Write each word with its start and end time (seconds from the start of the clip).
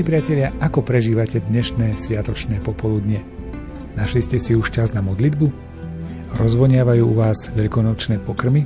Milí 0.00 0.16
priatelia, 0.16 0.48
ako 0.64 0.80
prežívate 0.80 1.44
dnešné 1.44 2.00
sviatočné 2.00 2.64
popoludne? 2.64 3.20
Našli 4.00 4.24
ste 4.24 4.40
si 4.40 4.56
už 4.56 4.72
čas 4.72 4.96
na 4.96 5.04
modlitbu? 5.04 5.52
Rozvoniavajú 6.40 7.04
u 7.04 7.12
vás 7.12 7.52
veľkonočné 7.52 8.24
pokrmy? 8.24 8.64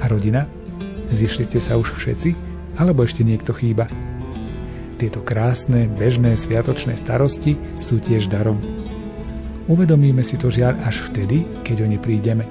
A 0.00 0.08
rodina? 0.08 0.48
Zišli 1.12 1.44
ste 1.44 1.60
sa 1.60 1.76
už 1.76 1.92
všetci? 2.00 2.32
Alebo 2.80 3.04
ešte 3.04 3.20
niekto 3.20 3.52
chýba? 3.52 3.84
Tieto 4.96 5.20
krásne, 5.20 5.92
bežné 5.92 6.40
sviatočné 6.40 6.96
starosti 6.96 7.60
sú 7.76 8.00
tiež 8.00 8.32
darom. 8.32 8.56
Uvedomíme 9.68 10.24
si 10.24 10.40
to 10.40 10.48
žiaľ 10.48 10.80
až 10.88 11.04
vtedy, 11.12 11.44
keď 11.68 11.84
o 11.84 11.86
ne 11.92 12.00
prídeme. 12.00 12.48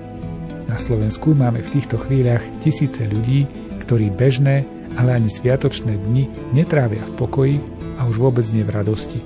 Na 0.70 0.78
Slovensku 0.78 1.34
máme 1.34 1.66
v 1.66 1.74
týchto 1.74 1.98
chvíľach 1.98 2.46
tisíce 2.62 3.02
ľudí, 3.02 3.50
ktorí 3.82 4.14
bežné, 4.14 4.62
ale 4.94 5.18
ani 5.18 5.34
sviatočné 5.34 5.98
dni 6.06 6.54
netrávia 6.54 7.02
v 7.02 7.14
pokoji 7.18 7.58
a 7.96 8.08
už 8.08 8.20
vôbec 8.20 8.46
nie 8.52 8.64
v 8.64 8.74
radosti. 8.76 9.20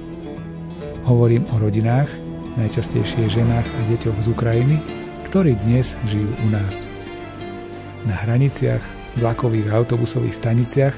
Hovorím 1.05 1.46
o 1.52 1.55
rodinách, 1.58 2.09
najčastejšie 2.58 3.30
ženách 3.30 3.66
a 3.66 3.80
deťoch 3.94 4.18
z 4.23 4.28
Ukrajiny, 4.30 4.78
ktorí 5.30 5.58
dnes 5.66 5.98
žijú 6.09 6.30
u 6.30 6.48
nás. 6.50 6.86
Na 8.05 8.16
hraniciach, 8.16 8.82
vlakových 9.18 9.70
a 9.70 9.82
autobusových 9.82 10.38
staniciach 10.38 10.95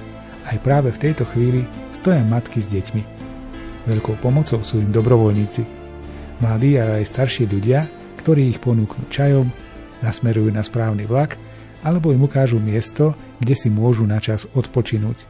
aj 0.51 0.57
práve 0.61 0.91
v 0.91 1.01
tejto 1.09 1.23
chvíli 1.29 1.63
stoja 1.95 2.21
matky 2.23 2.59
s 2.59 2.67
deťmi. 2.67 3.03
Veľkou 3.87 4.19
pomocou 4.19 4.61
sú 4.61 4.83
im 4.83 4.91
dobrovoľníci– 4.93 5.63
Mladí 6.41 6.73
a 6.81 6.97
aj 6.97 7.05
starší 7.05 7.45
ľudia, 7.45 7.85
ktorí 8.17 8.49
ich 8.49 8.57
ponúknú 8.57 9.05
čajom, 9.13 9.53
nasmerujú 10.01 10.49
na 10.49 10.65
správny 10.65 11.05
vlak 11.05 11.37
alebo 11.85 12.09
im 12.09 12.25
ukážu 12.25 12.57
miesto, 12.57 13.13
kde 13.37 13.53
si 13.53 13.69
môžu 13.69 14.09
na 14.09 14.17
čas 14.17 14.49
odpočinúť. 14.57 15.29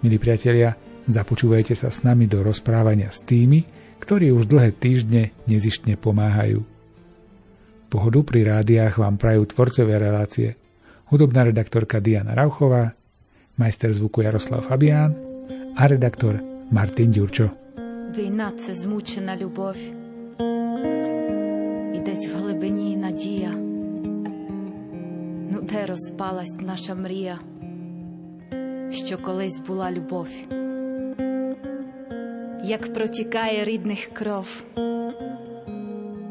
Milí 0.00 0.16
priatelia, 0.16 0.72
započúvajte 1.07 1.73
sa 1.73 1.89
s 1.89 2.05
nami 2.05 2.25
do 2.27 2.45
rozprávania 2.45 3.09
s 3.09 3.25
tými, 3.25 3.65
ktorí 4.01 4.33
už 4.33 4.49
dlhé 4.49 4.73
týždne 4.75 5.33
nezištne 5.45 5.97
pomáhajú. 5.97 6.65
Pohodu 7.91 8.19
pri 8.23 8.47
rádiách 8.47 8.97
vám 8.97 9.19
prajú 9.19 9.45
tvorcovia 9.51 9.99
relácie 9.99 10.55
hudobná 11.11 11.43
redaktorka 11.43 11.99
Diana 11.99 12.31
Rauchová, 12.31 12.95
majster 13.59 13.91
zvuku 13.91 14.23
Jaroslav 14.23 14.63
Fabián 14.63 15.11
a 15.75 15.83
redaktor 15.85 16.39
Martin 16.71 17.11
Ďurčo. 17.11 17.51
Війна 18.11 18.51
це 18.59 18.75
змучена 18.75 19.37
любов 19.37 19.75
десь 22.05 22.27
в 22.27 22.35
глибині 22.35 22.97
надія, 22.97 23.51
ну 25.51 25.61
де 25.61 25.85
розпалась 25.85 26.61
наша 26.61 26.95
мрія, 26.95 27.39
що 28.89 29.17
колись 29.17 29.59
була 29.67 29.91
любов, 29.91 30.27
Як 32.66 32.94
протікає 32.94 33.64
рідних 33.64 34.04
кров, 34.12 34.64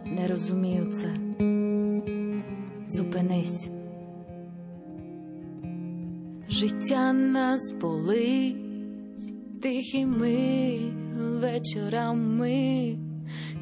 не 0.05 0.27
розумію 0.29 0.85
це, 0.85 1.07
зупинись. 2.87 3.69
Життя 6.49 7.13
нас 7.13 7.73
болить 7.81 8.55
тихими 9.61 10.79
вечорами 11.13 12.97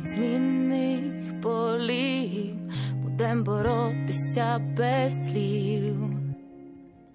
змінних 0.04 1.42
полів, 1.42 2.56
будем 3.04 3.44
боротися 3.44 4.62
без 4.78 5.30
слів. 5.30 5.96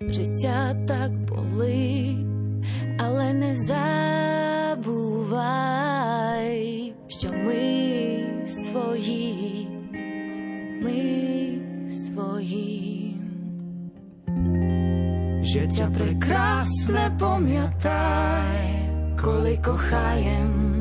Життя 0.00 0.84
так 0.88 1.12
болить, 1.12 2.26
але 2.98 3.32
не 3.32 3.56
забувай, 4.78 6.62
що 7.08 7.28
ми 7.28 8.24
свої, 8.48 9.68
ми 10.82 11.52
свої. 11.90 13.16
Життя 15.42 15.90
прекрасне 15.94 17.16
пам'ятай, 17.20 18.90
коли 19.22 19.56
кохаєм. 19.64 20.74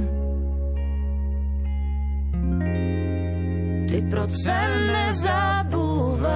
Ти 3.90 4.02
про 4.12 4.28
це 4.28 4.68
не 4.78 5.14
забувай, 5.14 6.32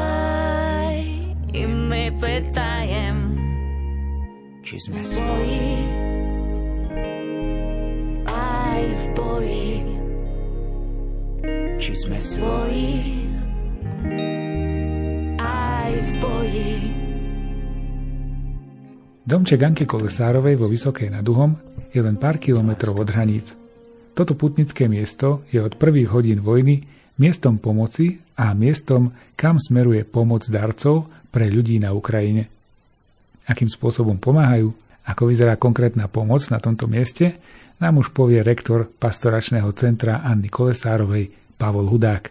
і 1.54 1.68
ми 1.68 2.14
питаєм, 2.22 3.38
чи 4.64 4.78
ми 4.92 4.98
свої, 4.98 5.78
aj 8.72 8.84
v 8.88 9.04
boji. 9.16 9.72
Či 11.82 11.92
sme 11.98 12.18
svoji, 12.18 12.92
aj 15.42 15.92
v 15.92 16.09
boji. 16.22 16.74
Domček 19.28 19.59
Anky 19.64 19.84
Kolesárovej 19.88 20.56
vo 20.59 20.68
Vysokej 20.72 21.12
nad 21.12 21.26
Uhom 21.28 21.56
je 21.92 22.00
len 22.00 22.16
pár 22.16 22.40
kilometrov 22.40 22.96
od 22.96 23.09
hraníc. 23.12 23.56
Toto 24.12 24.36
putnické 24.36 24.92
miesto 24.92 25.44
je 25.52 25.59
od 25.59 25.76
prvých 25.80 26.12
hodín 26.12 26.40
vojny 26.44 26.84
miestom 27.16 27.59
pomoci 27.59 28.20
a 28.36 28.52
miestom, 28.52 29.12
kam 29.36 29.56
smeruje 29.59 30.03
pomoc 30.03 30.48
darcov 30.48 31.08
pre 31.32 31.48
ľudí 31.48 31.80
na 31.80 31.96
Ukrajine. 31.96 32.48
Akým 33.48 33.72
spôsobom 33.72 34.20
pomáhajú, 34.20 34.74
ako 35.08 35.24
vyzerá 35.28 35.56
konkrétna 35.58 36.12
pomoc 36.12 36.44
na 36.52 36.59
tomto 36.62 36.86
mieste, 36.86 37.40
nám 37.81 37.97
už 37.97 38.14
povie 38.14 38.46
rektor 38.46 38.86
pastoračného 38.86 39.74
centra 39.74 40.22
Anny 40.22 40.53
Kolesárovej 40.53 41.58
Pavol 41.58 41.90
Hudák. 41.90 42.30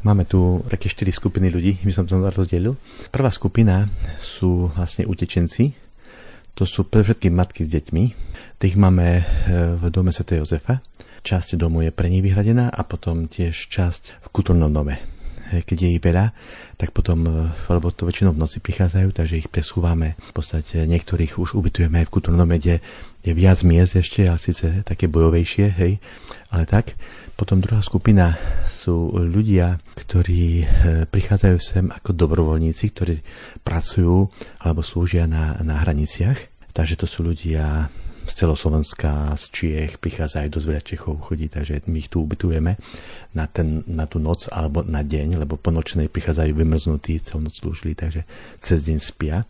Máme 0.00 0.24
tu 0.24 0.64
také 0.72 0.88
štyri 0.88 1.12
skupiny 1.12 1.52
ľudí, 1.52 1.76
by 1.84 1.92
som 1.92 2.08
to 2.08 2.16
rozdelil. 2.16 2.80
Prvá 3.12 3.28
skupina 3.28 3.84
sú 4.16 4.72
vlastne 4.72 5.04
utečenci, 5.04 5.76
to 6.56 6.64
sú 6.64 6.88
predovšetkým 6.88 7.36
matky 7.36 7.68
s 7.68 7.72
deťmi. 7.72 8.04
Tých 8.56 8.74
máme 8.80 9.06
eh, 9.20 9.24
v 9.76 9.82
dome 9.92 10.12
Sv. 10.12 10.40
Jozefa 10.40 10.80
časť 11.20 11.60
domu 11.60 11.84
je 11.84 11.92
pre 11.92 12.08
nich 12.08 12.24
vyhradená 12.24 12.72
a 12.72 12.80
potom 12.80 13.28
tiež 13.28 13.68
časť 13.68 14.24
v 14.24 14.26
kultúrnom 14.32 14.72
dome. 14.72 15.19
Keď 15.50 15.76
je 15.82 15.90
ich 15.98 16.02
veľa, 16.02 16.30
tak 16.78 16.94
potom, 16.94 17.26
e, 17.26 17.50
lebo 17.66 17.90
to 17.90 18.06
väčšinou 18.06 18.32
v 18.32 18.42
noci 18.46 18.62
prichádzajú, 18.62 19.10
takže 19.10 19.40
ich 19.42 19.50
presúvame. 19.50 20.14
V 20.30 20.32
podstate 20.32 20.86
niektorých 20.86 21.36
už 21.42 21.58
ubytujeme 21.58 22.00
aj 22.00 22.06
v 22.06 22.14
kultúrnom 22.14 22.46
dome, 22.46 22.62
kde 22.62 22.78
je 23.26 23.32
viac 23.34 23.60
miest 23.66 23.98
ešte, 23.98 24.24
ale 24.24 24.38
síce 24.40 24.86
také 24.86 25.10
bojovejšie, 25.10 25.66
hej, 25.76 25.98
ale 26.54 26.64
tak. 26.64 26.94
Potom 27.34 27.58
druhá 27.58 27.80
skupina 27.80 28.36
sú 28.68 29.16
ľudia, 29.16 29.80
ktorí 29.96 30.44
e, 30.60 30.64
prichádzajú 31.08 31.56
sem 31.58 31.86
ako 31.90 32.12
dobrovoľníci, 32.14 32.84
ktorí 32.92 33.16
pracujú 33.64 34.28
alebo 34.60 34.80
slúžia 34.84 35.26
na, 35.26 35.58
na 35.64 35.80
hraniciach. 35.80 36.70
Takže 36.70 37.00
to 37.00 37.06
sú 37.10 37.26
ľudia 37.26 37.90
z 38.26 38.32
celoslovenska, 38.32 39.32
z 39.36 39.44
Čiech, 39.52 39.92
prichádza 39.96 40.44
aj 40.44 40.52
dosť 40.52 40.66
veľa 40.66 40.82
Čechov 40.84 41.14
chodí, 41.20 41.46
takže 41.48 41.84
my 41.88 41.96
ich 42.00 42.10
tu 42.12 42.20
ubytujeme 42.24 42.76
na, 43.32 43.44
ten, 43.46 43.86
na 43.86 44.04
tú 44.04 44.18
noc 44.18 44.50
alebo 44.50 44.82
na 44.82 45.00
deň, 45.06 45.40
lebo 45.40 45.56
po 45.56 45.70
nočnej 45.72 46.10
prichádzajú 46.10 46.52
vymrznutí, 46.52 47.22
celú 47.22 47.46
noc 47.46 47.56
slúžili, 47.56 47.94
takže 47.94 48.26
cez 48.58 48.84
deň 48.84 48.98
spia. 48.98 49.46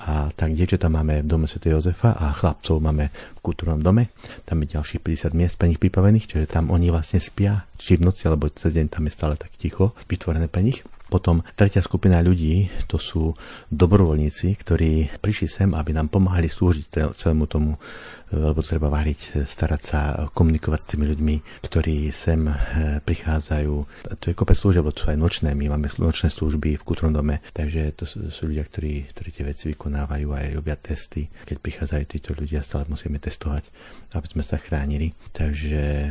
A 0.00 0.30
tak 0.32 0.54
dievčatá 0.54 0.86
máme 0.86 1.24
v 1.24 1.28
dome 1.28 1.46
Sv. 1.50 1.64
Jozefa 1.66 2.14
a 2.14 2.32
chlapcov 2.32 2.78
máme 2.78 3.10
v 3.10 3.40
kultúrnom 3.42 3.82
dome. 3.82 4.14
Tam 4.46 4.62
je 4.62 4.78
ďalších 4.78 5.02
50 5.02 5.34
miest 5.34 5.58
pre 5.58 5.68
nich 5.68 5.82
pripravených, 5.82 6.28
čiže 6.30 6.46
tam 6.46 6.70
oni 6.70 6.88
vlastne 6.94 7.18
spia, 7.18 7.66
či 7.76 7.98
v 7.98 8.06
noci 8.06 8.30
alebo 8.30 8.48
cez 8.54 8.70
deň 8.72 8.86
tam 8.88 9.04
je 9.08 9.12
stále 9.12 9.34
tak 9.34 9.52
ticho, 9.58 9.92
vytvorené 10.06 10.46
pre 10.46 10.62
nich. 10.62 10.86
Potom 11.14 11.46
tretia 11.54 11.78
skupina 11.78 12.18
ľudí, 12.18 12.66
to 12.90 12.98
sú 12.98 13.38
dobrovoľníci, 13.70 14.50
ktorí 14.58 15.22
prišli 15.22 15.46
sem, 15.46 15.70
aby 15.70 15.94
nám 15.94 16.10
pomáhali 16.10 16.50
slúžiť 16.50 17.14
celému 17.14 17.46
tomu, 17.46 17.78
e, 17.78 18.34
lebo 18.34 18.66
treba 18.66 18.90
variť, 18.90 19.46
starať 19.46 19.82
sa, 19.86 20.00
komunikovať 20.34 20.80
s 20.82 20.90
tými 20.90 21.06
ľuďmi, 21.14 21.62
ktorí 21.62 22.10
sem 22.10 22.50
e, 22.50 22.54
prichádzajú. 22.98 23.74
To 24.10 24.24
je 24.26 24.34
kopec 24.34 24.58
služieb, 24.58 24.82
lebo 24.82 24.90
to 24.90 25.06
sú 25.06 25.14
aj 25.14 25.22
nočné, 25.22 25.54
my 25.54 25.70
máme 25.70 25.86
nočné 25.86 26.34
služby 26.34 26.74
v 26.74 26.82
kultúrnom 26.82 27.14
dome, 27.14 27.38
takže 27.54 27.94
to 27.94 28.10
sú, 28.10 28.34
sú 28.34 28.50
ľudia, 28.50 28.66
ktorí, 28.66 29.06
ktorí 29.14 29.28
tie 29.30 29.46
veci 29.46 29.70
vykonávajú 29.70 30.34
aj 30.34 30.46
robia 30.50 30.74
testy. 30.74 31.30
Keď 31.46 31.62
prichádzajú 31.62 32.04
títo 32.10 32.34
ľudia, 32.34 32.58
stále 32.66 32.90
musíme 32.90 33.22
testovať, 33.22 33.70
aby 34.18 34.26
sme 34.34 34.42
sa 34.42 34.58
chránili. 34.58 35.14
Takže 35.30 36.10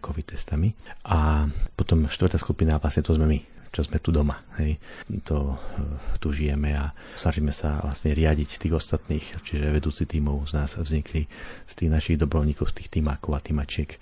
COVID 0.00 0.32
testami. 0.32 0.72
A 1.04 1.44
potom 1.76 2.08
štvrtá 2.08 2.40
skupina, 2.40 2.80
vlastne 2.80 3.04
to 3.04 3.12
sme 3.12 3.28
my 3.28 3.52
čo 3.72 3.80
sme 3.80 3.96
tu 3.98 4.12
doma. 4.12 4.44
Hej. 4.60 4.76
To, 5.24 5.56
eh, 5.56 6.18
tu 6.20 6.30
žijeme 6.30 6.76
a 6.76 6.92
snažíme 7.16 7.50
sa 7.50 7.80
vlastne 7.80 8.12
riadiť 8.12 8.60
tých 8.60 8.76
ostatných, 8.76 9.24
čiže 9.42 9.72
vedúci 9.72 10.04
tímov 10.04 10.44
z 10.44 10.52
nás 10.60 10.76
vznikli 10.76 11.24
z 11.64 11.72
tých 11.72 11.90
našich 11.90 12.16
dobrovoľníkov, 12.20 12.68
z 12.68 12.84
tých 12.84 12.92
týmákov 13.00 13.32
a 13.32 13.40
týmačiek, 13.40 13.96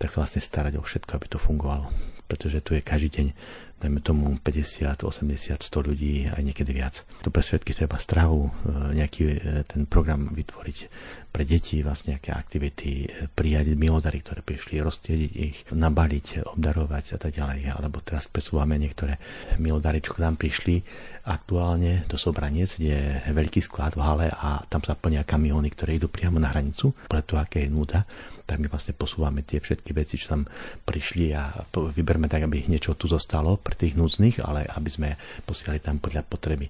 tak 0.00 0.08
sa 0.08 0.24
vlastne 0.24 0.40
starať 0.40 0.80
o 0.80 0.82
všetko, 0.82 1.12
aby 1.20 1.26
to 1.28 1.36
fungovalo. 1.36 1.92
Pretože 2.30 2.62
tu 2.62 2.78
je 2.78 2.86
každý 2.86 3.10
deň 3.10 3.26
dajme 3.80 4.00
tomu 4.04 4.36
50, 4.36 5.08
80, 5.08 5.64
100 5.64 5.88
ľudí, 5.88 6.28
aj 6.28 6.42
niekedy 6.44 6.76
viac. 6.76 7.00
To 7.24 7.32
pre 7.32 7.40
všetky 7.40 7.72
treba 7.72 7.96
stravu, 7.96 8.52
e, 8.52 9.00
nejaký 9.00 9.22
e, 9.24 9.36
ten 9.64 9.88
program 9.88 10.28
vytvoriť 10.36 10.78
pre 11.32 11.48
deti, 11.48 11.80
vlastne 11.80 12.12
nejaké 12.12 12.36
aktivity, 12.36 13.08
e, 13.08 13.32
prijať 13.32 13.72
milodary, 13.80 14.20
ktoré 14.20 14.44
prišli, 14.44 14.84
roztiediť 14.84 15.32
ich, 15.32 15.56
nabaliť, 15.72 16.52
obdarovať 16.52 17.16
a 17.16 17.18
tak 17.24 17.32
ďalej. 17.32 17.72
Alebo 17.72 18.04
teraz 18.04 18.28
presúvame 18.28 18.76
niektoré 18.76 19.16
milodary, 19.56 20.04
čo 20.04 20.12
nám 20.20 20.36
prišli 20.36 20.84
aktuálne 21.24 22.04
do 22.04 22.20
Sobranec, 22.20 22.76
je 22.76 23.00
veľký 23.32 23.64
sklad 23.64 23.96
v 23.96 24.04
hale 24.04 24.26
a 24.28 24.60
tam 24.68 24.84
sa 24.84 24.92
plnia 24.92 25.24
kamióny, 25.24 25.72
ktoré 25.72 25.96
idú 25.96 26.12
priamo 26.12 26.36
na 26.36 26.52
hranicu, 26.52 26.92
preto 27.08 27.40
aké 27.40 27.64
je 27.64 27.72
núda 27.72 28.04
tak 28.50 28.58
my 28.58 28.66
vlastne 28.66 28.98
posúvame 28.98 29.46
tie 29.46 29.62
všetky 29.62 29.94
veci, 29.94 30.18
čo 30.18 30.34
tam 30.34 30.42
prišli 30.82 31.30
a 31.30 31.54
vyberme 31.70 32.26
tak, 32.26 32.50
aby 32.50 32.66
niečo 32.66 32.98
tu 32.98 33.06
zostalo 33.06 33.54
pre 33.54 33.78
tých 33.78 33.94
núdznych, 33.94 34.42
ale 34.42 34.66
aby 34.66 34.90
sme 34.90 35.08
posielali 35.46 35.78
tam 35.78 36.02
podľa 36.02 36.26
potreby. 36.26 36.66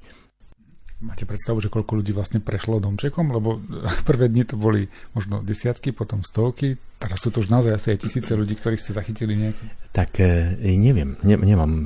Máte 1.00 1.24
predstavu, 1.24 1.64
že 1.64 1.72
koľko 1.72 2.04
ľudí 2.04 2.12
vlastne 2.12 2.44
prešlo 2.44 2.76
domčekom? 2.76 3.32
Lebo 3.32 3.56
prvé 4.08 4.28
dni 4.28 4.44
to 4.44 4.60
boli 4.60 4.84
možno 5.16 5.40
desiatky, 5.40 5.96
potom 5.96 6.20
stovky, 6.20 6.76
teraz 7.00 7.24
sú 7.24 7.32
to 7.32 7.40
už 7.40 7.48
naozaj 7.48 7.72
asi 7.72 7.96
aj 7.96 8.04
tisíce 8.04 8.28
ľudí, 8.36 8.52
ktorých 8.60 8.84
ste 8.84 8.92
zachytili 8.92 9.32
nejaké. 9.32 9.64
Tak 9.96 10.20
e, 10.20 10.60
neviem, 10.76 11.16
ne, 11.24 11.40
nemám 11.40 11.72
e, 11.72 11.84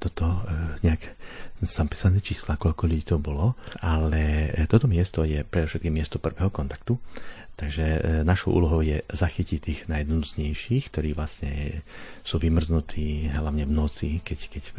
toto 0.00 0.24
e, 0.24 0.40
nejak 0.88 1.12
zapísané 1.60 2.24
čísla, 2.24 2.56
koľko 2.56 2.88
ľudí 2.88 3.04
to 3.04 3.20
bolo, 3.20 3.52
ale 3.84 4.56
toto 4.72 4.88
miesto 4.88 5.28
je 5.28 5.44
pre 5.44 5.68
všetky 5.68 5.92
miesto 5.92 6.16
prvého 6.16 6.48
kontaktu 6.48 6.96
Takže 7.58 7.82
e, 7.82 7.98
našou 8.22 8.54
úlohou 8.54 8.86
je 8.86 9.02
zachytiť 9.10 9.58
tých 9.58 9.80
najnúcnejších, 9.90 10.94
ktorí 10.94 11.10
vlastne 11.10 11.82
sú 12.22 12.38
vymrznutí 12.38 13.34
hlavne 13.34 13.66
v 13.66 13.74
noci, 13.74 14.22
keď, 14.22 14.38
keď 14.46 14.64
e, 14.64 14.72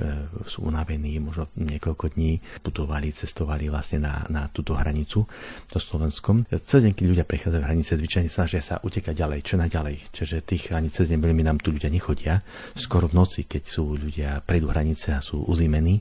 sú 0.48 0.64
unavení, 0.64 1.20
možno 1.20 1.52
niekoľko 1.60 2.16
dní 2.16 2.40
putovali, 2.64 3.12
cestovali 3.12 3.68
vlastne 3.68 4.08
na, 4.08 4.24
na 4.32 4.48
túto 4.48 4.80
hranicu 4.80 5.28
do 5.68 5.80
Slovenskom. 5.80 6.48
Celý 6.48 6.88
deň, 6.88 6.94
keď 6.96 7.06
ľudia 7.12 7.26
prechádzajú 7.28 7.64
hranice, 7.68 8.00
zvyčajne 8.00 8.32
snažia 8.32 8.64
sa 8.64 8.80
utekať 8.80 9.12
ďalej, 9.12 9.40
čo 9.44 9.60
naďalej. 9.60 9.96
Čiže 10.16 10.48
tých 10.48 10.72
hranic 10.72 10.96
cez 10.96 11.12
deň 11.12 11.20
veľmi 11.20 11.44
nám 11.44 11.60
tu 11.60 11.76
ľudia 11.76 11.92
nechodia. 11.92 12.40
Skoro 12.80 13.12
v 13.12 13.20
noci, 13.20 13.44
keď 13.44 13.64
sú 13.68 14.00
ľudia 14.00 14.40
prejdú 14.40 14.72
hranice 14.72 15.12
a 15.12 15.20
sú 15.20 15.44
uzimení 15.44 16.00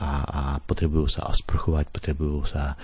a, 0.00 0.10
a 0.24 0.40
potrebujú 0.58 1.06
sa 1.06 1.28
osprchovať, 1.28 1.92
potrebujú 1.92 2.48
sa 2.48 2.74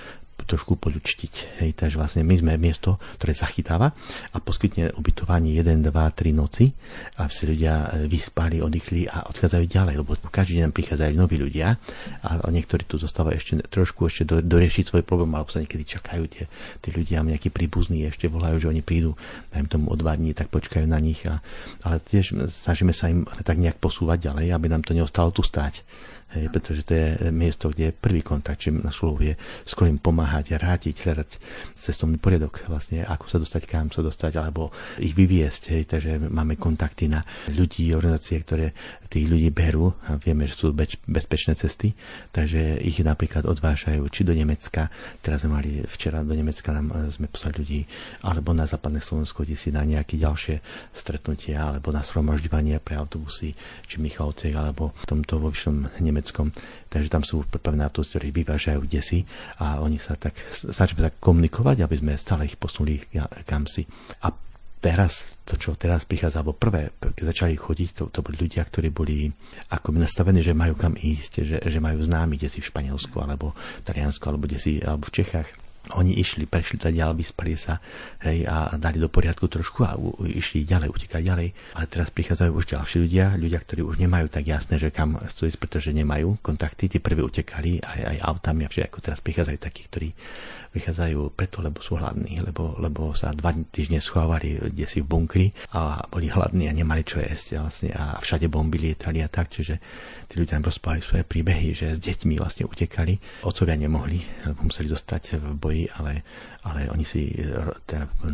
trošku 0.51 0.75
poľučtiť. 0.75 1.63
Hej, 1.63 1.79
takže 1.79 1.95
vlastne 1.95 2.27
my 2.27 2.35
sme 2.35 2.53
miesto, 2.59 2.99
ktoré 3.23 3.39
zachytáva 3.39 3.95
a 4.35 4.37
poskytne 4.43 4.91
ubytovanie 4.99 5.55
1, 5.55 5.87
2, 5.87 5.95
3 5.95 6.35
noci 6.35 6.75
a 7.23 7.31
si 7.31 7.47
ľudia 7.47 7.95
e, 7.95 8.11
vyspali, 8.11 8.59
oddychli 8.59 9.07
a 9.07 9.31
odchádzajú 9.31 9.65
ďalej, 9.71 9.95
lebo 10.03 10.19
každý 10.27 10.67
deň 10.67 10.75
prichádzajú 10.75 11.13
noví 11.15 11.39
ľudia 11.39 11.79
a 12.27 12.43
niektorí 12.51 12.83
tu 12.83 12.99
zostávajú 12.99 13.37
ešte 13.39 13.53
trošku 13.71 14.11
ešte 14.11 14.27
do, 14.27 14.43
doriešiť 14.43 14.91
svoj 14.91 15.03
problém, 15.07 15.31
alebo 15.39 15.55
sa 15.55 15.63
niekedy 15.63 15.87
čakajú 15.87 16.27
tie, 16.27 16.51
tí 16.83 16.89
ľudia, 16.91 17.23
nejakí 17.23 17.55
príbuzní 17.55 18.03
ešte 18.11 18.27
volajú, 18.27 18.59
že 18.59 18.71
oni 18.75 18.83
prídu, 18.83 19.15
dajme 19.55 19.69
tomu 19.71 19.87
o 19.93 19.97
dva 19.97 20.19
dní, 20.19 20.35
tak 20.35 20.51
počkajú 20.51 20.89
na 20.91 20.99
nich. 20.99 21.23
A, 21.31 21.39
ale 21.87 22.03
tiež 22.03 22.51
snažíme 22.51 22.91
sa 22.91 23.07
im 23.13 23.23
tak 23.47 23.61
nejak 23.61 23.79
posúvať 23.79 24.33
ďalej, 24.33 24.47
aby 24.51 24.67
nám 24.67 24.83
to 24.83 24.97
neostalo 24.97 25.31
tu 25.31 25.47
stáť. 25.47 25.87
Hej, 26.31 26.47
pretože 26.55 26.87
to 26.87 26.95
je 26.95 27.09
miesto, 27.35 27.71
kde 27.71 27.91
je 27.91 27.99
prvý 27.99 28.23
kontakt, 28.23 28.63
či 28.63 28.71
na 28.71 28.95
slovo 28.95 29.19
je 29.19 29.35
skôr 29.67 29.91
im 29.91 29.99
pomáhať 29.99 30.55
a 30.55 30.63
rádiť, 30.63 31.03
hľadať 31.03 31.31
cestovný 31.75 32.23
poriadok, 32.23 32.71
vlastne 32.71 33.03
ako 33.03 33.27
sa 33.27 33.39
dostať, 33.43 33.63
kam 33.67 33.91
sa 33.91 34.01
dostať, 34.01 34.39
alebo 34.39 34.71
ich 35.03 35.13
vyviesť. 35.13 35.63
Hej, 35.75 35.83
takže 35.91 36.13
máme 36.31 36.55
kontakty 36.55 37.11
na 37.11 37.27
ľudí, 37.51 37.91
organizácie, 37.91 38.39
ktoré 38.47 38.71
tých 39.11 39.27
ľudí 39.27 39.51
berú 39.51 39.91
a 40.07 40.15
vieme, 40.23 40.47
že 40.47 40.55
sú 40.55 40.71
beč, 40.71 40.95
bezpečné 41.03 41.59
cesty, 41.59 41.99
takže 42.31 42.79
ich 42.79 43.03
napríklad 43.03 43.43
odvážajú 43.43 44.07
či 44.07 44.23
do 44.23 44.31
Nemecka, 44.31 44.87
teraz 45.19 45.43
sme 45.43 45.59
mali 45.59 45.83
včera 45.83 46.23
do 46.23 46.31
Nemecka 46.31 46.71
nám 46.71 46.95
e, 46.95 47.11
sme 47.11 47.27
poslali 47.27 47.59
ľudí, 47.59 47.81
alebo 48.23 48.55
na 48.55 48.71
západné 48.71 49.03
Slovensko, 49.03 49.43
kde 49.43 49.59
si 49.59 49.75
na 49.75 49.83
nejaké 49.83 50.15
ďalšie 50.15 50.63
stretnutia, 50.95 51.67
alebo 51.67 51.91
na 51.91 52.07
shromažďovanie 52.07 52.79
pre 52.79 52.95
autobusy, 52.95 53.59
či 53.83 53.99
Michalovce, 53.99 54.55
alebo 54.55 54.95
v 54.95 55.05
tomto 55.11 55.43
vo 55.43 55.51
vyššom 55.51 55.99
Nemeckom. 56.21 56.53
Takže 56.93 57.09
tam 57.09 57.25
sú 57.25 57.49
pripravené 57.49 57.89
autobusy, 57.89 58.13
ktorí 58.13 58.29
vyvážajú 58.45 58.85
kde 58.85 59.01
si 59.01 59.19
a 59.57 59.81
oni 59.81 59.97
sa 59.97 60.21
tak 60.21 60.37
začneme 60.53 61.09
tak 61.09 61.17
komunikovať, 61.17 61.81
aby 61.81 61.97
sme 61.97 62.13
stále 62.21 62.45
ich 62.45 62.61
posunuli 62.61 63.01
kam 63.49 63.65
si. 63.65 63.89
A 64.21 64.29
teraz, 64.81 65.41
to 65.49 65.57
čo 65.57 65.73
teraz 65.77 66.05
prichádza, 66.05 66.45
alebo 66.45 66.57
prvé, 66.57 66.93
keď 67.01 67.25
začali 67.33 67.57
chodiť, 67.57 67.89
to, 67.97 68.05
to 68.13 68.21
boli 68.21 68.37
ľudia, 68.37 68.65
ktorí 68.65 68.93
boli 68.93 69.33
ako 69.73 69.97
nastavení, 69.97 70.45
že 70.45 70.57
majú 70.57 70.77
kam 70.77 70.97
ísť, 70.97 71.33
že, 71.41 71.57
že 71.65 71.79
majú 71.81 72.05
známy, 72.05 72.37
kde 72.37 72.49
si 72.53 72.61
v 72.61 72.69
Španielsku, 72.69 73.17
alebo 73.17 73.57
v 73.57 73.83
Taliansku, 73.85 74.25
alebo 74.29 74.45
kde 74.45 74.61
si, 74.61 74.73
alebo 74.81 75.09
v 75.09 75.17
Čechách 75.21 75.49
oni 75.97 76.21
išli, 76.21 76.45
prešli 76.45 76.77
tá 76.79 76.93
ďalej, 76.93 77.17
vyspali 77.19 77.57
sa 77.57 77.81
hej, 78.23 78.45
a 78.47 78.77
dali 78.77 79.01
do 79.01 79.09
poriadku 79.09 79.49
trošku 79.49 79.81
a 79.83 79.97
u, 79.97 80.13
išli 80.23 80.69
ďalej, 80.69 80.89
utekali 80.93 81.23
ďalej. 81.25 81.49
Ale 81.75 81.87
teraz 81.89 82.13
prichádzajú 82.13 82.51
už 82.53 82.65
ďalší 82.77 82.97
ľudia, 83.09 83.27
ľudia, 83.41 83.59
ktorí 83.59 83.81
už 83.83 83.97
nemajú 83.99 84.31
tak 84.31 84.45
jasné, 84.47 84.77
že 84.77 84.93
kam 84.93 85.19
chcú 85.19 85.49
ísť, 85.49 85.59
pretože 85.59 85.91
nemajú 85.97 86.39
kontakty. 86.45 86.87
Tí 86.87 86.99
prví 87.03 87.25
utekali 87.25 87.81
aj, 87.81 88.01
aj 88.13 88.17
autami 88.29 88.69
a 88.69 88.71
všetko. 88.71 89.03
Teraz 89.03 89.19
prichádzajú 89.25 89.59
takí, 89.59 89.83
ktorí 89.89 90.09
vychádzajú 90.71 91.35
preto, 91.35 91.59
lebo 91.67 91.83
sú 91.83 91.99
hladní, 91.99 92.39
lebo, 92.47 92.79
lebo 92.79 93.11
sa 93.11 93.35
dva 93.35 93.51
týždne 93.51 93.99
schovávali 93.99 94.71
kde 94.71 94.87
si 94.87 95.03
v 95.03 95.11
bunkri 95.11 95.47
a 95.75 95.99
boli 96.07 96.31
hladní 96.31 96.71
a 96.71 96.77
nemali 96.77 97.03
čo 97.03 97.19
jesť 97.19 97.59
a, 97.59 97.67
vlastne, 97.67 97.91
a 97.91 98.23
všade 98.23 98.47
bomby 98.47 98.79
lietali 98.79 99.19
a 99.19 99.27
tak, 99.27 99.51
čiže 99.51 99.83
tí 100.31 100.39
ľudia 100.39 100.63
nám 100.63 100.71
rozprávali 100.71 101.03
svoje 101.03 101.25
príbehy, 101.27 101.69
že 101.75 101.87
s 101.91 101.99
deťmi 101.99 102.39
vlastne 102.39 102.71
utekali, 102.71 103.43
otcovia 103.43 103.75
nemohli, 103.75 104.23
lebo 104.47 104.71
museli 104.71 104.87
zostať 104.87 105.43
v 105.43 105.45
boji, 105.59 105.70
ale, 105.97 106.23
ale 106.67 106.91
oni 106.91 107.05
si 107.07 107.33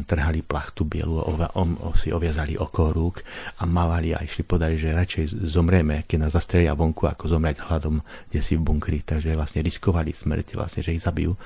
trhali 0.07 0.43
plachtu 0.43 0.87
bielu, 0.87 1.23
ova, 1.23 1.53
om, 1.55 1.77
si 1.95 2.11
oviazali 2.11 2.59
oko 2.59 2.91
rúk 2.91 3.23
a 3.61 3.69
mávali 3.69 4.17
a 4.17 4.23
išli 4.23 4.43
podali, 4.43 4.75
že 4.81 4.97
radšej 4.97 5.47
zomrieme, 5.47 6.03
keď 6.09 6.27
nás 6.27 6.33
zastrelia 6.35 6.75
vonku, 6.75 7.07
ako 7.07 7.37
zomrieť 7.37 7.67
hladom, 7.67 8.03
kde 8.31 8.41
si 8.41 8.55
v 8.59 8.65
bunkri, 8.65 9.03
takže 9.03 9.37
vlastne 9.37 9.63
riskovali 9.63 10.11
smrť, 10.11 10.57
vlastne, 10.59 10.81
že 10.83 10.97
ich 10.97 11.05
zabijú. 11.05 11.37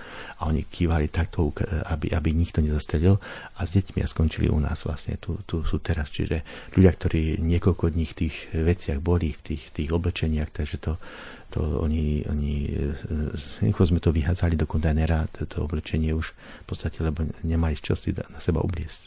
A 0.40 0.48
oni 0.48 0.64
kývali 0.64 1.10
takto, 1.12 1.52
aby, 1.90 2.12
aby 2.14 2.28
nikto 2.32 2.64
nezastrelil. 2.64 3.19
A 3.58 3.66
s 3.66 3.76
deťmi 3.76 4.00
a 4.04 4.08
skončili 4.08 4.48
u 4.48 4.58
nás 4.60 4.84
vlastne, 4.84 5.16
tu, 5.20 5.40
tu 5.44 5.66
sú 5.66 5.82
teraz. 5.82 6.08
Čiže 6.12 6.42
ľudia, 6.76 6.92
ktorí 6.94 7.40
niekoľko 7.40 7.92
dní 7.92 8.06
v 8.08 8.19
tých 8.26 8.37
veciach 8.52 9.00
boli, 9.02 9.32
v 9.37 9.54
tých, 9.54 9.72
tých 9.72 9.90
oblečeniach, 9.90 10.50
takže 10.52 10.76
to, 10.80 10.92
to 11.50 11.83
oni, 11.83 12.23
oni 12.30 12.71
rýchlo 13.61 13.85
sme 13.90 14.00
to 14.00 14.14
vyhádzali 14.14 14.54
do 14.54 14.71
kontajnera, 14.71 15.26
to, 15.35 15.66
oblečenie 15.66 16.14
už 16.14 16.33
v 16.35 16.66
podstate, 16.66 17.02
lebo 17.02 17.26
nemali 17.42 17.75
čo 17.75 17.99
si 17.99 18.14
na 18.14 18.38
seba 18.38 18.62
obliecť. 18.62 19.00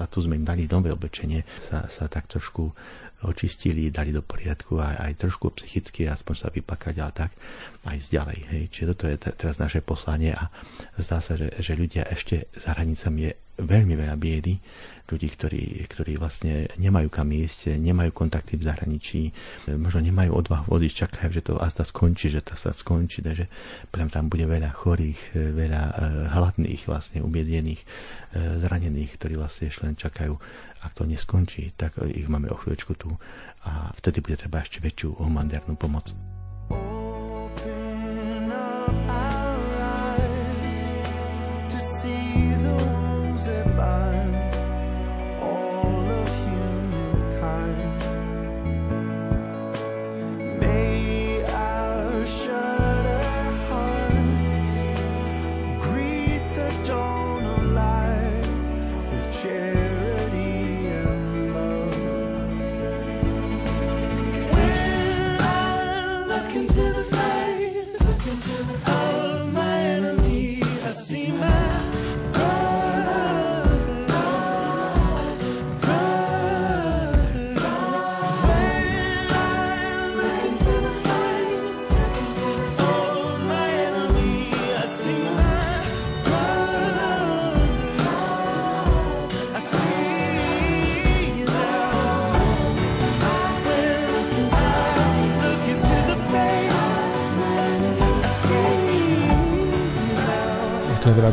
A 0.00 0.04
tu 0.06 0.20
sme 0.20 0.36
im 0.36 0.44
dali 0.44 0.68
nové 0.68 0.92
oblečenie, 0.92 1.42
sa, 1.58 1.88
sa 1.88 2.06
tak 2.06 2.28
trošku 2.28 2.70
očistili, 3.26 3.90
dali 3.90 4.14
do 4.14 4.22
poriadku 4.22 4.78
aj, 4.78 5.10
aj 5.10 5.12
trošku 5.18 5.50
psychicky, 5.58 6.06
aspoň 6.06 6.34
sa 6.38 6.48
vypakať, 6.54 6.94
ale 7.02 7.12
tak 7.16 7.30
aj 7.82 7.98
ďalej. 8.14 8.38
Hej. 8.54 8.62
Čiže 8.70 8.86
toto 8.94 9.04
je 9.10 9.16
t- 9.18 9.34
teraz 9.34 9.56
naše 9.58 9.82
poslanie 9.82 10.36
a 10.38 10.46
zdá 10.94 11.18
sa, 11.18 11.34
že, 11.34 11.50
že 11.58 11.74
ľudia 11.74 12.06
ešte 12.06 12.46
za 12.54 12.78
hranicami 12.78 13.20
je 13.26 13.32
veľmi 13.58 13.98
veľa 13.98 14.14
biedy, 14.14 14.62
ľudí, 15.08 15.28
ktorí, 15.32 15.62
ktorí 15.88 16.20
vlastne 16.20 16.68
nemajú 16.76 17.08
kam 17.08 17.32
ísť, 17.32 17.80
nemajú 17.80 18.12
kontakty 18.12 18.60
v 18.60 18.66
zahraničí, 18.68 19.20
možno 19.80 20.04
nemajú 20.04 20.36
odvahu 20.36 20.68
odísť, 20.68 21.08
čakajú, 21.08 21.28
že 21.32 21.42
to 21.48 21.52
azda 21.56 21.84
skončí, 21.88 22.28
že 22.28 22.44
to 22.44 22.54
sa 22.54 22.76
skončí, 22.76 23.24
takže 23.24 23.48
priam 23.88 24.12
tam 24.12 24.28
bude 24.28 24.44
veľa 24.44 24.70
chorých, 24.76 25.32
veľa 25.34 25.82
uh, 25.88 25.94
hladných, 26.36 26.84
vlastne 26.84 27.24
ubiedených, 27.24 27.82
uh, 27.82 28.60
zranených, 28.60 29.16
ktorí 29.16 29.40
vlastne 29.40 29.72
ešte 29.72 29.88
len 29.88 29.96
čakajú 29.96 30.36
ak 30.78 30.94
to 30.94 31.02
neskončí, 31.02 31.74
tak 31.74 31.98
ich 32.06 32.30
máme 32.30 32.50
o 32.50 32.56
chvíľočku 32.58 32.94
tu 32.94 33.10
a 33.66 33.90
vtedy 33.98 34.22
bude 34.22 34.38
treba 34.38 34.62
ešte 34.62 34.78
väčšiu 34.78 35.18
humanitárnu 35.18 35.74
pomoc. 35.74 36.14
prišlo 36.68 37.74
veľa 37.98 39.37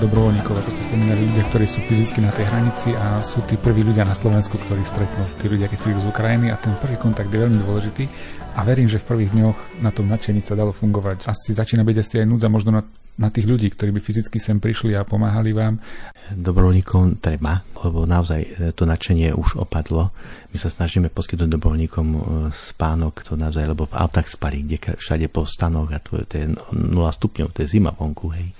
dobrovoľníkov, 0.05 0.53
ako 0.53 0.69
ste 0.69 0.85
spomínali, 0.85 1.25
ľudia, 1.25 1.43
ktorí 1.49 1.65
sú 1.65 1.81
fyzicky 1.81 2.21
na 2.21 2.29
tej 2.29 2.45
hranici 2.45 2.93
a 2.93 3.25
sú 3.25 3.41
tí 3.49 3.57
prví 3.57 3.81
ľudia 3.81 4.05
na 4.05 4.13
Slovensku, 4.13 4.61
ktorí 4.61 4.85
stretnú 4.85 5.25
tí 5.41 5.49
ľudia, 5.49 5.65
keď 5.65 5.81
prídu 5.81 5.99
z 6.05 6.09
Ukrajiny 6.13 6.53
a 6.53 6.61
ten 6.61 6.77
prvý 6.77 6.93
kontakt 7.01 7.33
je 7.33 7.41
veľmi 7.41 7.57
dôležitý 7.65 8.05
a 8.53 8.61
verím, 8.61 8.85
že 8.85 9.01
v 9.01 9.09
prvých 9.09 9.33
dňoch 9.33 9.57
na 9.81 9.89
tom 9.89 10.05
nadšení 10.05 10.45
sa 10.45 10.53
dalo 10.53 10.69
fungovať. 10.69 11.25
Asi 11.25 11.57
začína 11.57 11.81
byť 11.81 11.97
asi 11.97 12.15
aj 12.21 12.27
núdza 12.29 12.53
možno 12.53 12.69
na, 12.69 12.81
na 13.17 13.33
tých 13.33 13.49
ľudí, 13.49 13.67
ktorí 13.73 13.89
by 13.97 13.99
fyzicky 13.99 14.37
sem 14.37 14.61
prišli 14.61 14.93
a 14.93 15.01
pomáhali 15.01 15.57
vám. 15.57 15.81
Dobrovoľníkom 16.29 17.17
treba, 17.17 17.65
lebo 17.81 18.05
naozaj 18.05 18.73
to 18.77 18.85
nadšenie 18.85 19.33
už 19.33 19.57
opadlo. 19.57 20.13
My 20.53 20.57
sa 20.61 20.69
snažíme 20.69 21.09
poskytnúť 21.09 21.49
dobrovoľníkom 21.49 22.07
e, 22.13 22.19
spánok, 22.53 23.25
to 23.25 23.33
naozaj, 23.33 23.65
lebo 23.65 23.89
v 23.89 23.97
autách 23.97 24.29
spali, 24.29 24.61
kde 24.61 25.01
všade 25.01 25.25
po 25.33 25.49
stanoch 25.49 25.89
a 25.89 25.97
to, 25.97 26.21
to 26.29 26.33
je 26.37 26.45
0 26.53 26.93
stupňov, 26.93 27.49
to 27.49 27.65
je 27.65 27.73
zima 27.73 27.89
vonku, 27.89 28.29
hej. 28.37 28.53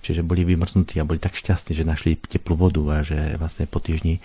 Čiže 0.00 0.24
boli 0.24 0.48
vymrznutí 0.48 0.96
a 0.96 1.04
boli 1.04 1.20
tak 1.20 1.36
šťastní, 1.36 1.76
že 1.76 1.84
našli 1.84 2.16
teplú 2.16 2.56
vodu 2.56 2.80
a 2.88 2.96
že 3.04 3.36
vlastne 3.36 3.68
po 3.68 3.84
týždni 3.84 4.16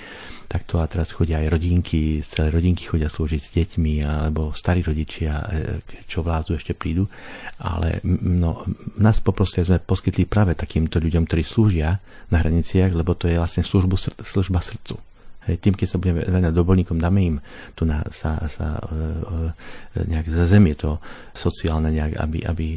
takto 0.48 0.78
a 0.80 0.86
teraz 0.86 1.12
chodia 1.12 1.42
aj 1.42 1.58
rodinky, 1.58 2.22
celé 2.22 2.54
rodinky 2.54 2.86
chodia 2.86 3.10
slúžiť 3.10 3.42
s 3.42 3.52
deťmi 3.58 4.06
alebo 4.06 4.54
starí 4.54 4.86
rodičia, 4.86 5.42
e, 5.42 5.82
čo 6.06 6.22
vládzu 6.22 6.56
ešte 6.56 6.78
prídu. 6.78 7.10
Ale 7.60 8.00
no, 8.06 8.64
nás 9.02 9.20
poprosili, 9.20 9.66
sme 9.66 9.82
poskytli 9.82 10.30
práve 10.30 10.54
takýmto 10.54 11.02
ľuďom, 11.02 11.26
ktorí 11.26 11.44
slúžia 11.44 11.98
na 12.30 12.40
hraniciach, 12.40 12.94
lebo 12.94 13.18
to 13.18 13.28
je 13.28 13.42
vlastne 13.42 13.66
službu, 13.66 13.98
služba 14.22 14.62
srdcu. 14.62 14.96
Hej, 15.46 15.62
tým, 15.62 15.78
keď 15.78 15.88
sa 15.88 16.02
budeme 16.02 16.26
venovať 16.26 16.54
dobrovoľníkom, 16.58 16.98
dáme 16.98 17.22
im 17.22 17.38
tu 17.78 17.86
na, 17.86 18.02
sa, 18.10 18.42
sa, 18.50 18.82
e, 18.82 18.98
e, 19.94 20.10
nejak 20.10 20.26
za 20.26 20.46
zemie 20.50 20.74
to 20.74 20.98
sociálne, 21.38 21.94
nejak, 21.94 22.18
aby, 22.18 22.40
aby 22.50 22.68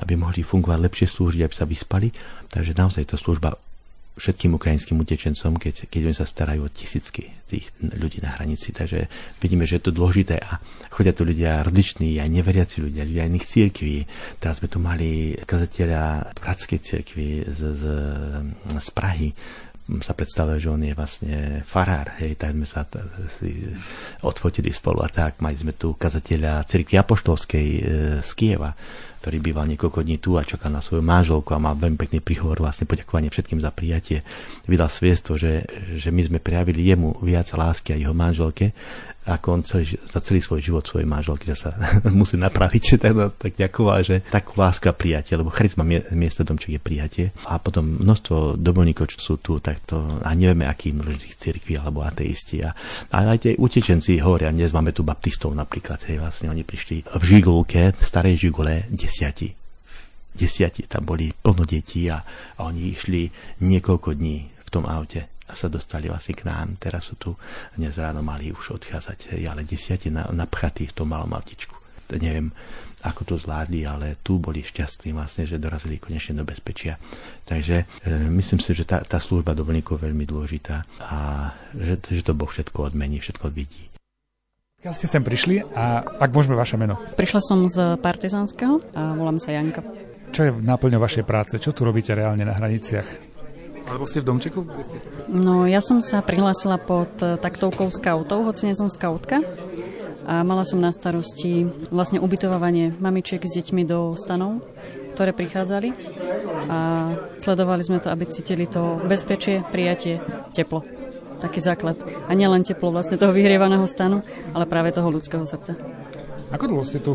aby 0.00 0.14
mohli 0.18 0.44
fungovať 0.44 0.78
lepšie 0.80 1.06
slúžiť, 1.08 1.42
aby 1.44 1.54
sa 1.54 1.66
vyspali. 1.68 2.08
Takže 2.48 2.72
naozaj 2.76 3.08
to 3.08 3.16
služba 3.16 3.56
všetkým 4.16 4.56
ukrajinským 4.56 4.96
utečencom, 4.96 5.60
keď, 5.60 5.92
keď 5.92 6.00
oni 6.08 6.16
sa 6.16 6.24
starajú 6.24 6.64
o 6.64 6.72
tisícky 6.72 7.36
tých 7.44 7.68
ľudí 7.84 8.24
na 8.24 8.32
hranici. 8.32 8.72
Takže 8.72 9.12
vidíme, 9.44 9.68
že 9.68 9.76
je 9.76 9.84
to 9.84 9.92
dôležité 9.92 10.40
a 10.40 10.56
chodia 10.88 11.12
tu 11.12 11.28
ľudia 11.28 11.60
rozliční, 11.60 12.16
aj 12.16 12.32
neveriaci 12.32 12.80
ľudia, 12.80 13.04
ľudia 13.04 13.28
iných 13.28 13.44
církví. 13.44 13.96
Teraz 14.40 14.64
sme 14.64 14.72
tu 14.72 14.80
mali 14.80 15.36
kazateľa 15.36 16.32
Bratskej 16.32 16.80
církvy 16.80 17.44
z, 17.44 17.60
z, 17.76 17.84
z 18.72 18.88
Prahy, 18.96 19.36
sa 20.02 20.18
predstavuje, 20.18 20.58
že 20.58 20.72
on 20.72 20.82
je 20.82 20.98
vlastne 20.98 21.62
farár, 21.62 22.18
hej, 22.18 22.34
tak 22.34 22.58
sme 22.58 22.66
sa 22.66 22.82
t- 22.82 22.98
si 23.30 23.70
odfotili 24.26 24.74
spolu 24.74 25.06
a 25.06 25.06
tak. 25.06 25.38
Mali 25.38 25.54
sme 25.54 25.78
tu 25.78 25.94
kazateľa 25.94 26.66
cirkvi 26.66 26.98
apoštolskej 26.98 27.66
e, 27.70 27.80
z 28.18 28.30
Kieva, 28.34 28.74
ktorý 29.26 29.42
býval 29.42 29.66
niekoľko 29.74 30.06
dní 30.06 30.22
tu 30.22 30.38
a 30.38 30.46
čakal 30.46 30.70
na 30.70 30.78
svoju 30.78 31.02
manželku 31.02 31.50
a 31.50 31.58
mal 31.58 31.74
veľmi 31.74 31.98
pekný 31.98 32.22
príhovor, 32.22 32.62
vlastne 32.62 32.86
poďakovanie 32.86 33.26
všetkým 33.26 33.58
za 33.58 33.74
prijatie. 33.74 34.22
Vydal 34.70 34.86
sviestvo, 34.86 35.34
že, 35.34 35.66
že 35.98 36.14
my 36.14 36.22
sme 36.22 36.38
prejavili 36.38 36.86
jemu 36.86 37.18
viac 37.18 37.50
lásky 37.50 37.90
a 37.90 37.98
jeho 37.98 38.14
manželke, 38.14 38.70
ako 39.26 39.46
on 39.58 39.62
celý, 39.66 39.98
za 40.06 40.22
celý 40.22 40.38
svoj 40.38 40.62
život 40.62 40.86
svojej 40.86 41.10
manželky, 41.10 41.50
že 41.50 41.66
sa 41.66 41.70
musí 42.14 42.38
napraviť, 42.38 43.02
tak, 43.02 43.12
tak 43.34 43.52
ďakoval, 43.58 43.98
že 44.06 44.16
takú 44.30 44.62
lásku 44.62 44.86
a 44.86 44.94
prijatie, 44.94 45.34
lebo 45.34 45.50
charizma 45.50 45.82
miesta 46.14 46.46
domček 46.46 46.78
je 46.78 46.80
prijatie. 46.80 47.26
A 47.50 47.58
potom 47.58 47.98
množstvo 47.98 48.54
dobrovoľníkov, 48.62 49.10
čo 49.10 49.18
sú 49.18 49.34
tu, 49.42 49.58
tak 49.58 49.82
to, 49.82 50.22
a 50.22 50.30
nevieme, 50.38 50.70
aký 50.70 50.94
množných 50.94 51.34
cirkví 51.34 51.74
alebo 51.74 52.06
ateisti. 52.06 52.62
A, 52.62 52.70
ale 53.10 53.34
aj 53.34 53.38
tie 53.42 53.52
utečenci 53.58 54.22
hovoria, 54.22 54.54
dnes 54.54 54.70
máme 54.70 54.94
tu 54.94 55.02
baptistov 55.02 55.50
napríklad, 55.58 56.06
hej, 56.06 56.22
vlastne 56.22 56.46
oni 56.46 56.62
prišli 56.62 57.02
v 57.10 57.22
Žigulke, 57.26 57.98
starej 57.98 58.38
Žigule, 58.38 58.86
desiati 59.16 59.48
desiati 60.36 60.84
tam 60.84 61.08
boli 61.08 61.32
plno 61.32 61.64
detí 61.64 62.12
a, 62.12 62.20
oni 62.60 62.92
išli 62.92 63.24
niekoľko 63.64 64.12
dní 64.12 64.36
v 64.52 64.68
tom 64.68 64.84
aute 64.84 65.24
a 65.48 65.54
sa 65.56 65.72
dostali 65.72 66.12
vlastne 66.12 66.36
k 66.36 66.44
nám. 66.44 66.76
Teraz 66.76 67.08
sú 67.08 67.16
tu, 67.16 67.32
dnes 67.78 67.96
ráno 67.96 68.20
mali 68.20 68.52
už 68.52 68.76
odchádzať, 68.76 69.40
ale 69.48 69.64
desiati 69.64 70.12
na, 70.12 70.28
napchatí 70.28 70.90
v 70.90 70.96
tom 70.96 71.08
malom 71.08 71.32
autičku. 71.32 71.72
Neviem, 72.20 72.52
ako 73.06 73.22
to 73.22 73.34
zvládli, 73.38 73.86
ale 73.86 74.18
tu 74.22 74.42
boli 74.42 74.62
šťastní 74.62 75.14
vlastne, 75.14 75.46
že 75.46 75.62
dorazili 75.62 76.02
konečne 76.02 76.38
do 76.38 76.44
bezpečia. 76.46 76.98
Takže 77.46 77.82
e, 77.82 77.84
myslím 78.34 78.58
si, 78.58 78.74
že 78.74 78.86
tá, 78.86 79.02
tá 79.06 79.22
služba 79.22 79.54
dovolníkov 79.54 80.02
je 80.02 80.06
veľmi 80.10 80.26
dôležitá 80.26 80.86
a 81.02 81.50
že, 81.74 81.98
že 82.10 82.22
to 82.26 82.34
Boh 82.34 82.50
všetko 82.50 82.90
odmení, 82.90 83.22
všetko 83.22 83.46
vidí. 83.54 83.85
Keď 84.86 84.94
ste 84.94 85.10
sem 85.10 85.26
prišli 85.26 85.66
a 85.74 85.98
ak 85.98 86.30
môžeme 86.30 86.54
vaše 86.54 86.78
meno? 86.78 86.94
Prišla 87.18 87.42
som 87.42 87.66
z 87.66 87.98
Partizánskeho 87.98 88.78
a 88.94 89.18
volám 89.18 89.42
sa 89.42 89.50
Janka. 89.50 89.82
Čo 90.30 90.46
je 90.46 90.50
náplňou 90.62 91.02
vašej 91.02 91.26
práce? 91.26 91.58
Čo 91.58 91.74
tu 91.74 91.82
robíte 91.82 92.14
reálne 92.14 92.46
na 92.46 92.54
hraniciach? 92.54 93.02
Alebo 93.90 94.06
ste 94.06 94.22
v 94.22 94.30
domčeku? 94.30 94.62
No, 95.26 95.66
ja 95.66 95.82
som 95.82 95.98
sa 96.06 96.22
prihlásila 96.22 96.78
pod 96.78 97.18
taktovkou 97.18 97.90
skautov, 97.90 98.46
hoci 98.46 98.70
nie 98.70 98.78
som 98.78 98.86
skautka. 98.86 99.42
A 100.22 100.46
mala 100.46 100.62
som 100.62 100.78
na 100.78 100.94
starosti 100.94 101.66
vlastne 101.90 102.22
ubytovávanie 102.22 102.94
mamičiek 102.94 103.42
s 103.42 103.58
deťmi 103.58 103.82
do 103.90 104.14
stanov, 104.14 104.62
ktoré 105.18 105.34
prichádzali. 105.34 105.98
A 106.70 106.78
sledovali 107.42 107.82
sme 107.82 107.98
to, 107.98 108.06
aby 108.06 108.22
cítili 108.30 108.70
to 108.70 109.02
bezpečie, 109.02 109.66
prijatie, 109.66 110.22
teplo. 110.54 110.86
Taký 111.46 111.62
základ. 111.62 111.94
A 112.26 112.34
nielen 112.34 112.66
teplo 112.66 112.90
vlastne 112.90 113.14
toho 113.14 113.30
vyhrievaného 113.30 113.86
stanu, 113.86 114.26
ale 114.50 114.66
práve 114.66 114.90
toho 114.90 115.06
ľudského 115.14 115.46
srdca. 115.46 115.78
Ako 116.50 116.66
dlho 116.66 116.82
ste 116.82 116.98
tu? 116.98 117.14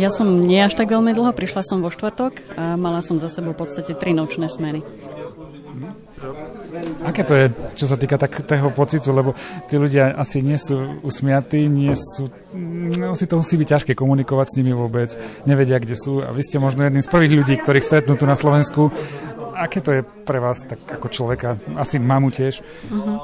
Ja 0.00 0.08
som 0.08 0.48
nie 0.48 0.60
až 0.64 0.80
tak 0.80 0.88
veľmi 0.88 1.12
dlho, 1.12 1.36
prišla 1.36 1.60
som 1.60 1.84
vo 1.84 1.92
štvrtok 1.92 2.56
a 2.56 2.80
mala 2.80 3.04
som 3.04 3.20
za 3.20 3.28
sebou 3.28 3.52
v 3.52 3.60
podstate 3.60 3.92
tri 3.92 4.16
nočné 4.16 4.48
smeny. 4.48 4.80
Aké 7.02 7.24
to 7.24 7.32
je, 7.32 7.48
čo 7.74 7.88
sa 7.88 7.96
týka 7.96 8.20
takého 8.20 8.68
pocitu, 8.72 9.10
lebo 9.10 9.32
tí 9.66 9.80
ľudia 9.80 10.12
asi 10.14 10.44
nie 10.44 10.60
sú 10.60 11.00
usmiatí, 11.00 11.64
nie 11.66 11.96
sú, 11.96 12.28
no, 13.00 13.16
si 13.16 13.24
to 13.24 13.40
musí 13.40 13.56
byť 13.56 13.68
ťažké 13.68 13.92
komunikovať 13.96 14.46
s 14.52 14.56
nimi 14.60 14.76
vôbec, 14.76 15.16
nevedia, 15.48 15.80
kde 15.80 15.96
sú 15.96 16.20
a 16.20 16.30
vy 16.30 16.44
ste 16.44 16.60
možno 16.60 16.84
jedným 16.84 17.02
z 17.02 17.10
prvých 17.10 17.36
ľudí, 17.40 17.54
ktorých 17.58 17.84
stretnú 17.84 18.14
tu 18.20 18.28
na 18.28 18.36
Slovensku. 18.36 18.92
Aké 19.60 19.84
to 19.84 19.92
je 19.92 20.02
pre 20.24 20.40
vás 20.40 20.64
tak 20.64 20.80
ako 20.88 21.12
človeka? 21.12 21.60
Asi 21.76 22.00
mamu 22.00 22.32
tiež. 22.32 22.64
Uh-huh. 22.88 23.20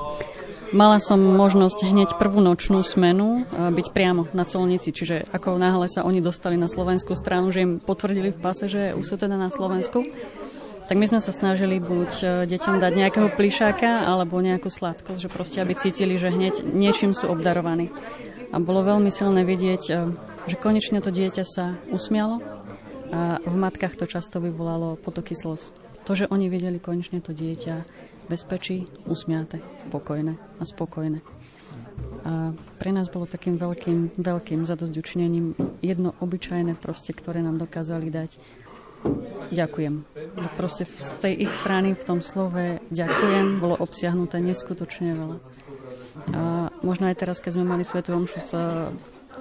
Mala 0.76 1.00
som 1.00 1.16
možnosť 1.16 1.88
hneď 1.88 2.08
prvú 2.20 2.44
nočnú 2.44 2.84
smenu 2.84 3.48
byť 3.48 3.86
priamo 3.96 4.28
na 4.36 4.44
colnici, 4.44 4.92
čiže 4.92 5.24
ako 5.32 5.56
náhle 5.56 5.88
sa 5.88 6.04
oni 6.04 6.20
dostali 6.20 6.60
na 6.60 6.68
slovenskú 6.68 7.16
stranu, 7.16 7.48
že 7.54 7.64
im 7.64 7.72
potvrdili 7.80 8.36
v 8.36 8.42
pase, 8.42 8.68
že 8.68 8.92
už 8.92 9.06
sú 9.06 9.16
teda 9.16 9.38
na 9.40 9.48
Slovensku, 9.48 10.04
tak 10.86 10.98
my 10.98 11.06
sme 11.08 11.18
sa 11.18 11.34
snažili 11.34 11.82
buď 11.82 12.10
e, 12.22 12.26
deťom 12.46 12.78
dať 12.78 12.92
nejakého 12.94 13.28
plišáka 13.34 14.06
alebo 14.06 14.38
nejakú 14.38 14.70
sladkosť, 14.70 15.18
že 15.18 15.26
proste 15.26 15.58
aby 15.58 15.74
cítili, 15.74 16.14
že 16.14 16.30
hneď 16.30 16.62
niečím 16.62 17.10
sú 17.10 17.26
obdarovaní. 17.26 17.90
A 18.54 18.62
bolo 18.62 18.86
veľmi 18.86 19.10
silné 19.10 19.42
vidieť, 19.42 19.82
e, 19.90 19.94
že 20.46 20.56
konečne 20.62 21.02
to 21.02 21.10
dieťa 21.10 21.42
sa 21.42 21.74
usmialo 21.90 22.38
a 23.06 23.38
v 23.38 23.54
matkách 23.54 23.94
to 23.98 24.06
často 24.06 24.42
vyvolalo 24.42 24.98
potoky 24.98 25.38
slz. 25.38 25.70
To, 26.06 26.12
že 26.14 26.30
oni 26.30 26.46
videli 26.46 26.78
konečne 26.78 27.18
to 27.18 27.34
dieťa 27.34 27.82
bezpečí, 28.30 28.86
usmiate, 29.10 29.58
pokojné 29.90 30.38
a 30.58 30.62
spokojné. 30.62 31.18
A 32.26 32.54
pre 32.78 32.90
nás 32.90 33.10
bolo 33.10 33.26
takým 33.26 33.58
veľkým, 33.58 34.18
veľkým 34.18 34.66
zadozďučnením 34.66 35.54
jedno 35.82 36.14
obyčajné 36.22 36.78
proste, 36.78 37.14
ktoré 37.14 37.42
nám 37.42 37.58
dokázali 37.58 38.10
dať 38.10 38.38
ďakujem. 39.54 40.02
Proste 40.58 40.86
z 40.86 41.10
tej 41.22 41.34
ich 41.46 41.52
strany 41.54 41.94
v 41.94 42.02
tom 42.02 42.18
slove 42.22 42.82
ďakujem 42.90 43.62
bolo 43.62 43.78
obsiahnuté 43.78 44.42
neskutočne 44.42 45.14
veľa. 45.14 45.36
A 46.34 46.40
možno 46.82 47.06
aj 47.06 47.16
teraz, 47.22 47.38
keď 47.38 47.60
sme 47.60 47.66
mali 47.68 47.86
svetú 47.86 48.16
omšu 48.16 48.38
s 48.40 48.52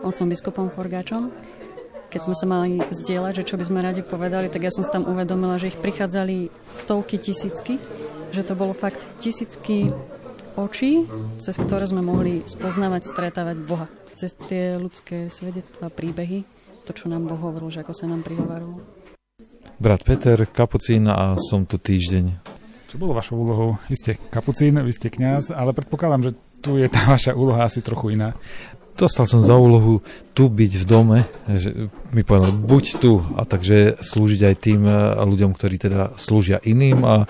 otcom 0.04 0.28
biskupom 0.30 0.68
Forgáčom, 0.70 1.34
keď 2.16 2.22
sme 2.24 2.36
sa 2.40 2.48
mali 2.48 2.80
zdieľať, 2.80 3.44
že 3.44 3.48
čo 3.52 3.60
by 3.60 3.66
sme 3.68 3.84
radi 3.84 4.00
povedali, 4.00 4.48
tak 4.48 4.64
ja 4.64 4.72
som 4.72 4.88
si 4.88 4.92
tam 4.96 5.04
uvedomila, 5.04 5.60
že 5.60 5.76
ich 5.76 5.82
prichádzali 5.84 6.48
stovky, 6.72 7.20
tisícky, 7.20 7.76
že 8.32 8.48
to 8.48 8.56
bolo 8.56 8.72
fakt 8.72 9.04
tisícky 9.20 9.92
očí, 10.56 11.04
cez 11.44 11.60
ktoré 11.60 11.84
sme 11.84 12.00
mohli 12.00 12.48
spoznávať, 12.48 13.12
stretávať 13.12 13.60
Boha. 13.68 13.92
Cez 14.16 14.32
tie 14.48 14.80
ľudské 14.80 15.28
svedectvá, 15.28 15.92
príbehy, 15.92 16.48
to, 16.88 16.96
čo 16.96 17.12
nám 17.12 17.28
Boh 17.28 17.36
hovoril, 17.36 17.68
že 17.68 17.84
ako 17.84 17.92
sa 17.92 18.08
nám 18.08 18.24
prihovarilo 18.24 18.80
brat 19.80 20.08
Peter, 20.08 20.40
kapucín 20.48 21.08
a 21.12 21.36
som 21.36 21.68
tu 21.68 21.76
týždeň. 21.76 22.32
Čo 22.88 22.96
bolo 22.96 23.18
vašou 23.18 23.36
úlohou? 23.36 23.70
Vy 23.92 23.96
ste 24.00 24.12
kapucín, 24.32 24.80
vy 24.80 24.92
ste 24.96 25.12
kňaz, 25.12 25.52
ale 25.52 25.76
predpokladám, 25.76 26.32
že 26.32 26.32
tu 26.64 26.80
je 26.80 26.88
tá 26.88 27.12
vaša 27.12 27.36
úloha 27.36 27.68
asi 27.68 27.84
trochu 27.84 28.16
iná. 28.16 28.34
Dostal 28.96 29.28
som 29.28 29.44
za 29.44 29.60
úlohu 29.60 30.00
tu 30.32 30.48
byť 30.48 30.72
v 30.80 30.86
dome, 30.88 31.20
že 31.52 31.92
mi 32.16 32.24
povedal, 32.24 32.56
buď 32.56 33.04
tu, 33.04 33.20
a 33.36 33.44
takže 33.44 34.00
slúžiť 34.00 34.42
aj 34.48 34.56
tým 34.56 34.88
eh, 34.88 35.20
ľuďom, 35.20 35.52
ktorí 35.52 35.76
teda 35.76 36.16
slúžia 36.16 36.64
iným, 36.64 37.04
a, 37.04 37.28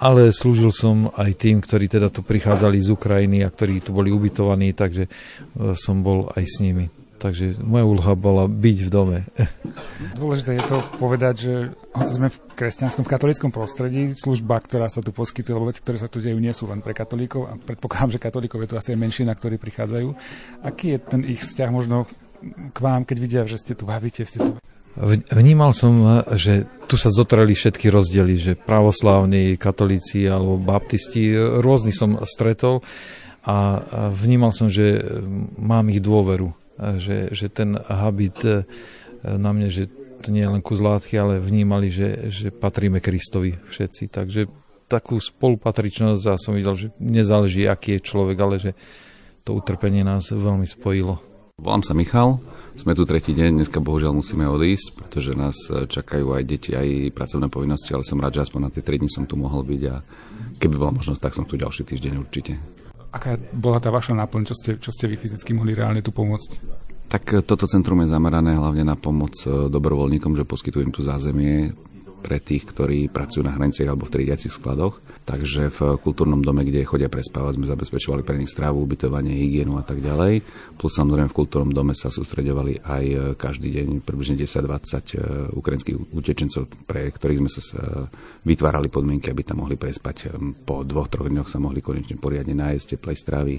ale 0.00 0.32
slúžil 0.32 0.72
som 0.72 1.12
aj 1.12 1.36
tým, 1.36 1.60
ktorí 1.60 1.92
teda 1.92 2.08
tu 2.08 2.24
prichádzali 2.24 2.80
z 2.80 2.96
Ukrajiny 2.96 3.44
a 3.44 3.52
ktorí 3.52 3.84
tu 3.84 3.92
boli 3.92 4.08
ubytovaní, 4.08 4.72
takže 4.72 5.04
eh, 5.04 5.76
som 5.76 6.00
bol 6.00 6.32
aj 6.32 6.44
s 6.48 6.56
nimi. 6.64 7.01
Takže 7.22 7.62
moja 7.62 7.86
úloha 7.86 8.18
bola 8.18 8.50
byť 8.50 8.78
v 8.82 8.90
dome. 8.90 9.18
Dôležité 10.18 10.58
je 10.58 10.64
to 10.66 10.82
povedať, 10.98 11.34
že 11.38 11.54
hoci 11.94 12.12
sme 12.18 12.28
v 12.34 12.42
kresťanskom, 12.58 13.06
v 13.06 13.12
katolickom 13.14 13.54
prostredí, 13.54 14.10
služba, 14.10 14.58
ktorá 14.58 14.90
sa 14.90 14.98
tu 14.98 15.14
poskytuje, 15.14 15.54
lebo 15.54 15.70
veci, 15.70 15.78
ktoré 15.78 16.02
sa 16.02 16.10
tu 16.10 16.18
dejú, 16.18 16.34
nie 16.42 16.50
sú 16.50 16.66
len 16.66 16.82
pre 16.82 16.98
katolíkov 16.98 17.46
a 17.46 17.54
predpokladám, 17.54 18.18
že 18.18 18.24
katolíkov 18.26 18.66
je 18.66 18.68
tu 18.74 18.76
asi 18.76 18.90
aj 18.92 18.98
menšina, 18.98 19.30
ktorí 19.38 19.62
prichádzajú. 19.62 20.08
Aký 20.66 20.92
je 20.92 20.98
ten 20.98 21.22
ich 21.22 21.46
vzťah 21.46 21.70
možno 21.70 22.10
k 22.74 22.78
vám, 22.82 23.06
keď 23.06 23.16
vidia, 23.22 23.42
že 23.46 23.62
ste 23.62 23.78
tu, 23.78 23.86
vábite, 23.86 24.26
ste 24.26 24.42
tu? 24.42 24.58
Vnímal 25.32 25.72
som, 25.72 26.20
že 26.36 26.68
tu 26.84 27.00
sa 27.00 27.08
zotreli 27.08 27.56
všetky 27.56 27.88
rozdiely, 27.88 28.34
že 28.36 28.52
pravoslávni, 28.60 29.56
katolíci 29.56 30.28
alebo 30.28 30.60
baptisti, 30.60 31.32
rôzny 31.38 31.96
som 31.96 32.20
stretol 32.28 32.84
a 33.40 33.80
vnímal 34.12 34.52
som, 34.52 34.68
že 34.68 35.00
mám 35.56 35.88
ich 35.88 36.04
dôveru, 36.04 36.52
že, 36.98 37.30
že 37.30 37.46
ten 37.46 37.78
habit 37.78 38.38
e, 38.42 38.66
na 39.22 39.54
mne, 39.54 39.70
že 39.70 39.86
to 40.22 40.30
nie 40.30 40.46
je 40.46 40.52
len 40.54 40.62
kus 40.62 40.78
lásky, 40.78 41.18
ale 41.18 41.42
vnímali, 41.42 41.90
že, 41.90 42.30
že 42.30 42.48
patríme 42.54 43.02
Kristovi 43.02 43.58
všetci. 43.58 44.10
Takže 44.10 44.40
takú 44.86 45.18
spolupatričnosť 45.18 46.24
a 46.30 46.38
som 46.38 46.54
videl, 46.54 46.74
že 46.76 46.86
nezáleží, 47.00 47.66
aký 47.66 47.98
je 47.98 48.06
človek, 48.06 48.36
ale 48.38 48.56
že 48.60 48.70
to 49.42 49.58
utrpenie 49.58 50.06
nás 50.06 50.30
veľmi 50.30 50.68
spojilo. 50.68 51.18
Volám 51.62 51.84
sa 51.84 51.94
Michal, 51.94 52.42
sme 52.74 52.96
tu 52.96 53.04
tretí 53.04 53.36
deň, 53.36 53.62
dneska 53.62 53.78
bohužiaľ 53.78 54.18
musíme 54.18 54.48
odísť, 54.48 54.98
pretože 54.98 55.36
nás 55.36 55.54
čakajú 55.68 56.32
aj 56.34 56.42
deti, 56.48 56.72
aj 56.72 57.12
pracovné 57.12 57.52
povinnosti, 57.52 57.92
ale 57.92 58.06
som 58.06 58.18
rád, 58.18 58.40
že 58.40 58.48
aspoň 58.48 58.60
na 58.66 58.70
tie 58.72 58.82
3 58.82 58.98
dni 58.98 59.10
som 59.12 59.24
tu 59.28 59.36
mohol 59.36 59.62
byť 59.62 59.82
a 59.92 60.00
keby 60.58 60.74
bola 60.80 60.96
možnosť, 60.96 61.20
tak 61.20 61.36
som 61.36 61.44
tu 61.44 61.60
ďalší 61.60 61.84
týždeň 61.84 62.14
určite. 62.18 62.56
Aká 63.12 63.36
bola 63.52 63.76
tá 63.76 63.92
vaša 63.92 64.16
náplň, 64.16 64.42
čo 64.48 64.54
ste, 64.56 64.70
čo 64.80 64.88
ste 64.88 65.04
vy 65.04 65.20
fyzicky 65.20 65.52
mohli 65.52 65.76
reálne 65.76 66.00
tu 66.00 66.10
pomôcť? 66.16 66.50
Tak 67.12 67.44
toto 67.44 67.68
centrum 67.68 68.00
je 68.00 68.08
zamerané 68.08 68.56
hlavne 68.56 68.88
na 68.88 68.96
pomoc 68.96 69.36
dobrovoľníkom, 69.44 70.32
že 70.32 70.48
poskytujem 70.48 70.88
tu 70.88 71.04
zázemie, 71.04 71.76
pre 72.22 72.38
tých, 72.38 72.70
ktorí 72.70 73.10
pracujú 73.10 73.42
na 73.42 73.52
hraniciach 73.52 73.90
alebo 73.90 74.06
v 74.06 74.14
triediacich 74.14 74.54
skladoch. 74.54 75.02
Takže 75.26 75.74
v 75.74 75.98
kultúrnom 75.98 76.38
dome, 76.38 76.62
kde 76.62 76.86
chodia 76.86 77.10
prespávať, 77.10 77.58
sme 77.58 77.66
zabezpečovali 77.66 78.22
pre 78.22 78.38
nich 78.38 78.50
strávu, 78.50 78.86
ubytovanie, 78.86 79.34
hygienu 79.34 79.74
a 79.76 79.84
tak 79.84 79.98
ďalej. 79.98 80.46
Plus 80.78 80.92
samozrejme 80.94 81.30
v 81.30 81.38
kultúrnom 81.38 81.74
dome 81.74 81.98
sa 81.98 82.14
sústredovali 82.14 82.78
aj 82.82 83.04
e, 83.04 83.16
každý 83.34 83.74
deň 83.74 84.06
približne 84.06 84.38
10-20 84.38 84.62
e, 84.62 85.16
ukrajinských 85.58 85.96
utečencov, 86.14 86.70
pre 86.86 87.10
ktorých 87.10 87.40
sme 87.42 87.50
sa 87.50 87.60
vytvárali 88.46 88.86
podmienky, 88.86 89.34
aby 89.34 89.42
tam 89.42 89.66
mohli 89.66 89.74
prespať. 89.74 90.38
Po 90.62 90.86
dvoch, 90.86 91.10
troch 91.10 91.26
dňoch 91.26 91.50
sa 91.50 91.58
mohli 91.58 91.82
konečne 91.82 92.18
poriadne 92.18 92.54
nájsť 92.54 92.98
teplej 92.98 93.16
stravy, 93.18 93.56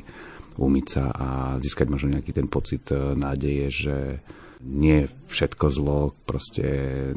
umyť 0.57 0.85
sa 0.85 1.03
a 1.09 1.27
získať 1.57 1.87
možno 1.89 2.17
nejaký 2.17 2.31
ten 2.31 2.47
pocit 2.47 2.85
e, 2.93 3.17
nádeje, 3.17 3.65
že 3.69 3.95
nie 4.63 5.11
všetko 5.27 5.65
zlo 5.69 5.99
proste 6.23 6.63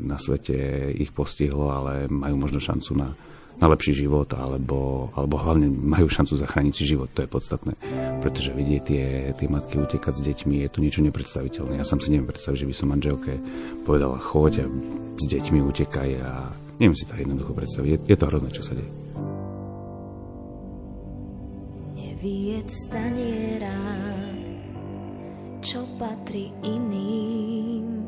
na 0.03 0.19
svete 0.19 0.91
ich 0.93 1.15
postihlo, 1.15 1.71
ale 1.71 2.11
majú 2.11 2.37
možno 2.37 2.59
šancu 2.59 2.93
na, 2.99 3.15
na 3.57 3.67
lepší 3.71 3.95
život, 3.95 4.29
alebo, 4.35 5.09
alebo 5.15 5.41
hlavne 5.41 5.71
majú 5.71 6.11
šancu 6.11 6.37
zachrániť 6.37 6.75
si 6.75 6.85
život, 6.85 7.09
to 7.15 7.25
je 7.25 7.31
podstatné. 7.31 7.73
Pretože 8.21 8.53
vidieť 8.53 8.83
tie, 8.83 9.05
tie 9.33 9.49
matky 9.49 9.79
utekať 9.79 10.15
s 10.19 10.23
deťmi 10.27 10.67
je 10.67 10.69
to 10.69 10.83
niečo 10.83 11.01
nepredstaviteľné. 11.07 11.79
Ja 11.81 11.87
sám 11.87 12.03
si 12.03 12.13
neviem 12.13 12.29
predstaviť, 12.29 12.67
že 12.67 12.69
by 12.69 12.75
som 12.75 12.93
manželke 12.93 13.33
povedala, 13.87 14.19
choď 14.19 14.67
a 14.67 14.71
s 15.17 15.25
deťmi 15.31 15.59
utekaj 15.65 16.11
a 16.21 16.53
neviem 16.77 16.99
si 16.99 17.09
to 17.09 17.17
jednoducho 17.17 17.57
predstaviť. 17.57 17.89
Je, 17.89 17.99
je 18.13 18.17
to 18.19 18.29
hrozné, 18.29 18.51
čo 18.53 18.63
sa 18.67 18.77
deje. 18.77 18.91
Neviec 21.97 22.71
čo 25.67 25.83
patrí 25.99 26.55
iným. 26.63 28.07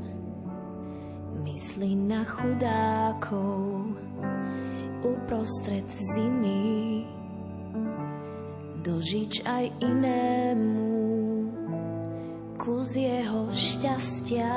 Myslí 1.43 1.99
na 1.99 2.23
chudákov 2.23 3.99
uprostred 5.03 5.91
zimy. 5.91 7.03
Dožič 8.79 9.43
aj 9.43 9.75
inému 9.83 10.87
kus 12.63 12.95
jeho 12.95 13.51
šťastia 13.51 14.55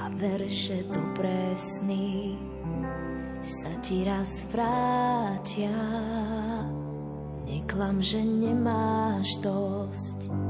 a 0.00 0.04
verše 0.16 0.88
dobré 0.88 1.52
sny 1.52 2.32
sa 3.44 3.76
ti 3.84 4.08
raz 4.08 4.48
vrátia. 4.48 5.76
Neklam, 7.44 8.00
že 8.00 8.24
nemáš 8.24 9.36
dosť 9.44 10.49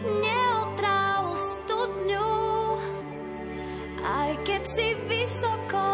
neotráv 0.00 1.36
studňu, 1.36 2.32
aj 4.00 4.30
keď 4.48 4.62
si 4.64 4.88
vysoko, 5.04 5.88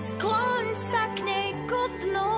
skloň 0.00 0.64
sa 0.80 1.02
k 1.12 1.18
nej 1.28 1.48
ku 1.68 1.82
dnu. 2.00 2.34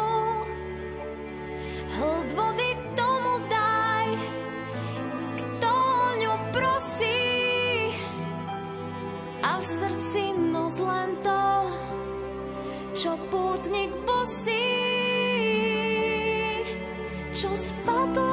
Hlд 1.92 2.30
vody 2.34 2.70
tomu 2.98 3.34
daj, 3.46 4.08
kto 5.38 5.74
ňu 6.18 6.34
prosí, 6.50 7.22
a 9.46 9.62
v 9.62 9.64
srdci 9.66 10.22
nos 10.50 10.74
len 10.82 11.10
to, 11.22 11.46
čo 12.98 13.12
pútnik 13.30 13.94
bosí, 14.02 14.66
čo 17.30 17.50
spadlo 17.54 18.31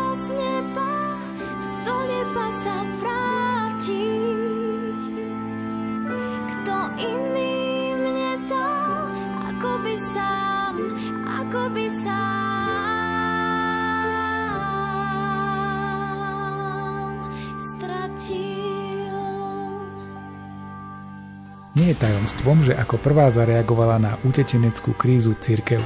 Nie 21.79 21.95
je 21.95 22.03
tajomstvom, 22.03 22.57
že 22.67 22.75
ako 22.75 22.99
prvá 22.99 23.31
zareagovala 23.31 23.97
na 24.03 24.11
utečeneckú 24.27 24.93
krízu 24.99 25.31
církev. 25.39 25.79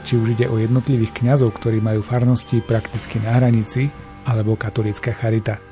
Či 0.00 0.16
už 0.16 0.32
ide 0.32 0.48
o 0.48 0.56
jednotlivých 0.56 1.12
kňazov, 1.12 1.60
ktorí 1.60 1.84
majú 1.84 2.00
farnosti 2.00 2.64
prakticky 2.64 3.20
na 3.20 3.36
hranici, 3.36 3.92
alebo 4.26 4.56
katolická 4.58 5.12
charita. 5.14 5.62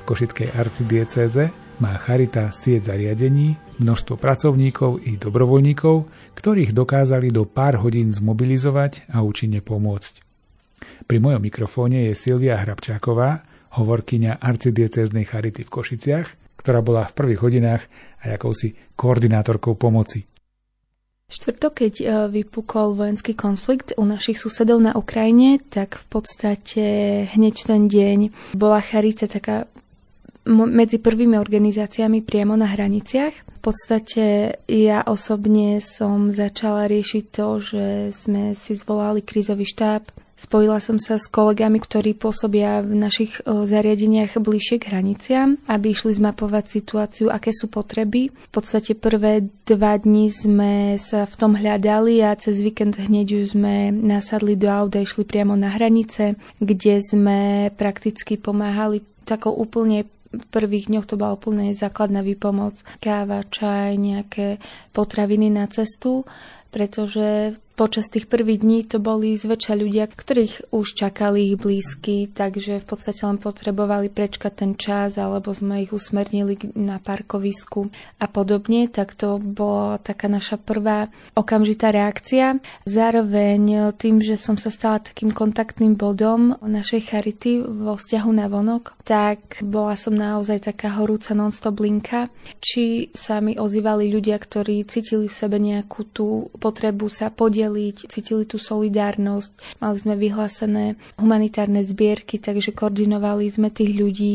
V 0.00 0.02
Košickej 0.04 0.54
arcidiecéze 0.54 1.50
má 1.76 1.92
charita 2.00 2.48
sieť 2.52 2.92
zariadení, 2.92 3.56
množstvo 3.80 4.16
pracovníkov 4.16 5.04
i 5.04 5.20
dobrovoľníkov, 5.20 6.08
ktorých 6.36 6.72
dokázali 6.72 7.28
do 7.28 7.44
pár 7.44 7.80
hodín 7.84 8.16
zmobilizovať 8.16 9.12
a 9.12 9.20
účinne 9.20 9.60
pomôcť. 9.60 10.24
Pri 11.04 11.18
mojom 11.20 11.42
mikrofóne 11.42 12.08
je 12.10 12.18
Silvia 12.18 12.56
Hrabčáková, 12.60 13.44
hovorkyňa 13.76 14.40
arcidiecéznej 14.40 15.28
charity 15.28 15.62
v 15.64 15.72
Košiciach, 15.72 16.28
ktorá 16.56 16.80
bola 16.80 17.04
v 17.06 17.16
prvých 17.16 17.40
hodinách 17.44 17.82
aj 18.24 18.30
akousi 18.40 18.68
koordinátorkou 18.96 19.76
pomoci. 19.76 20.24
Štvrtok, 21.26 21.72
keď 21.82 21.94
e, 21.98 22.04
vypukol 22.30 22.94
vojenský 22.94 23.34
konflikt 23.34 23.90
u 23.98 24.06
našich 24.06 24.38
susedov 24.38 24.78
na 24.78 24.94
Ukrajine, 24.94 25.58
tak 25.58 25.98
v 25.98 26.06
podstate 26.06 26.84
hneď 27.34 27.66
ten 27.66 27.90
deň 27.90 28.18
bola 28.54 28.78
Charita 28.78 29.26
taká 29.26 29.66
medzi 30.46 31.02
prvými 31.02 31.34
organizáciami 31.34 32.22
priamo 32.22 32.54
na 32.54 32.70
hraniciach. 32.70 33.34
V 33.58 33.58
podstate 33.58 34.54
ja 34.70 35.02
osobne 35.02 35.82
som 35.82 36.30
začala 36.30 36.86
riešiť 36.86 37.24
to, 37.34 37.48
že 37.58 37.84
sme 38.14 38.54
si 38.54 38.78
zvolali 38.78 39.26
krízový 39.26 39.66
štáb, 39.66 40.06
Spojila 40.36 40.76
som 40.84 41.00
sa 41.00 41.16
s 41.16 41.32
kolegami, 41.32 41.80
ktorí 41.80 42.12
pôsobia 42.12 42.84
v 42.84 42.92
našich 42.92 43.40
zariadeniach 43.48 44.36
bližšie 44.36 44.76
k 44.76 44.92
hraniciam, 44.92 45.56
aby 45.64 45.96
išli 45.96 46.12
zmapovať 46.12 46.64
situáciu, 46.68 47.26
aké 47.32 47.56
sú 47.56 47.72
potreby. 47.72 48.28
V 48.28 48.50
podstate 48.52 48.92
prvé 48.92 49.48
dva 49.64 49.96
dní 49.96 50.28
sme 50.28 51.00
sa 51.00 51.24
v 51.24 51.34
tom 51.40 51.56
hľadali 51.56 52.20
a 52.20 52.36
cez 52.36 52.60
víkend 52.60 53.00
hneď 53.00 53.32
už 53.32 53.56
sme 53.56 53.88
nasadli 53.88 54.60
do 54.60 54.68
auta, 54.68 55.00
išli 55.00 55.24
priamo 55.24 55.56
na 55.56 55.72
hranice, 55.72 56.36
kde 56.60 57.00
sme 57.00 57.72
prakticky 57.72 58.36
pomáhali 58.36 59.00
takou 59.24 59.56
úplne 59.56 60.04
v 60.36 60.46
prvých 60.52 60.92
dňoch 60.92 61.06
to 61.08 61.16
bola 61.16 61.32
úplne 61.32 61.72
základná 61.72 62.20
výpomoc. 62.20 62.84
Káva, 63.00 63.40
čaj, 63.46 63.96
nejaké 63.96 64.60
potraviny 64.92 65.48
na 65.48 65.64
cestu, 65.64 66.28
pretože 66.68 67.56
Počas 67.76 68.08
tých 68.08 68.24
prvých 68.24 68.64
dní 68.64 68.88
to 68.88 68.96
boli 68.96 69.36
zväčša 69.36 69.76
ľudia, 69.76 70.08
ktorých 70.08 70.72
už 70.72 70.96
čakali 70.96 71.52
ich 71.52 71.60
blízky, 71.60 72.24
takže 72.24 72.80
v 72.80 72.86
podstate 72.88 73.20
len 73.28 73.36
potrebovali 73.36 74.08
prečkať 74.08 74.52
ten 74.56 74.72
čas, 74.80 75.20
alebo 75.20 75.52
sme 75.52 75.84
ich 75.84 75.92
usmernili 75.92 76.56
na 76.72 76.96
parkovisku 76.96 77.92
a 78.16 78.32
podobne, 78.32 78.88
tak 78.88 79.12
to 79.12 79.36
bola 79.36 80.00
taká 80.00 80.24
naša 80.24 80.56
prvá 80.56 81.12
okamžitá 81.36 81.92
reakcia. 81.92 82.64
Zároveň 82.88 83.92
tým, 84.00 84.24
že 84.24 84.40
som 84.40 84.56
sa 84.56 84.72
stala 84.72 85.04
takým 85.04 85.28
kontaktným 85.28 86.00
bodom 86.00 86.56
našej 86.56 87.12
charity 87.12 87.60
vo 87.60 88.00
vzťahu 88.00 88.30
na 88.32 88.48
vonok, 88.48 88.96
tak 89.04 89.60
bola 89.60 90.00
som 90.00 90.16
naozaj 90.16 90.72
taká 90.72 90.96
horúca 90.96 91.36
non-stop 91.36 91.76
linka. 91.84 92.32
Či 92.56 93.12
sa 93.12 93.44
mi 93.44 93.60
ozývali 93.60 94.08
ľudia, 94.08 94.40
ktorí 94.40 94.80
cítili 94.88 95.28
v 95.28 95.36
sebe 95.44 95.60
nejakú 95.60 96.08
tú 96.08 96.48
potrebu 96.56 97.12
sa 97.12 97.28
podieť 97.28 97.65
podeliť, 97.66 98.06
cítili 98.06 98.46
tú 98.46 98.62
solidárnosť. 98.62 99.82
Mali 99.82 99.96
sme 99.98 100.14
vyhlásené 100.14 100.94
humanitárne 101.18 101.82
zbierky, 101.82 102.38
takže 102.38 102.70
koordinovali 102.70 103.50
sme 103.50 103.74
tých 103.74 103.90
ľudí. 103.90 104.34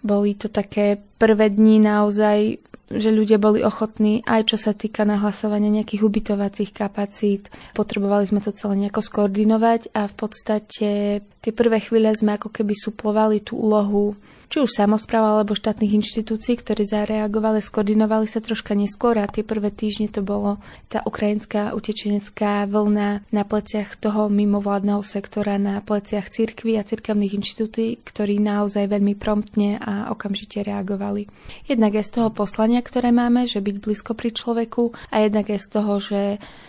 Boli 0.00 0.36
to 0.36 0.48
také 0.48 1.00
prvé 1.20 1.52
dni 1.52 1.82
naozaj 1.84 2.60
že 2.90 3.14
ľudia 3.14 3.38
boli 3.38 3.62
ochotní, 3.62 4.26
aj 4.26 4.50
čo 4.50 4.56
sa 4.58 4.74
týka 4.74 5.06
nahlasovania 5.06 5.70
nejakých 5.70 6.02
ubytovacích 6.02 6.74
kapacít. 6.74 7.46
Potrebovali 7.78 8.26
sme 8.26 8.42
to 8.42 8.50
celé 8.50 8.74
nejako 8.82 9.06
skoordinovať 9.06 9.94
a 9.94 10.10
v 10.10 10.14
podstate 10.18 10.88
tie 11.22 11.52
prvé 11.54 11.78
chvíle 11.78 12.10
sme 12.18 12.34
ako 12.34 12.50
keby 12.50 12.74
suplovali 12.74 13.46
tú 13.46 13.62
úlohu 13.62 14.18
či 14.50 14.58
už 14.58 14.74
samozpráva 14.74 15.38
alebo 15.38 15.54
štátnych 15.54 15.94
inštitúcií, 16.02 16.58
ktorí 16.58 16.82
zareagovali, 16.82 17.62
skoordinovali 17.62 18.26
sa 18.26 18.42
troška 18.42 18.74
neskôr 18.74 19.14
a 19.22 19.30
tie 19.30 19.46
prvé 19.46 19.70
týždne 19.70 20.10
to 20.10 20.26
bolo 20.26 20.58
tá 20.90 21.06
ukrajinská 21.06 21.70
utečenecká 21.70 22.66
vlna 22.66 23.22
na 23.30 23.42
pleciach 23.46 23.94
toho 23.94 24.26
mimovládneho 24.26 25.06
sektora, 25.06 25.54
na 25.54 25.78
pleciach 25.78 26.34
cirkví 26.34 26.74
a 26.74 26.82
cirkevných 26.82 27.38
inštitúcií, 27.38 28.02
ktorí 28.02 28.42
naozaj 28.42 28.90
veľmi 28.90 29.14
promptne 29.14 29.78
a 29.78 29.89
okamžite 30.10 30.62
reagovali. 30.62 31.26
Jednak 31.66 31.96
je 31.96 32.04
z 32.06 32.10
toho 32.20 32.28
poslania, 32.30 32.80
ktoré 32.82 33.10
máme, 33.10 33.46
že 33.46 33.62
byť 33.62 33.76
blízko 33.80 34.12
pri 34.14 34.30
človeku 34.34 34.94
a 35.10 35.16
jednak 35.24 35.50
je 35.50 35.58
z 35.58 35.68
toho, 35.68 35.92
že 35.98 36.20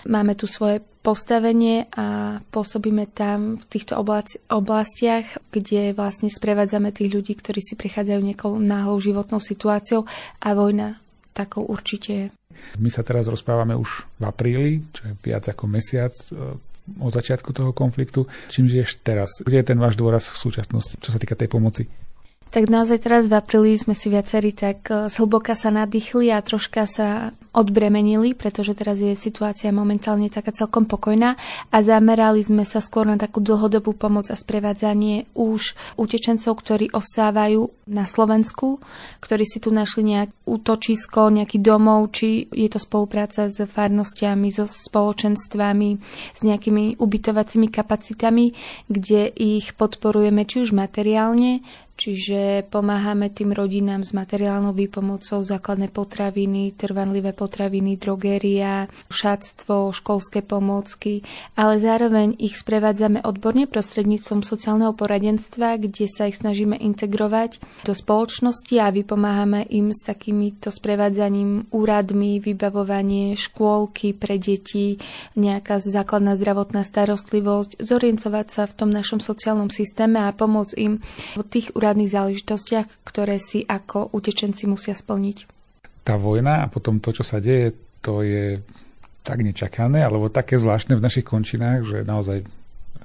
máme 0.08 0.34
tu 0.34 0.46
svoje 0.46 0.82
postavenie 1.02 1.90
a 1.98 2.38
pôsobíme 2.54 3.10
tam 3.10 3.58
v 3.58 3.66
týchto 3.66 3.98
oblastiach, 4.54 5.26
kde 5.50 5.98
vlastne 5.98 6.30
sprevádzame 6.30 6.94
tých 6.94 7.10
ľudí, 7.10 7.34
ktorí 7.34 7.58
si 7.58 7.74
prichádzajú 7.74 8.22
nejakou 8.22 8.54
náhlou 8.62 9.02
životnou 9.02 9.42
situáciou 9.42 10.06
a 10.38 10.54
vojna 10.54 11.02
takou 11.34 11.66
určite 11.66 12.12
je. 12.12 12.28
My 12.78 12.92
sa 12.92 13.02
teraz 13.02 13.32
rozprávame 13.32 13.74
už 13.74 14.06
v 14.20 14.24
apríli, 14.28 14.72
čo 14.92 15.10
je 15.10 15.14
viac 15.24 15.48
ako 15.48 15.64
mesiac 15.72 16.12
e, 16.12 16.60
o 17.00 17.08
začiatku 17.08 17.56
toho 17.56 17.72
konfliktu. 17.72 18.28
Čím 18.52 18.68
žiješ 18.68 19.00
teraz? 19.02 19.40
Kde 19.42 19.64
je 19.64 19.70
ten 19.74 19.80
váš 19.80 19.96
dôraz 19.96 20.28
v 20.28 20.38
súčasnosti, 20.38 21.00
čo 21.00 21.10
sa 21.10 21.18
týka 21.18 21.40
tej 21.40 21.48
pomoci? 21.48 21.88
Tak 22.52 22.68
naozaj 22.68 23.08
teraz 23.08 23.32
v 23.32 23.40
apríli 23.40 23.80
sme 23.80 23.96
si 23.96 24.12
viacerí 24.12 24.52
tak 24.52 24.92
e, 24.92 25.08
zhlboka 25.08 25.56
sa 25.56 25.72
nadýchli 25.72 26.36
a 26.36 26.44
troška 26.44 26.84
sa 26.84 27.32
odbremenili, 27.56 28.36
pretože 28.36 28.76
teraz 28.76 29.00
je 29.00 29.16
situácia 29.16 29.72
momentálne 29.72 30.28
taká 30.28 30.52
celkom 30.52 30.84
pokojná 30.84 31.40
a 31.72 31.78
zamerali 31.80 32.44
sme 32.44 32.68
sa 32.68 32.84
skôr 32.84 33.08
na 33.08 33.16
takú 33.16 33.40
dlhodobú 33.40 33.96
pomoc 33.96 34.28
a 34.28 34.36
sprevádzanie 34.36 35.32
už 35.32 35.80
utečencov, 35.96 36.60
ktorí 36.60 36.92
ostávajú 36.92 37.72
na 37.88 38.04
Slovensku, 38.04 38.84
ktorí 39.24 39.48
si 39.48 39.64
tu 39.64 39.72
našli 39.72 40.12
nejak 40.12 40.32
útočisko, 40.44 41.32
nejaký 41.32 41.60
domov, 41.60 42.12
či 42.16 42.52
je 42.52 42.68
to 42.68 42.80
spolupráca 42.84 43.48
s 43.48 43.64
farnostiami, 43.64 44.52
so 44.52 44.68
spoločenstvami, 44.68 45.90
s 46.36 46.40
nejakými 46.44 47.00
ubytovacími 47.00 47.68
kapacitami, 47.72 48.56
kde 48.88 49.28
ich 49.40 49.76
podporujeme 49.76 50.44
či 50.48 50.68
už 50.68 50.76
materiálne, 50.76 51.64
Čiže 52.02 52.66
pomáhame 52.66 53.30
tým 53.30 53.54
rodinám 53.54 54.02
s 54.02 54.10
materiálnou 54.18 54.74
výpomocou, 54.74 55.46
základné 55.46 55.94
potraviny, 55.94 56.74
trvanlivé 56.74 57.30
potraviny, 57.30 58.02
drogéria, 58.02 58.90
šatstvo, 59.14 59.94
školské 59.94 60.42
pomôcky, 60.42 61.22
ale 61.54 61.78
zároveň 61.78 62.42
ich 62.42 62.58
sprevádzame 62.58 63.22
odborne 63.22 63.70
prostredníctvom 63.70 64.42
sociálneho 64.42 64.98
poradenstva, 64.98 65.78
kde 65.78 66.10
sa 66.10 66.26
ich 66.26 66.42
snažíme 66.42 66.74
integrovať 66.74 67.62
do 67.86 67.94
spoločnosti 67.94 68.82
a 68.82 68.90
vypomáhame 68.90 69.70
im 69.70 69.94
s 69.94 70.02
takýmito 70.02 70.74
sprevádzaním 70.74 71.70
úradmi, 71.70 72.42
vybavovanie 72.42 73.38
škôlky 73.38 74.18
pre 74.18 74.42
deti, 74.42 74.98
nejaká 75.38 75.78
základná 75.78 76.34
zdravotná 76.34 76.82
starostlivosť, 76.82 77.78
zorientovať 77.78 78.48
sa 78.50 78.66
v 78.66 78.74
tom 78.74 78.90
našom 78.90 79.22
sociálnom 79.22 79.70
systéme 79.70 80.18
a 80.26 80.34
pomôcť 80.34 80.74
im 80.82 80.98
v 81.38 81.46
tých 81.46 81.70
úradných 81.78 81.91
mimoriadných 81.92 82.16
záležitostiach, 82.16 82.88
ktoré 83.04 83.36
si 83.36 83.68
ako 83.68 84.16
utečenci 84.16 84.64
musia 84.64 84.96
splniť. 84.96 85.38
Tá 86.08 86.16
vojna 86.16 86.64
a 86.64 86.72
potom 86.72 87.04
to, 87.04 87.12
čo 87.12 87.28
sa 87.28 87.44
deje, 87.44 87.76
to 88.00 88.24
je 88.24 88.64
tak 89.22 89.44
nečakané, 89.44 90.02
alebo 90.02 90.32
také 90.32 90.58
zvláštne 90.58 90.98
v 90.98 91.04
našich 91.04 91.28
končinách, 91.28 91.86
že 91.86 91.98
naozaj 92.08 92.48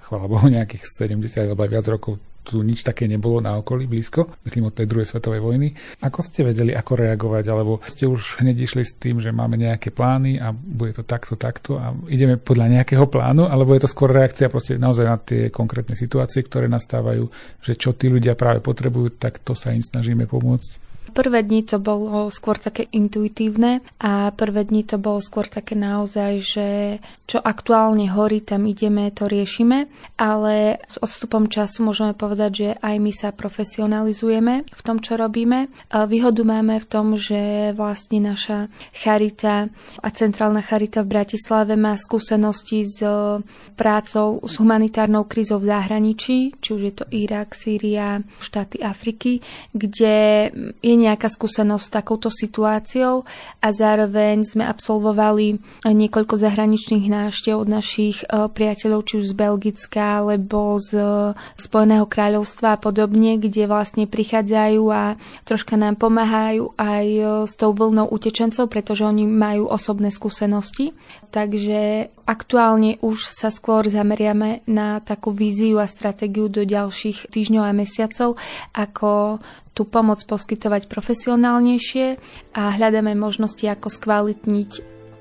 chvála 0.07 0.31
Bohu, 0.31 0.47
nejakých 0.47 0.87
70 1.11 1.51
alebo 1.51 1.67
aj 1.67 1.71
viac 1.75 1.87
rokov 1.91 2.23
tu 2.47 2.63
nič 2.63 2.87
také 2.87 3.11
nebolo 3.11 3.43
na 3.43 3.59
okolí 3.59 3.91
blízko, 3.91 4.39
myslím 4.47 4.71
od 4.71 4.79
tej 4.79 4.87
druhej 4.87 5.11
svetovej 5.11 5.43
vojny. 5.43 5.75
Ako 6.07 6.23
ste 6.23 6.47
vedeli, 6.47 6.71
ako 6.71 6.95
reagovať, 6.95 7.45
alebo 7.51 7.83
ste 7.83 8.07
už 8.07 8.39
hneď 8.39 8.57
išli 8.63 8.87
s 8.87 8.95
tým, 8.95 9.19
že 9.19 9.35
máme 9.35 9.59
nejaké 9.59 9.91
plány 9.91 10.39
a 10.39 10.55
bude 10.55 10.95
to 10.95 11.03
takto, 11.03 11.35
takto 11.35 11.83
a 11.83 11.91
ideme 12.07 12.39
podľa 12.39 12.79
nejakého 12.79 13.11
plánu, 13.11 13.51
alebo 13.51 13.75
je 13.75 13.83
to 13.83 13.91
skôr 13.91 14.15
reakcia 14.15 14.47
proste 14.47 14.79
naozaj 14.79 15.05
na 15.05 15.19
tie 15.19 15.51
konkrétne 15.51 15.99
situácie, 15.99 16.47
ktoré 16.47 16.71
nastávajú, 16.71 17.27
že 17.67 17.75
čo 17.75 17.91
tí 17.99 18.07
ľudia 18.07 18.39
práve 18.39 18.63
potrebujú, 18.63 19.19
tak 19.19 19.43
to 19.43 19.59
sa 19.59 19.75
im 19.75 19.83
snažíme 19.83 20.31
pomôcť? 20.31 20.86
Prvé 21.17 21.41
dni 21.49 21.65
to 21.65 21.81
bolo 21.81 22.29
skôr 22.29 22.61
také 22.61 22.93
intuitívne 22.93 23.81
a 24.05 24.29
prvé 24.37 24.69
dni 24.69 24.85
to 24.85 25.01
bolo 25.01 25.25
skôr 25.25 25.49
také 25.49 25.73
naozaj, 25.73 26.33
že 26.45 26.69
čo 27.25 27.41
aktuálne 27.41 28.05
horí, 28.13 28.45
tam 28.45 28.69
ideme, 28.69 29.09
to 29.17 29.25
riešime, 29.25 29.89
ale 30.21 30.77
s 30.85 31.01
odstupom 31.01 31.49
času 31.49 31.89
môžeme 31.89 32.13
povedať, 32.13 32.51
že 32.53 32.69
aj 32.85 32.97
my 33.01 33.13
sa 33.17 33.33
profesionalizujeme 33.33 34.69
v 34.69 34.81
tom, 34.85 35.01
čo 35.01 35.17
robíme. 35.17 35.73
Výhodu 35.89 36.45
máme 36.45 36.77
v 36.85 36.87
tom, 36.87 37.17
že 37.17 37.73
vlastne 37.73 38.21
naša 38.21 38.69
charita 38.93 39.73
a 40.05 40.09
centrálna 40.13 40.61
charita 40.61 41.01
v 41.01 41.17
Bratislave 41.17 41.81
má 41.81 41.97
skúsenosti 41.97 42.85
s 42.85 43.01
prácou 43.73 44.45
s 44.45 44.61
humanitárnou 44.61 45.25
krízou 45.25 45.65
v 45.65 45.73
zahraničí, 45.73 46.61
či 46.61 46.69
už 46.77 46.83
je 46.85 46.93
to 46.93 47.09
Irak, 47.09 47.57
Sýria, 47.57 48.21
štáty 48.37 48.85
Afriky, 48.85 49.41
kde 49.73 50.53
je 50.85 51.06
nejaká 51.07 51.31
skúsenosť 51.31 51.85
s 51.87 51.95
takouto 51.95 52.29
situáciou 52.29 53.23
a 53.63 53.69
zároveň 53.71 54.43
sme 54.43 54.67
absolvovali 54.67 55.63
niekoľko 55.87 56.35
zahraničných 56.35 57.07
návštev 57.07 57.55
od 57.55 57.69
našich 57.71 58.27
e, 58.27 58.51
priateľov, 58.51 59.07
či 59.07 59.23
už 59.23 59.31
z 59.31 59.35
Belgická 59.39 60.21
alebo 60.21 60.83
z 60.83 60.99
Spojeného 61.57 62.11
kráľovstva 62.11 62.75
a 62.75 62.81
podobne, 62.81 63.39
kde 63.39 63.71
vlastne 63.71 64.11
prichádzajú 64.11 64.83
a 64.91 65.15
troška 65.47 65.79
nám 65.79 65.97
pomáhajú 65.97 66.75
aj 66.75 67.07
e, 67.07 67.23
s 67.47 67.55
tou 67.55 67.71
vlnou 67.71 68.11
utečencov, 68.11 68.67
pretože 68.67 69.07
oni 69.07 69.25
majú 69.25 69.71
osobné 69.71 70.11
skúsenosti. 70.11 70.97
Takže 71.31 72.11
aktuálne 72.27 72.99
už 73.05 73.29
sa 73.29 73.53
skôr 73.53 73.87
zameriame 73.87 74.67
na 74.67 74.99
takú 75.05 75.31
víziu 75.31 75.79
a 75.79 75.87
stratégiu 75.87 76.51
do 76.51 76.67
ďalších 76.67 77.31
týždňov 77.31 77.63
a 77.63 77.77
mesiacov, 77.77 78.41
ako 78.75 79.39
tú 79.77 79.85
pomoc 79.85 80.25
poskytovať 80.25 80.89
profesionálnejšie 80.89 82.07
a 82.57 82.63
hľadáme 82.73 83.13
možnosti, 83.13 83.69
ako 83.69 83.93
skvalitniť 83.93 84.71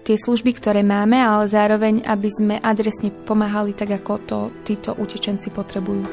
tie 0.07 0.15
služby, 0.15 0.55
ktoré 0.55 0.79
máme, 0.79 1.19
ale 1.19 1.51
zároveň, 1.51 2.07
aby 2.07 2.29
sme 2.31 2.55
adresne 2.63 3.11
pomáhali 3.11 3.75
tak, 3.75 3.99
ako 3.99 4.13
to 4.23 4.39
títo 4.63 4.95
utečenci 4.95 5.51
potrebujú. 5.51 6.07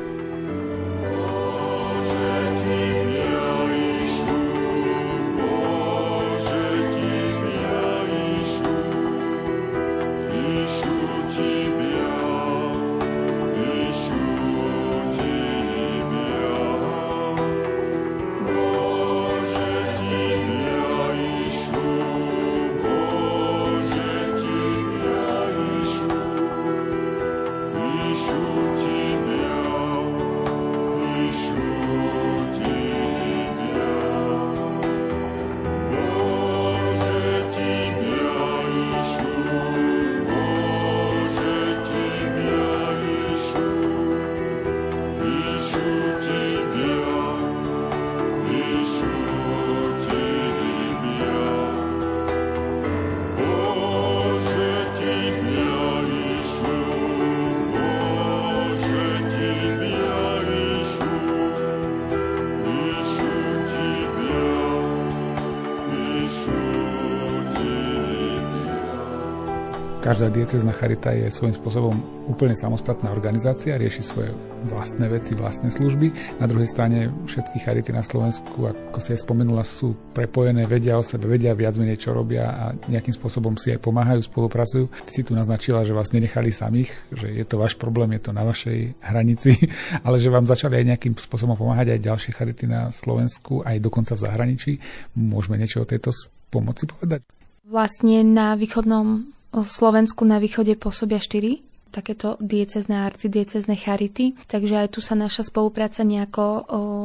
Každá 70.13 70.29
diecezna 70.29 70.77
charita 70.77 71.09
je 71.17 71.33
svojím 71.33 71.57
spôsobom 71.57 71.97
úplne 72.29 72.53
samostatná 72.53 73.09
organizácia, 73.17 73.81
rieši 73.81 74.05
svoje 74.05 74.37
vlastné 74.69 75.09
veci, 75.09 75.33
vlastné 75.33 75.73
služby. 75.73 76.37
Na 76.37 76.45
druhej 76.45 76.69
strane 76.69 77.09
všetky 77.25 77.57
charity 77.65 77.97
na 77.97 78.05
Slovensku, 78.05 78.77
ako 78.77 79.01
si 79.01 79.17
aj 79.17 79.25
spomenula, 79.25 79.65
sú 79.65 79.97
prepojené, 80.13 80.69
vedia 80.69 81.01
o 81.01 81.03
sebe, 81.03 81.33
vedia 81.33 81.57
viac 81.57 81.81
menej 81.81 81.97
čo 81.97 82.13
robia 82.13 82.45
a 82.45 82.65
nejakým 82.93 83.17
spôsobom 83.17 83.57
si 83.57 83.73
aj 83.73 83.81
pomáhajú, 83.81 84.21
spolupracujú. 84.29 84.93
Ty 84.93 85.09
si 85.17 85.25
tu 85.25 85.33
naznačila, 85.33 85.81
že 85.81 85.97
vás 85.97 86.13
nenechali 86.13 86.53
samých, 86.53 86.93
že 87.09 87.33
je 87.33 87.49
to 87.49 87.57
váš 87.57 87.81
problém, 87.81 88.13
je 88.13 88.29
to 88.29 88.37
na 88.37 88.45
vašej 88.45 88.93
hranici, 89.01 89.57
ale 90.05 90.21
že 90.21 90.29
vám 90.29 90.45
začali 90.45 90.77
aj 90.77 90.89
nejakým 90.93 91.17
spôsobom 91.17 91.57
pomáhať 91.57 91.97
aj 91.97 92.05
ďalšie 92.05 92.37
charity 92.37 92.69
na 92.69 92.93
Slovensku, 92.93 93.65
aj 93.65 93.81
dokonca 93.81 94.13
v 94.13 94.29
zahraničí. 94.29 94.73
Môžeme 95.17 95.57
niečo 95.57 95.81
o 95.81 95.89
tejto 95.89 96.13
pomoci 96.53 96.85
povedať? 96.85 97.25
Vlastne 97.65 98.21
na 98.29 98.53
východnom 98.61 99.41
Slovensku 99.61 100.25
na 100.25 100.41
východe 100.41 100.73
pôsobia 100.81 101.21
štyri 101.21 101.61
takéto 101.93 102.41
diecezné 102.41 103.05
a 103.05 103.07
arcidiecezné 103.07 103.77
charity, 103.77 104.33
takže 104.49 104.75
aj 104.81 104.89
tu 104.97 105.05
sa 105.05 105.13
naša 105.13 105.45
spolupráca 105.53 106.01
nejako 106.03 106.43
o, 106.43 106.61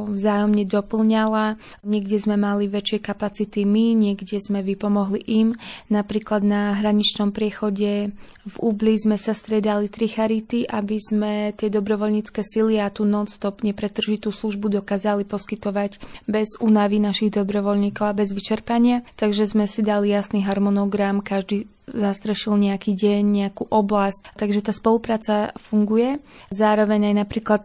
vzájomne 0.08 0.64
doplňala. 0.64 1.60
Niekde 1.84 2.16
sme 2.16 2.40
mali 2.40 2.72
väčšie 2.72 3.04
kapacity 3.04 3.68
my, 3.68 3.92
niekde 3.92 4.40
sme 4.40 4.64
vypomohli 4.64 5.20
im. 5.28 5.52
Napríklad 5.92 6.40
na 6.40 6.72
hraničnom 6.80 7.36
priechode 7.36 8.16
v 8.48 8.56
Ubli 8.64 8.96
sme 8.96 9.20
sa 9.20 9.36
stredali 9.36 9.92
tri 9.92 10.08
charity, 10.08 10.64
aby 10.64 10.96
sme 10.96 11.52
tie 11.52 11.68
dobrovoľnícke 11.68 12.40
sily 12.40 12.80
a 12.80 12.88
tú 12.88 13.04
non-stop 13.04 13.60
nepretržitú 13.60 14.32
službu 14.32 14.80
dokázali 14.80 15.28
poskytovať 15.28 16.00
bez 16.24 16.56
únavy 16.64 16.96
našich 16.96 17.36
dobrovoľníkov 17.36 18.08
a 18.08 18.16
bez 18.16 18.32
vyčerpania. 18.32 19.04
Takže 19.20 19.44
sme 19.44 19.68
si 19.68 19.84
dali 19.84 20.16
jasný 20.16 20.40
harmonogram, 20.48 21.20
každý 21.20 21.68
zastrešil 21.92 22.56
nejaký 22.58 22.94
deň, 22.94 23.22
nejakú 23.24 23.64
oblasť. 23.68 24.36
Takže 24.36 24.60
tá 24.64 24.72
spolupráca 24.72 25.56
funguje. 25.56 26.20
Zároveň 26.52 27.12
aj 27.12 27.14
napríklad, 27.24 27.62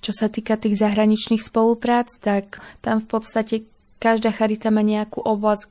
čo 0.00 0.12
sa 0.14 0.26
týka 0.30 0.58
tých 0.58 0.78
zahraničných 0.80 1.42
spoluprác, 1.42 2.10
tak 2.20 2.58
tam 2.84 2.98
v 3.02 3.06
podstate 3.06 3.54
každá 4.00 4.32
charita 4.32 4.72
má 4.72 4.80
nejakú 4.80 5.20
oblasť, 5.20 5.68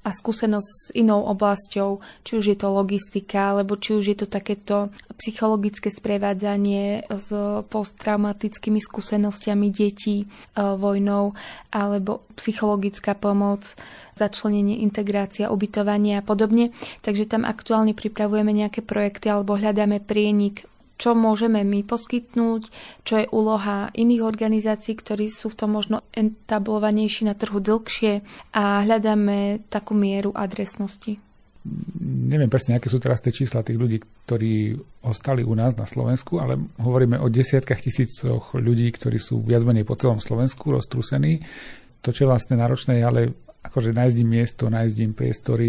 a 0.00 0.10
skúsenosť 0.16 0.68
s 0.68 0.84
inou 0.96 1.28
oblasťou, 1.28 2.00
či 2.24 2.32
už 2.40 2.44
je 2.52 2.56
to 2.56 2.72
logistika, 2.72 3.52
alebo 3.52 3.76
či 3.76 3.92
už 3.92 4.04
je 4.12 4.16
to 4.16 4.26
takéto 4.26 4.88
psychologické 5.20 5.92
sprevádzanie 5.92 7.04
s 7.12 7.28
posttraumatickými 7.68 8.80
skúsenostiami 8.80 9.68
detí 9.68 10.24
e, 10.24 10.26
vojnou, 10.56 11.36
alebo 11.68 12.24
psychologická 12.40 13.12
pomoc, 13.12 13.76
začlenenie, 14.16 14.80
integrácia, 14.80 15.52
ubytovanie 15.52 16.16
a 16.16 16.24
podobne. 16.24 16.72
Takže 17.04 17.28
tam 17.28 17.44
aktuálne 17.44 17.92
pripravujeme 17.92 18.56
nejaké 18.56 18.80
projekty 18.80 19.28
alebo 19.28 19.60
hľadáme 19.60 20.00
prienik 20.00 20.64
čo 21.00 21.16
môžeme 21.16 21.64
my 21.64 21.80
poskytnúť, 21.88 22.68
čo 23.08 23.14
je 23.24 23.26
úloha 23.32 23.88
iných 23.96 24.20
organizácií, 24.20 24.92
ktorí 25.00 25.32
sú 25.32 25.48
v 25.48 25.58
tom 25.64 25.72
možno 25.72 26.04
entablovanejší 26.12 27.24
na 27.24 27.32
trhu 27.32 27.56
dlhšie 27.56 28.20
a 28.52 28.84
hľadáme 28.84 29.64
takú 29.72 29.96
mieru 29.96 30.36
adresnosti. 30.36 31.16
Neviem 32.00 32.48
presne, 32.48 32.76
aké 32.76 32.88
sú 32.88 32.96
teraz 33.00 33.20
tie 33.20 33.32
čísla 33.32 33.60
tých 33.60 33.76
ľudí, 33.76 34.00
ktorí 34.00 34.76
ostali 35.04 35.44
u 35.44 35.52
nás 35.52 35.76
na 35.76 35.84
Slovensku, 35.84 36.40
ale 36.40 36.56
hovoríme 36.80 37.20
o 37.20 37.28
desiatkách 37.28 37.84
tisícoch 37.84 38.56
ľudí, 38.56 38.88
ktorí 38.92 39.16
sú 39.20 39.44
viac 39.44 39.64
menej 39.64 39.84
po 39.84 39.96
celom 39.96 40.20
Slovensku 40.20 40.72
roztrúsení. 40.72 41.44
To, 42.00 42.16
čo 42.16 42.24
je 42.24 42.30
vlastne 42.32 42.56
náročné, 42.56 43.00
je 43.00 43.04
ale 43.04 43.20
akože 43.60 43.92
nájsť 43.92 44.16
im 44.24 44.28
miesto, 44.28 44.72
nájsť 44.72 44.96
im 45.04 45.12
priestory, 45.12 45.68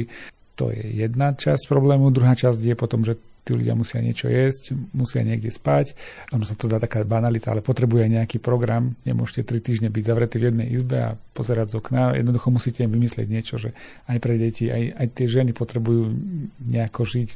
to 0.55 0.71
je 0.71 1.03
jedna 1.03 1.35
časť 1.35 1.67
problému. 1.67 2.07
Druhá 2.07 2.39
časť 2.39 2.71
je 2.71 2.75
potom, 2.79 3.03
že 3.03 3.19
tí 3.41 3.57
ľudia 3.57 3.73
musia 3.73 3.99
niečo 4.01 4.29
jesť, 4.29 4.77
musia 4.93 5.25
niekde 5.25 5.49
spať. 5.49 5.97
Ono 6.33 6.45
sa 6.45 6.53
to 6.53 6.69
zdá 6.69 6.77
taká 6.77 7.01
banalita, 7.01 7.49
ale 7.49 7.65
potrebuje 7.65 8.05
nejaký 8.09 8.37
program. 8.37 8.93
Nemôžete 9.01 9.49
tri 9.49 9.59
týždne 9.59 9.89
byť 9.89 10.03
zavretí 10.05 10.37
v 10.37 10.53
jednej 10.53 10.67
izbe 10.69 10.97
a 11.01 11.17
pozerať 11.33 11.73
z 11.73 11.75
okna. 11.81 12.13
Jednoducho 12.13 12.53
musíte 12.53 12.85
im 12.85 12.93
vymyslieť 12.93 13.27
niečo, 13.27 13.57
že 13.57 13.73
aj 14.05 14.17
pre 14.21 14.37
deti, 14.37 14.69
aj, 14.69 14.83
aj 14.93 15.07
tie 15.17 15.27
ženy 15.27 15.57
potrebujú 15.57 16.13
nejako 16.61 17.01
žiť 17.01 17.29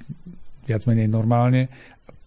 viac 0.70 0.86
menej 0.86 1.10
normálne. 1.10 1.74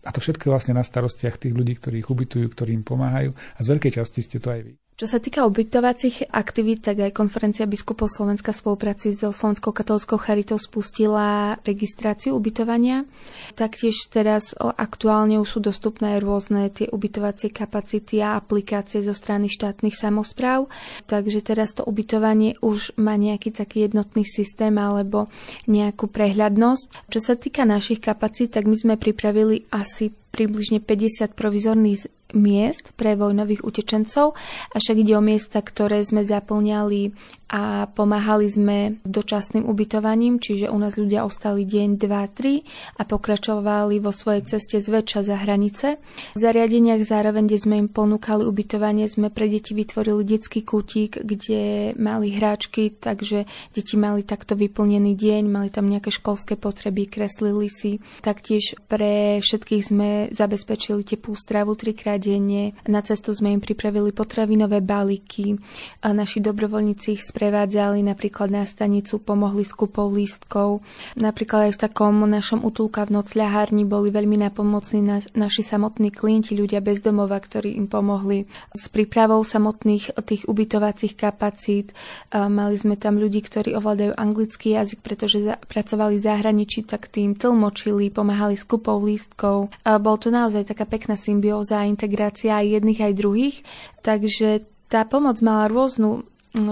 A 0.07 0.11
to 0.11 0.19
všetko 0.23 0.49
je 0.49 0.55
vlastne 0.55 0.75
na 0.75 0.87
starostiach 0.87 1.39
tých 1.39 1.55
ľudí, 1.55 1.79
ktorí 1.79 2.03
ich 2.03 2.11
ubytujú, 2.11 2.47
ktorí 2.51 2.75
im 2.75 2.87
pomáhajú. 2.87 3.31
A 3.35 3.59
z 3.63 3.67
veľkej 3.77 3.93
časti 3.99 4.23
ste 4.23 4.43
to 4.43 4.55
aj 4.55 4.63
vy. 4.67 4.88
Čo 4.99 5.07
sa 5.07 5.23
týka 5.23 5.47
ubytovacích 5.47 6.35
aktivít, 6.35 6.83
tak 6.83 6.99
aj 6.99 7.15
konferencia 7.15 7.71
biskupov 7.71 8.11
Slovenska 8.11 8.51
v 8.51 8.67
spolupráci 8.67 9.15
so 9.15 9.31
Slovenskou 9.31 9.71
katolickou 9.71 10.19
charitou 10.19 10.59
spustila 10.59 11.55
registráciu 11.63 12.35
ubytovania. 12.35 13.07
Taktiež 13.55 13.95
teraz 14.11 14.59
aktuálne 14.59 15.39
už 15.39 15.47
sú 15.47 15.61
dostupné 15.63 16.19
rôzne 16.19 16.67
tie 16.75 16.91
ubytovacie 16.91 17.55
kapacity 17.55 18.19
a 18.27 18.35
aplikácie 18.43 18.99
zo 19.07 19.15
strany 19.15 19.47
štátnych 19.47 19.95
samozpráv. 19.95 20.67
Takže 21.07 21.47
teraz 21.47 21.79
to 21.79 21.87
ubytovanie 21.87 22.59
už 22.59 22.99
má 22.99 23.15
nejaký 23.15 23.55
taký 23.55 23.87
jednotný 23.87 24.27
systém 24.27 24.75
alebo 24.83 25.31
nejakú 25.71 26.11
prehľadnosť. 26.11 27.07
Čo 27.07 27.21
sa 27.23 27.39
týka 27.39 27.63
našich 27.63 28.03
kapacít, 28.03 28.59
tak 28.59 28.67
my 28.67 28.75
sme 28.75 28.99
pripravili 28.99 29.63
asi 29.71 30.11
približne 30.11 30.83
50 30.83 31.39
provizorných 31.39 32.18
miest 32.37 32.93
pre 32.99 33.17
vojnových 33.17 33.65
utečencov, 33.65 34.37
avšak 34.77 34.97
ide 35.01 35.17
o 35.17 35.23
miesta, 35.25 35.65
ktoré 35.65 36.05
sme 36.05 36.25
zaplňali 36.25 37.13
a 37.49 37.89
pomáhali 37.89 38.45
sme 38.45 39.01
dočasným 39.09 39.65
ubytovaním, 39.65 40.37
čiže 40.37 40.69
u 40.69 40.77
nás 40.77 41.01
ľudia 41.01 41.25
ostali 41.25 41.65
deň, 41.65 41.97
dva, 41.97 42.29
tri 42.29 42.61
a 43.01 43.09
pokračovali 43.09 44.05
vo 44.05 44.13
svojej 44.13 44.45
ceste 44.45 44.85
zväčša 44.85 45.25
za 45.25 45.37
hranice. 45.41 45.97
V 46.37 46.39
zariadeniach 46.39 47.01
zároveň, 47.09 47.49
kde 47.49 47.59
sme 47.59 47.75
im 47.81 47.89
ponúkali 47.89 48.45
ubytovanie, 48.45 49.09
sme 49.09 49.33
pre 49.33 49.49
deti 49.49 49.73
vytvorili 49.73 50.29
detský 50.29 50.61
kútik, 50.61 51.25
kde 51.25 51.97
mali 51.97 52.37
hráčky, 52.37 52.93
takže 52.93 53.49
deti 53.73 53.97
mali 53.97 54.21
takto 54.29 54.53
vyplnený 54.53 55.17
deň, 55.17 55.43
mali 55.49 55.73
tam 55.73 55.89
nejaké 55.89 56.13
školské 56.13 56.61
potreby, 56.61 57.09
kreslili 57.09 57.73
si. 57.73 58.05
Taktiež 58.21 58.77
pre 58.93 59.41
všetkých 59.41 59.83
sme 59.89 60.09
zabezpečili 60.37 61.01
teplú 61.01 61.33
stravu 61.33 61.73
trikrát 61.81 62.18
denne. 62.19 62.75
Na 62.85 63.01
cestu 63.01 63.33
sme 63.33 63.55
im 63.55 63.63
pripravili 63.63 64.11
potravinové 64.11 64.83
balíky. 64.83 65.57
A 66.03 66.11
naši 66.11 66.43
dobrovoľníci 66.43 67.19
ich 67.19 67.23
sprevádzali 67.25 68.03
napríklad 68.03 68.51
na 68.51 68.67
stanicu, 68.67 69.23
pomohli 69.23 69.63
s 69.63 69.73
kúpou 69.73 70.11
lístkov. 70.11 70.83
Napríklad 71.15 71.71
aj 71.71 71.73
v 71.79 71.83
takom 71.89 72.15
našom 72.27 72.67
utulka 72.67 73.07
v 73.07 73.23
nocľahárni 73.23 73.87
boli 73.87 74.11
veľmi 74.11 74.39
napomocní 74.43 75.01
na, 75.01 75.19
naši 75.39 75.63
samotní 75.63 76.11
klienti, 76.11 76.59
ľudia 76.59 76.83
bez 76.83 76.99
domova, 76.99 77.39
ktorí 77.39 77.79
im 77.79 77.87
pomohli 77.87 78.51
s 78.75 78.91
prípravou 78.91 79.47
samotných 79.47 80.19
tých 80.27 80.51
ubytovacích 80.51 81.15
kapacít. 81.15 81.95
A 82.35 82.51
mali 82.51 82.75
sme 82.75 82.99
tam 82.99 83.17
ľudí, 83.17 83.41
ktorí 83.45 83.79
ovládajú 83.79 84.19
anglický 84.19 84.75
jazyk, 84.75 85.01
pretože 85.05 85.45
za, 85.47 85.55
pracovali 85.63 86.19
v 86.19 86.27
zahraničí, 86.27 86.83
tak 86.83 87.07
tým 87.07 87.39
tlmočili, 87.39 88.11
pomáhali 88.11 88.59
s 88.59 88.67
kúpou 88.67 88.99
lístkov. 88.99 89.71
A 89.85 90.01
bol 90.03 90.17
to 90.19 90.33
naozaj 90.33 90.67
taká 90.67 90.89
pekná 90.89 91.15
symbióza 91.15 91.79
a 91.79 91.89
integrácia 91.89 92.08
aj 92.49 92.65
jedných 92.81 93.01
aj 93.01 93.13
druhých. 93.15 93.57
Takže 94.01 94.65
tá 94.89 95.05
pomoc 95.05 95.39
mala 95.45 95.69
rôznu 95.69 96.25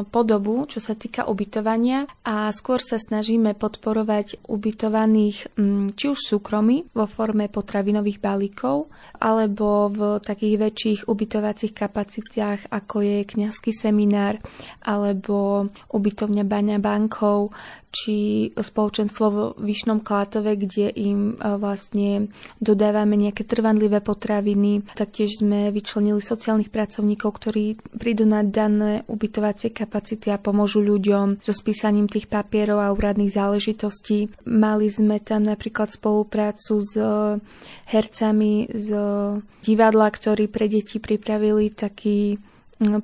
podobu, 0.08 0.64
čo 0.66 0.80
sa 0.80 0.96
týka 0.96 1.28
ubytovania 1.28 2.08
a 2.24 2.48
skôr 2.52 2.80
sa 2.80 2.96
snažíme 2.96 3.52
podporovať 3.54 4.48
ubytovaných 4.48 5.56
či 5.92 6.04
už 6.08 6.18
súkromí 6.18 6.88
vo 6.96 7.04
forme 7.04 7.48
potravinových 7.52 8.18
balíkov 8.18 8.88
alebo 9.20 9.92
v 9.92 10.00
takých 10.24 10.56
väčších 10.56 11.00
ubytovacích 11.08 11.72
kapacitách, 11.76 12.72
ako 12.72 12.96
je 13.04 13.18
kňazský 13.28 13.72
seminár 13.72 14.40
alebo 14.84 15.68
ubytovňa 15.92 16.44
Baňa 16.46 16.78
bankov 16.80 17.52
či 17.96 18.16
spoločenstvo 18.52 19.24
v 19.32 19.38
Vyšnom 19.56 20.04
Klátove, 20.04 20.52
kde 20.60 20.92
im 20.92 21.32
e, 21.32 21.56
vlastne 21.56 22.28
dodávame 22.60 23.16
nejaké 23.16 23.48
trvanlivé 23.48 24.04
potraviny. 24.04 24.84
Taktiež 24.92 25.40
sme 25.40 25.72
vyčlenili 25.72 26.20
sociálnych 26.20 26.68
pracovníkov, 26.68 27.30
ktorí 27.40 27.80
prídu 27.96 28.28
na 28.28 28.44
dané 28.44 29.00
ubytovacie 29.08 29.65
kapacity 29.70 30.30
a 30.30 30.42
pomôžu 30.42 30.82
ľuďom 30.82 31.40
so 31.42 31.52
spísaním 31.54 32.10
tých 32.10 32.26
papierov 32.26 32.82
a 32.82 32.92
úradných 32.92 33.32
záležitostí. 33.32 34.30
Mali 34.46 34.90
sme 34.90 35.22
tam 35.22 35.46
napríklad 35.46 35.94
spoluprácu 35.94 36.82
s 36.82 36.92
hercami 37.90 38.68
z 38.70 38.88
divadla, 39.62 40.08
ktorí 40.10 40.50
pre 40.50 40.66
deti 40.66 40.98
pripravili 40.98 41.72
taký 41.72 42.38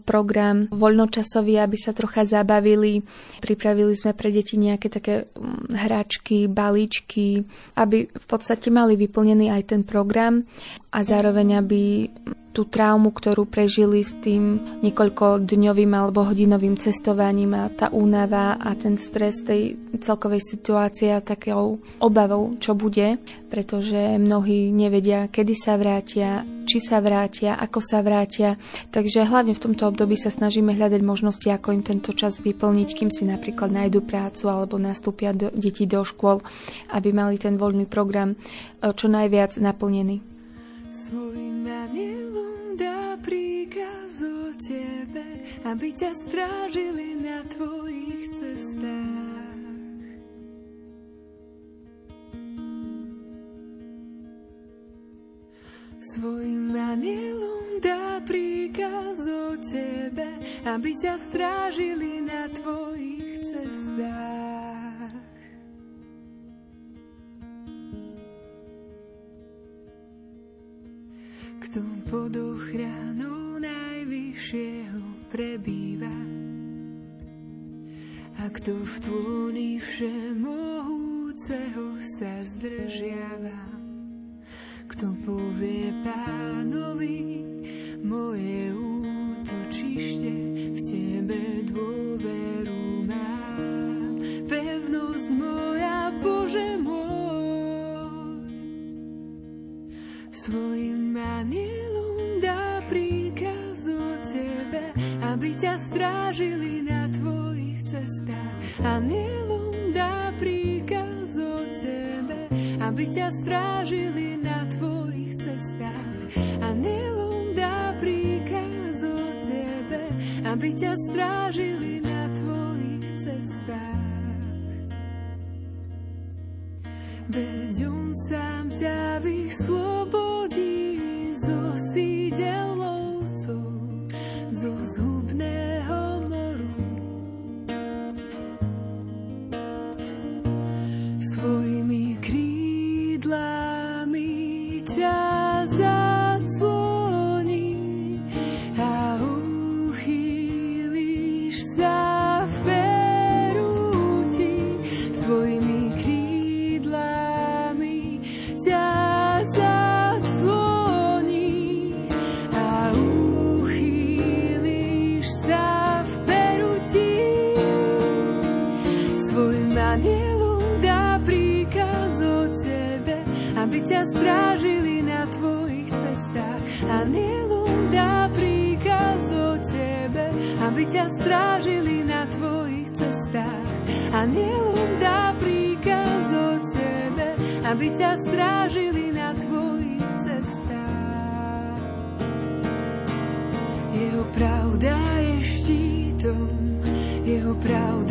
program 0.04 0.68
voľnočasový, 0.68 1.56
aby 1.56 1.76
sa 1.80 1.96
trocha 1.96 2.28
zabavili. 2.28 3.00
Pripravili 3.40 3.96
sme 3.96 4.12
pre 4.12 4.28
deti 4.28 4.60
nejaké 4.60 4.92
také 4.92 5.14
mm, 5.32 5.72
hračky, 5.72 6.44
balíčky, 6.44 7.40
aby 7.80 8.04
v 8.12 8.26
podstate 8.28 8.68
mali 8.68 9.00
vyplnený 9.00 9.48
aj 9.48 9.62
ten 9.72 9.82
program 9.82 10.44
a 10.92 11.00
zároveň, 11.00 11.64
aby 11.64 11.80
tú 12.52 12.68
traumu, 12.68 13.10
ktorú 13.10 13.48
prežili 13.48 14.04
s 14.04 14.12
tým 14.20 14.60
niekoľko 14.84 15.48
dňovým 15.48 15.92
alebo 15.96 16.28
hodinovým 16.28 16.76
cestovaním 16.76 17.56
a 17.56 17.72
tá 17.72 17.88
únava 17.88 18.60
a 18.60 18.76
ten 18.76 19.00
stres 19.00 19.40
tej 19.40 19.80
celkovej 19.98 20.44
situácie 20.44 21.16
a 21.16 21.24
takou 21.24 21.80
obavou, 21.96 22.60
čo 22.60 22.76
bude, 22.76 23.16
pretože 23.48 24.20
mnohí 24.20 24.68
nevedia, 24.68 25.32
kedy 25.32 25.54
sa 25.56 25.80
vrátia, 25.80 26.44
či 26.68 26.78
sa 26.78 27.00
vrátia, 27.00 27.56
ako 27.56 27.80
sa 27.80 28.04
vrátia. 28.04 28.60
Takže 28.92 29.24
hlavne 29.24 29.56
v 29.56 29.64
tomto 29.68 29.88
období 29.88 30.20
sa 30.20 30.28
snažíme 30.28 30.76
hľadať 30.76 31.00
možnosti, 31.00 31.48
ako 31.48 31.72
im 31.72 31.82
tento 31.84 32.12
čas 32.12 32.40
vyplniť, 32.40 32.88
kým 32.92 33.08
si 33.08 33.24
napríklad 33.24 33.72
nájdu 33.72 34.04
prácu 34.04 34.48
alebo 34.52 34.76
nastúpia 34.76 35.32
do, 35.32 35.48
deti 35.52 35.88
do 35.88 36.04
škôl, 36.04 36.44
aby 36.92 37.16
mali 37.16 37.40
ten 37.40 37.56
voľný 37.56 37.88
program 37.88 38.32
e, 38.32 38.36
čo 38.92 39.08
najviac 39.08 39.56
naplnený. 39.56 40.31
Svojim 40.92 41.52
príkaz 43.24 44.20
o 44.20 44.52
tebe, 44.60 45.24
aby 45.64 45.88
ťa 45.94 46.12
strážili 46.12 47.16
na 47.16 47.40
tvojich 47.48 48.28
cestách. 48.34 49.56
Svojim 56.02 56.76
anielom 56.76 57.80
dá 57.80 58.20
príkaz 58.28 59.24
o 59.24 59.56
tebe, 59.62 60.28
aby 60.68 60.90
ťa 60.92 61.14
strážili 61.16 62.20
na 62.20 62.52
tvojich 62.52 63.40
cestách. 63.40 64.81
Kto 71.72 71.88
pod 72.12 72.36
ochranou 72.36 73.56
najvyššieho 73.56 75.32
prebýva. 75.32 76.12
A 78.36 78.44
kto 78.52 78.76
v 78.76 78.94
tvúni 79.00 79.80
všemohúceho 79.80 81.96
sa 82.20 82.44
zdržiava, 82.44 83.56
kto 84.84 85.16
povie 85.24 85.71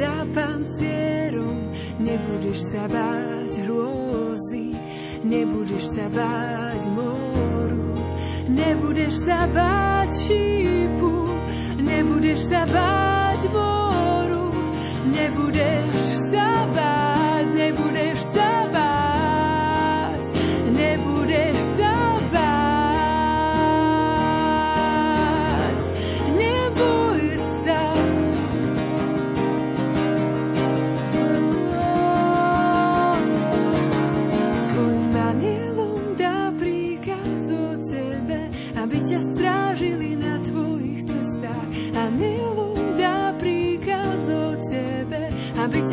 pravda 0.01 0.25
pancierom. 0.33 1.69
Nebudeš 2.01 2.73
sa 2.73 2.89
báť 2.89 3.61
hrôzy, 3.69 4.73
nebudeš 5.21 5.93
sa 5.93 6.09
báť 6.09 6.89
moru, 6.89 7.93
nebudeš 8.49 9.29
sa 9.29 9.45
báť 9.53 10.09
šípu, 10.25 11.13
nebudeš 11.85 12.49
sa 12.49 12.65
báť 12.65 13.41
moru, 13.53 14.49
nebudeš 15.13 16.10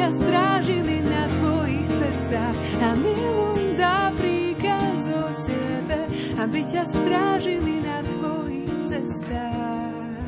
ťa 0.08 0.24
strážili 0.24 1.04
na 1.04 1.28
tvojich 1.28 1.84
cestách. 1.84 2.56
Anielom 2.80 3.60
dá 3.76 4.08
príkaz 4.16 5.04
o 5.04 5.24
tebe, 5.44 6.00
aby 6.40 6.60
ťa 6.64 6.82
strážili 6.88 7.84
na 7.84 8.00
tvojich 8.16 8.72
cestách. 8.88 10.24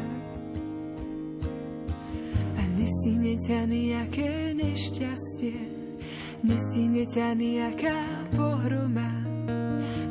A 2.61 2.63
nestihne 2.77 3.41
ťa 3.41 3.61
nejaké 3.65 4.53
nešťastie, 4.53 5.57
nestihne 6.45 7.09
ťa 7.09 7.29
nejaká 7.41 7.97
pohroma, 8.37 9.09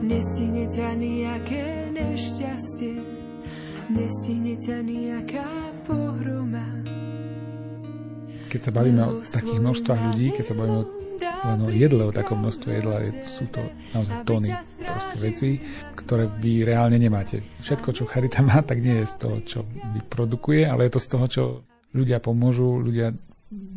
nestihne 0.01 0.65
ťa 0.74 0.97
nejaké 0.97 1.93
nešťastie, 1.93 2.97
nestihne 3.93 4.57
ťa 4.57 4.82
nejaká 4.82 5.45
pohroma. 5.86 6.89
Keď 8.50 8.62
sa 8.66 8.72
bavíme 8.74 9.02
o 9.06 9.12
takých 9.22 9.62
množstvách 9.62 10.02
ľudí, 10.10 10.34
keď 10.34 10.45
sa 10.50 10.58
bavíme 10.58 10.82
len 11.20 11.60
o 11.64 11.70
jedle, 11.70 12.04
o 12.10 12.16
takom 12.16 12.41
množstve 12.41 12.70
jedla, 12.82 12.95
je, 13.06 13.12
sú 13.24 13.45
to 13.54 13.62
naozaj 13.93 14.16
tóny 14.26 14.52
proste 14.82 15.16
veci, 15.22 15.50
ktoré 15.93 16.26
vy 16.28 16.66
reálne 16.66 16.97
nemáte. 16.97 17.45
Všetko, 17.62 17.93
čo 17.93 18.10
Charita 18.10 18.41
má, 18.41 18.60
tak 18.66 18.82
nie 18.82 19.04
je 19.04 19.06
z 19.06 19.16
toho, 19.22 19.38
čo 19.45 19.60
vyprodukuje, 19.70 20.66
ale 20.66 20.89
je 20.89 20.97
to 20.97 21.02
z 21.04 21.10
toho, 21.14 21.26
čo 21.30 21.43
ľudia 21.93 22.18
pomôžu, 22.20 22.82
ľudia 22.82 23.14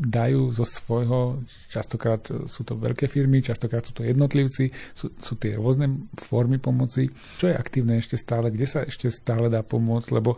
dajú 0.02 0.52
zo 0.52 0.68
svojho, 0.68 1.48
častokrát 1.72 2.20
sú 2.44 2.60
to 2.60 2.76
veľké 2.76 3.08
firmy, 3.08 3.40
častokrát 3.40 3.80
sú 3.80 3.96
to 3.96 4.04
jednotlivci, 4.04 4.68
sú, 4.92 5.16
sú 5.16 5.40
tie 5.40 5.56
rôzne 5.56 6.12
formy 6.20 6.60
pomoci. 6.60 7.08
Čo 7.40 7.48
je 7.48 7.56
aktívne 7.56 7.96
ešte 7.96 8.20
stále, 8.20 8.52
kde 8.52 8.68
sa 8.68 8.84
ešte 8.84 9.08
stále 9.08 9.48
dá 9.48 9.64
pomôcť, 9.64 10.08
lebo 10.12 10.36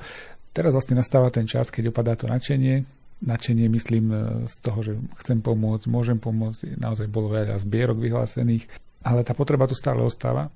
teraz 0.55 0.79
vlastne 0.79 1.03
nastáva 1.03 1.35
ten 1.35 1.51
čas, 1.51 1.75
keď 1.75 1.91
opadá 1.91 2.15
to 2.15 2.31
nadšenie, 2.31 2.87
nadšenie 3.25 3.67
myslím 3.73 4.07
e, 4.13 4.17
z 4.47 4.57
toho, 4.61 4.81
že 4.85 4.93
chcem 5.25 5.41
pomôcť, 5.41 5.89
môžem 5.89 6.21
pomôcť, 6.21 6.77
naozaj 6.77 7.09
bolo 7.09 7.33
veľa 7.33 7.57
zbierok 7.57 7.99
vyhlásených, 7.99 8.69
ale 9.05 9.25
tá 9.25 9.33
potreba 9.33 9.65
tu 9.65 9.75
stále 9.77 10.05
ostáva. 10.05 10.53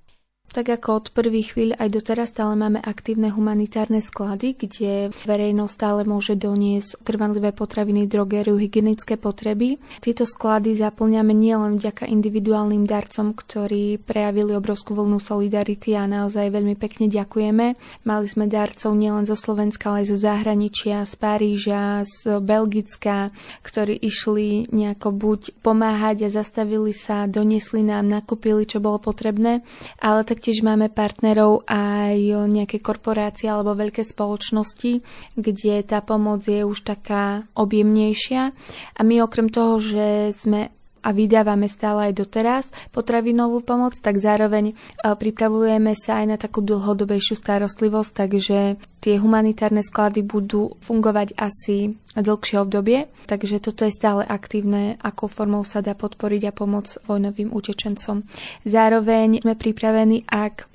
Tak 0.48 0.80
ako 0.80 0.88
od 0.96 1.06
prvých 1.12 1.52
chvíľ 1.52 1.70
aj 1.76 1.88
doteraz 1.92 2.32
stále 2.32 2.56
máme 2.56 2.80
aktívne 2.80 3.28
humanitárne 3.28 4.00
sklady, 4.00 4.56
kde 4.56 5.12
verejnosť 5.28 5.70
stále 5.76 6.00
môže 6.08 6.40
doniesť 6.40 7.04
trvanlivé 7.04 7.52
potraviny, 7.52 8.08
drogeriu, 8.08 8.56
hygienické 8.56 9.20
potreby. 9.20 9.76
Tieto 10.00 10.24
sklady 10.24 10.72
zaplňame 10.72 11.36
nielen 11.36 11.76
vďaka 11.76 12.08
individuálnym 12.08 12.88
darcom, 12.88 13.36
ktorí 13.36 14.00
prejavili 14.00 14.56
obrovskú 14.56 14.96
vlnu 14.96 15.20
solidarity 15.20 15.92
a 15.92 16.08
naozaj 16.08 16.48
veľmi 16.48 16.80
pekne 16.80 17.12
ďakujeme. 17.12 17.76
Mali 18.08 18.26
sme 18.26 18.48
darcov 18.48 18.96
nielen 18.96 19.28
zo 19.28 19.36
Slovenska, 19.36 19.92
ale 19.92 20.08
aj 20.08 20.16
zo 20.16 20.18
zahraničia, 20.18 21.04
z 21.04 21.14
Paríža, 21.20 22.02
z 22.08 22.40
Belgicka, 22.40 23.36
ktorí 23.60 24.00
išli 24.00 24.64
nejako 24.72 25.12
buď 25.12 25.60
pomáhať 25.60 26.24
a 26.24 26.32
zastavili 26.32 26.96
sa, 26.96 27.28
doniesli 27.28 27.84
nám, 27.84 28.08
nakúpili, 28.08 28.64
čo 28.64 28.80
bolo 28.80 28.96
potrebné, 28.96 29.60
ale 30.00 30.24
tak 30.24 30.37
Taktiež 30.38 30.62
máme 30.62 30.86
partnerov 30.86 31.66
aj 31.66 32.14
nejaké 32.46 32.78
korporácie 32.78 33.50
alebo 33.50 33.74
veľké 33.74 34.06
spoločnosti, 34.06 35.02
kde 35.34 35.82
tá 35.82 35.98
pomoc 35.98 36.46
je 36.46 36.62
už 36.62 36.86
taká 36.86 37.42
objemnejšia. 37.58 38.54
A 38.94 39.00
my 39.02 39.18
okrem 39.18 39.50
toho, 39.50 39.82
že 39.82 40.30
sme 40.30 40.70
a 41.02 41.08
vydávame 41.14 41.70
stále 41.70 42.10
aj 42.10 42.12
doteraz 42.18 42.64
potravinovú 42.90 43.62
pomoc, 43.62 43.96
tak 43.98 44.18
zároveň 44.18 44.72
e, 44.72 44.74
pripravujeme 45.02 45.94
sa 45.94 46.22
aj 46.22 46.26
na 46.26 46.36
takú 46.36 46.60
dlhodobejšiu 46.64 47.34
starostlivosť, 47.38 48.10
takže 48.14 48.58
tie 48.98 49.14
humanitárne 49.16 49.80
sklady 49.80 50.26
budú 50.26 50.74
fungovať 50.82 51.38
asi 51.38 51.94
dlhšie 52.18 52.58
obdobie, 52.58 53.06
takže 53.30 53.62
toto 53.62 53.86
je 53.86 53.94
stále 53.94 54.26
aktívne, 54.26 54.98
akou 54.98 55.30
formou 55.30 55.62
sa 55.62 55.80
dá 55.80 55.94
podporiť 55.94 56.50
a 56.50 56.56
pomôcť 56.56 57.06
vojnovým 57.06 57.54
utečencom. 57.54 58.26
Zároveň 58.66 59.42
sme 59.46 59.54
pripravení, 59.54 60.26
ak 60.26 60.66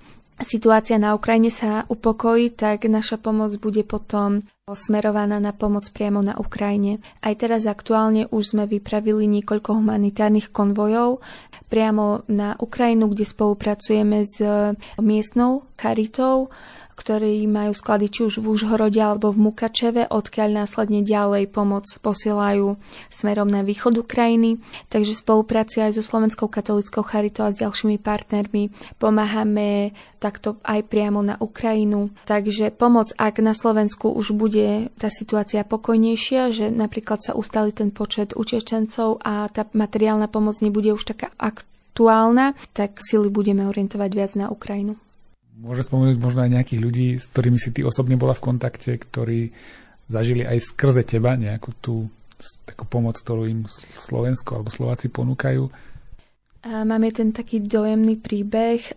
situácia 0.41 0.97
na 0.97 1.13
Ukrajine 1.13 1.53
sa 1.53 1.85
upokojí, 1.85 2.53
tak 2.53 2.89
naša 2.89 3.21
pomoc 3.21 3.53
bude 3.61 3.85
potom 3.85 4.41
smerovaná 4.71 5.43
na 5.43 5.51
pomoc 5.51 5.91
priamo 5.91 6.23
na 6.23 6.39
Ukrajine. 6.39 7.03
Aj 7.19 7.35
teraz 7.35 7.67
aktuálne 7.67 8.31
už 8.31 8.55
sme 8.55 8.63
vypravili 8.63 9.27
niekoľko 9.27 9.75
humanitárnych 9.75 10.55
konvojov 10.55 11.19
priamo 11.67 12.23
na 12.31 12.55
Ukrajinu, 12.55 13.11
kde 13.11 13.27
spolupracujeme 13.27 14.23
s 14.23 14.39
miestnou 15.03 15.67
charitou, 15.75 16.47
ktorí 17.03 17.43
majú 17.51 17.75
sklady 17.75 18.07
či 18.07 18.19
už 18.31 18.39
v 18.39 18.55
Užhorode 18.55 18.95
alebo 18.95 19.35
v 19.35 19.51
Mukačeve, 19.51 20.07
odkiaľ 20.07 20.63
následne 20.63 21.03
ďalej 21.03 21.51
pomoc 21.51 21.83
posielajú 21.99 22.79
smerom 23.11 23.51
na 23.51 23.59
východ 23.59 23.99
Ukrajiny. 23.99 24.63
Takže 24.87 25.19
spolupráci 25.19 25.83
aj 25.83 25.99
so 25.99 26.03
Slovenskou 26.07 26.47
katolickou 26.47 27.03
charitou 27.03 27.43
a 27.43 27.51
s 27.51 27.59
ďalšími 27.59 27.99
partnermi 27.99 28.71
pomáhame 29.03 29.91
takto 30.23 30.63
aj 30.63 30.87
priamo 30.87 31.19
na 31.19 31.35
Ukrajinu. 31.43 32.15
Takže 32.23 32.71
pomoc, 32.71 33.11
ak 33.19 33.43
na 33.43 33.51
Slovensku 33.51 34.07
už 34.07 34.31
bude 34.31 34.87
tá 34.95 35.11
situácia 35.11 35.67
pokojnejšia, 35.67 36.55
že 36.55 36.65
napríklad 36.71 37.19
sa 37.19 37.35
ustali 37.35 37.75
ten 37.75 37.91
počet 37.91 38.31
utečencov 38.31 39.19
a 39.27 39.51
tá 39.51 39.67
materiálna 39.75 40.31
pomoc 40.31 40.55
nebude 40.63 40.95
už 40.95 41.03
taká 41.03 41.35
aktuálna, 41.35 42.55
tak 42.71 43.03
sily 43.03 43.27
budeme 43.27 43.67
orientovať 43.67 44.09
viac 44.15 44.31
na 44.39 44.47
Ukrajinu. 44.47 45.02
Môže 45.63 45.87
spomenúť 45.87 46.19
možno 46.19 46.43
aj 46.43 46.51
nejakých 46.59 46.83
ľudí, 46.83 47.07
s 47.15 47.31
ktorými 47.31 47.55
si 47.55 47.71
ty 47.71 47.87
osobne 47.87 48.19
bola 48.19 48.35
v 48.35 48.51
kontakte, 48.51 48.99
ktorí 48.99 49.55
zažili 50.11 50.43
aj 50.43 50.59
skrze 50.59 51.07
teba 51.07 51.39
nejakú 51.39 51.71
tú 51.79 52.11
takú 52.67 52.83
pomoc, 52.83 53.15
ktorú 53.15 53.47
im 53.47 53.63
Slovensko 53.71 54.59
alebo 54.59 54.67
Slováci 54.67 55.07
ponúkajú. 55.07 55.71
Máme 56.63 57.11
ten 57.11 57.35
taký 57.35 57.59
dojemný 57.59 58.23
príbeh. 58.23 58.79
E, 58.79 58.91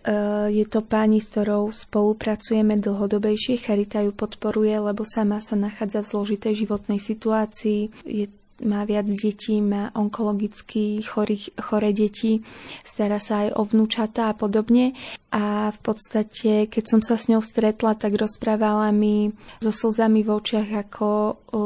je 0.55 0.63
to 0.71 0.87
pani, 0.87 1.19
s 1.19 1.35
ktorou 1.35 1.67
spolupracujeme 1.67 2.79
dlhodobejšie. 2.79 3.59
Charita 3.59 3.99
ju 4.07 4.15
podporuje, 4.15 4.71
lebo 4.79 5.03
sama 5.03 5.43
sa 5.43 5.59
nachádza 5.59 5.99
v 5.99 6.11
zložitej 6.15 6.63
životnej 6.63 6.95
situácii. 6.95 7.91
Je 8.07 8.31
má 8.63 8.85
viac 8.85 9.05
detí, 9.05 9.61
má 9.61 9.93
onkologicky 9.93 11.03
chorých, 11.05 11.53
choré 11.61 11.93
deti, 11.93 12.41
stará 12.81 13.21
sa 13.21 13.45
aj 13.45 13.57
o 13.57 13.61
vnúčata 13.67 14.31
a 14.31 14.37
podobne. 14.37 14.97
A 15.27 15.69
v 15.75 15.79
podstate, 15.83 16.71
keď 16.71 16.83
som 16.87 17.01
sa 17.03 17.19
s 17.19 17.27
ňou 17.27 17.43
stretla, 17.43 17.99
tak 17.99 18.15
rozprávala 18.15 18.89
mi 18.95 19.35
so 19.59 19.69
slzami 19.69 20.23
v 20.23 20.29
očiach 20.33 20.87
ako 20.87 21.09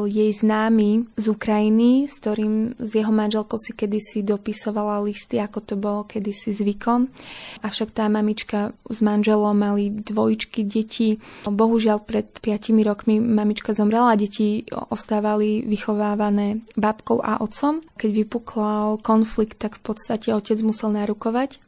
jej 0.09 0.33
známy 0.33 1.05
z 1.13 1.25
Ukrajiny, 1.29 2.09
s 2.09 2.17
ktorým 2.19 2.75
z 2.81 2.91
jeho 3.03 3.13
manželkou 3.13 3.55
si 3.61 3.77
kedysi 3.77 4.25
dopisovala 4.25 5.05
listy, 5.05 5.37
ako 5.37 5.59
to 5.61 5.75
bolo 5.77 6.09
kedysi 6.09 6.51
zvykom. 6.51 7.13
Avšak 7.61 7.93
tá 7.93 8.09
mamička 8.09 8.73
s 8.89 8.99
manželom 8.99 9.53
mali 9.53 9.93
dvojčky 9.93 10.65
detí. 10.65 11.21
Bohužiaľ 11.45 12.01
pred 12.01 12.27
5 12.33 12.73
rokmi 12.81 13.21
mamička 13.21 13.77
zomrela 13.77 14.17
a 14.17 14.19
deti 14.19 14.65
ostávali 14.73 15.63
vychovávané 15.69 16.65
babkou 16.81 17.21
a 17.21 17.37
otcom. 17.45 17.85
Keď 17.95 18.09
vypukla 18.09 18.97
konflikt, 19.05 19.61
tak 19.61 19.77
v 19.77 19.93
podstate 19.93 20.33
otec 20.33 20.57
musel 20.65 20.89
narukovať 20.97 21.61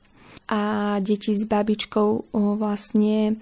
a 0.49 0.61
deti 0.99 1.31
s 1.31 1.47
babičkou 1.47 2.35
vlastne 2.59 3.39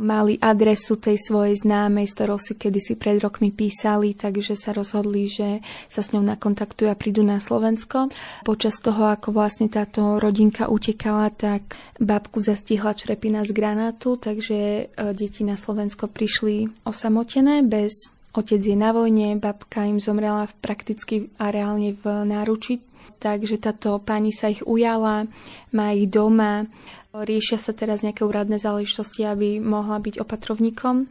mali 0.00 0.40
adresu 0.40 0.96
tej 0.98 1.20
svojej 1.20 1.60
známej, 1.60 2.08
s 2.08 2.16
ktorou 2.16 2.40
si 2.40 2.56
kedysi 2.56 2.96
pred 2.96 3.20
rokmi 3.20 3.52
písali, 3.52 4.16
takže 4.16 4.56
sa 4.56 4.74
rozhodli, 4.74 5.28
že 5.28 5.60
sa 5.86 6.00
s 6.00 6.10
ňou 6.10 6.24
nakontaktujú 6.24 6.88
a 6.88 6.98
prídu 6.98 7.22
na 7.22 7.38
Slovensko. 7.38 8.08
Počas 8.42 8.80
toho, 8.80 9.12
ako 9.12 9.30
vlastne 9.36 9.68
táto 9.68 10.18
rodinka 10.18 10.66
utekala, 10.72 11.30
tak 11.30 11.76
babku 12.00 12.40
zastihla 12.40 12.96
črepina 12.96 13.44
z 13.44 13.52
granátu, 13.52 14.16
takže 14.16 14.58
e, 14.58 14.82
deti 15.12 15.44
na 15.44 15.60
Slovensko 15.60 16.08
prišli 16.08 16.66
osamotené, 16.88 17.60
bez 17.62 18.08
Otec 18.30 18.62
je 18.62 18.78
na 18.78 18.94
vojne, 18.94 19.42
babka 19.42 19.90
im 19.90 19.98
zomrela 19.98 20.46
v 20.46 20.54
prakticky 20.62 21.14
a 21.34 21.50
reálne 21.50 21.98
v 21.98 22.04
náruči, 22.26 22.78
takže 23.18 23.58
táto 23.58 23.98
pani 23.98 24.30
sa 24.30 24.46
ich 24.46 24.62
ujala, 24.62 25.26
má 25.74 25.90
ich 25.90 26.06
doma, 26.06 26.70
riešia 27.10 27.58
sa 27.58 27.74
teraz 27.74 28.06
nejaké 28.06 28.22
úradné 28.22 28.62
záležitosti, 28.62 29.26
aby 29.26 29.58
mohla 29.58 29.98
byť 29.98 30.22
opatrovníkom. 30.22 31.10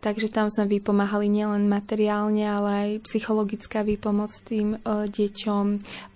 Takže 0.00 0.32
tam 0.32 0.48
sme 0.48 0.80
vypomáhali 0.80 1.28
nielen 1.28 1.68
materiálne, 1.68 2.40
ale 2.48 2.70
aj 2.72 2.90
psychologická 3.04 3.84
výpomoc 3.84 4.32
tým 4.48 4.80
e, 4.80 5.12
deťom, 5.12 5.64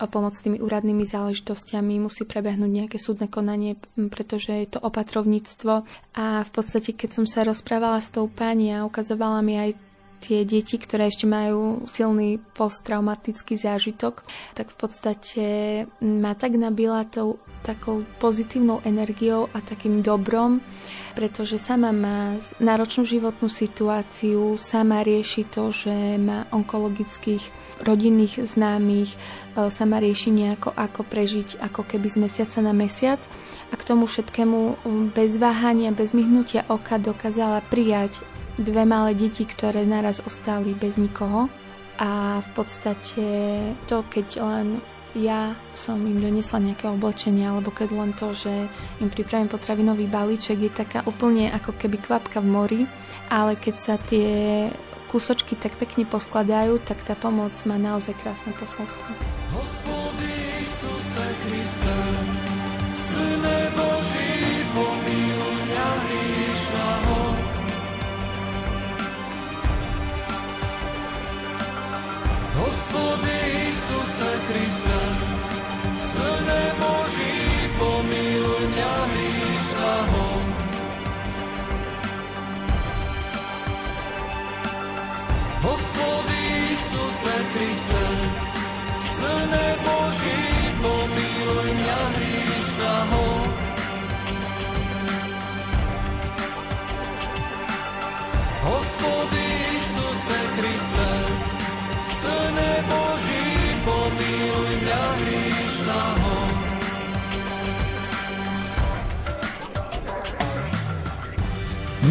pomoc 0.09 0.32
tými 0.41 0.57
úradnými 0.57 1.05
záležitostiami. 1.05 2.01
Musí 2.01 2.24
prebehnúť 2.24 2.70
nejaké 2.70 2.97
súdne 2.97 3.28
konanie, 3.28 3.76
pretože 4.09 4.57
je 4.57 4.68
to 4.72 4.80
opatrovníctvo. 4.80 5.85
A 6.16 6.24
v 6.49 6.51
podstate, 6.55 6.97
keď 6.97 7.20
som 7.20 7.26
sa 7.28 7.45
rozprávala 7.45 8.01
s 8.01 8.09
tou 8.09 8.24
pani 8.24 8.72
a 8.72 8.89
ukazovala 8.89 9.45
mi 9.45 9.61
aj 9.61 9.76
tie 10.25 10.49
deti, 10.49 10.81
ktoré 10.81 11.12
ešte 11.12 11.29
majú 11.29 11.85
silný 11.85 12.41
posttraumatický 12.57 13.61
zážitok, 13.61 14.25
tak 14.57 14.72
v 14.72 14.77
podstate 14.81 15.45
ma 16.01 16.33
tak 16.33 16.57
nabila 16.57 17.05
tou 17.05 17.37
takou 17.61 18.09
pozitívnou 18.20 18.81
energiou 18.85 19.53
a 19.53 19.61
takým 19.61 20.01
dobrom, 20.01 20.64
pretože 21.12 21.61
sama 21.61 21.93
má 21.93 22.37
náročnú 22.61 23.05
životnú 23.05 23.49
situáciu, 23.53 24.57
sama 24.61 25.01
rieši 25.01 25.49
to, 25.49 25.72
že 25.72 26.20
má 26.20 26.45
onkologických 26.53 27.41
rodinných 27.81 28.45
známych, 28.45 29.14
e, 29.14 29.16
sama 29.72 29.99
rieši 29.99 30.31
nejako, 30.31 30.77
ako 30.77 31.01
prežiť 31.09 31.59
ako 31.59 31.83
keby 31.89 32.07
z 32.07 32.16
mesiaca 32.20 32.59
na 32.61 32.77
mesiac. 32.77 33.20
A 33.72 33.75
k 33.75 33.87
tomu 33.87 34.07
všetkému 34.07 34.85
bez 35.16 35.41
váhania, 35.41 35.91
bez 35.91 36.14
myhnutia 36.14 36.68
oka 36.68 37.01
dokázala 37.01 37.64
prijať 37.66 38.22
dve 38.59 38.84
malé 38.86 39.14
deti, 39.18 39.42
ktoré 39.46 39.82
naraz 39.86 40.22
ostali 40.22 40.74
bez 40.74 40.98
nikoho. 41.00 41.50
A 41.94 42.42
v 42.42 42.50
podstate 42.59 43.26
to, 43.86 44.02
keď 44.11 44.42
len 44.42 44.66
ja 45.14 45.55
som 45.70 46.02
im 46.02 46.18
donesla 46.18 46.59
nejaké 46.59 46.90
oblečenie, 46.90 47.46
alebo 47.46 47.70
keď 47.70 47.88
len 47.94 48.11
to, 48.18 48.34
že 48.34 48.66
im 48.98 49.09
pripravím 49.14 49.46
potravinový 49.46 50.11
balíček, 50.11 50.59
je 50.59 50.72
taká 50.74 51.07
úplne 51.07 51.55
ako 51.55 51.70
keby 51.78 52.02
kvapka 52.02 52.42
v 52.42 52.50
mori, 52.50 52.82
ale 53.30 53.55
keď 53.55 53.74
sa 53.78 53.94
tie 53.94 54.66
kúsočky 55.14 55.55
tak 55.55 55.78
pekne 55.78 56.02
poskladajú, 56.11 56.82
tak 56.82 56.98
tá 57.07 57.14
pomoc 57.14 57.55
má 57.62 57.78
naozaj 57.78 58.18
krásne 58.18 58.50
posolstvo. 58.59 59.07
Hospody 59.55 60.34
Isuse 60.59 61.26
Christe, 61.46 61.98
Syne 62.90 63.84
Hospody 72.75 73.39
Isuse 73.70 74.31
Kriste, 74.51 75.01
Syne 75.95 76.62
Boží, 76.75 77.39
pomiluj 77.79 78.62
mňa 78.66 78.95
hríšného. 79.14 80.25
Hospody 85.62 86.43
Isuse 86.75 87.37
Kriste, 87.55 88.07
Syne 89.07 89.66
Boží, 89.87 90.03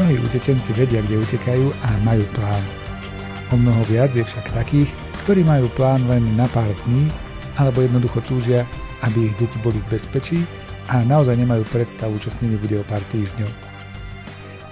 Mnohí 0.03 0.19
utečenci 0.19 0.75
vedia, 0.75 0.99
kde 0.99 1.15
utekajú 1.15 1.71
a 1.79 1.95
majú 2.03 2.27
plán. 2.35 2.59
O 3.47 3.55
mnoho 3.55 3.87
viac 3.87 4.11
je 4.11 4.27
však 4.27 4.51
takých, 4.51 4.91
ktorí 5.23 5.47
majú 5.47 5.71
plán 5.79 6.03
len 6.11 6.27
na 6.35 6.43
pár 6.51 6.67
dní, 6.83 7.07
alebo 7.55 7.79
jednoducho 7.79 8.19
túžia, 8.27 8.67
aby 8.99 9.31
ich 9.31 9.35
deti 9.39 9.55
boli 9.63 9.79
v 9.79 9.95
bezpečí 9.95 10.43
a 10.91 11.07
naozaj 11.07 11.39
nemajú 11.39 11.63
predstavu, 11.71 12.19
čo 12.19 12.35
s 12.35 12.39
nimi 12.43 12.59
bude 12.59 12.83
o 12.83 12.87
pár 12.91 12.99
týždňov. 13.15 13.47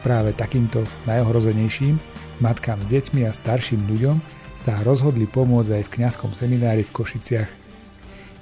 Práve 0.03 0.35
takýmto 0.35 0.83
najohrozenejším, 1.07 1.95
matkám 2.43 2.83
s 2.83 2.91
deťmi 2.91 3.23
a 3.23 3.31
starším 3.31 3.87
ľuďom 3.87 4.19
sa 4.59 4.83
rozhodli 4.83 5.31
pomôcť 5.31 5.79
aj 5.79 5.83
v 5.87 5.93
kňazskom 5.95 6.35
seminári 6.35 6.83
v 6.83 6.91
Košiciach. 6.91 7.49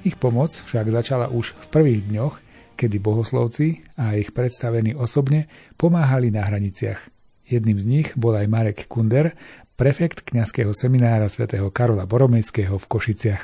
Ich 0.09 0.17
pomoc 0.17 0.57
však 0.57 0.89
začala 0.89 1.29
už 1.29 1.53
v 1.53 1.65
prvých 1.69 2.01
dňoch, 2.09 2.48
kedy 2.79 3.03
bohoslovci 3.03 3.83
a 3.99 4.15
ich 4.15 4.31
predstavení 4.31 4.95
osobne 4.95 5.51
pomáhali 5.75 6.31
na 6.31 6.47
hraniciach. 6.47 7.11
Jedným 7.43 7.75
z 7.75 7.85
nich 7.85 8.07
bol 8.15 8.39
aj 8.39 8.47
Marek 8.47 8.79
Kunder, 8.87 9.35
prefekt 9.75 10.23
kňazského 10.23 10.71
seminára 10.71 11.27
svätého 11.27 11.67
Karola 11.67 12.07
Boromejského 12.07 12.79
v 12.79 12.85
Košiciach. 12.87 13.43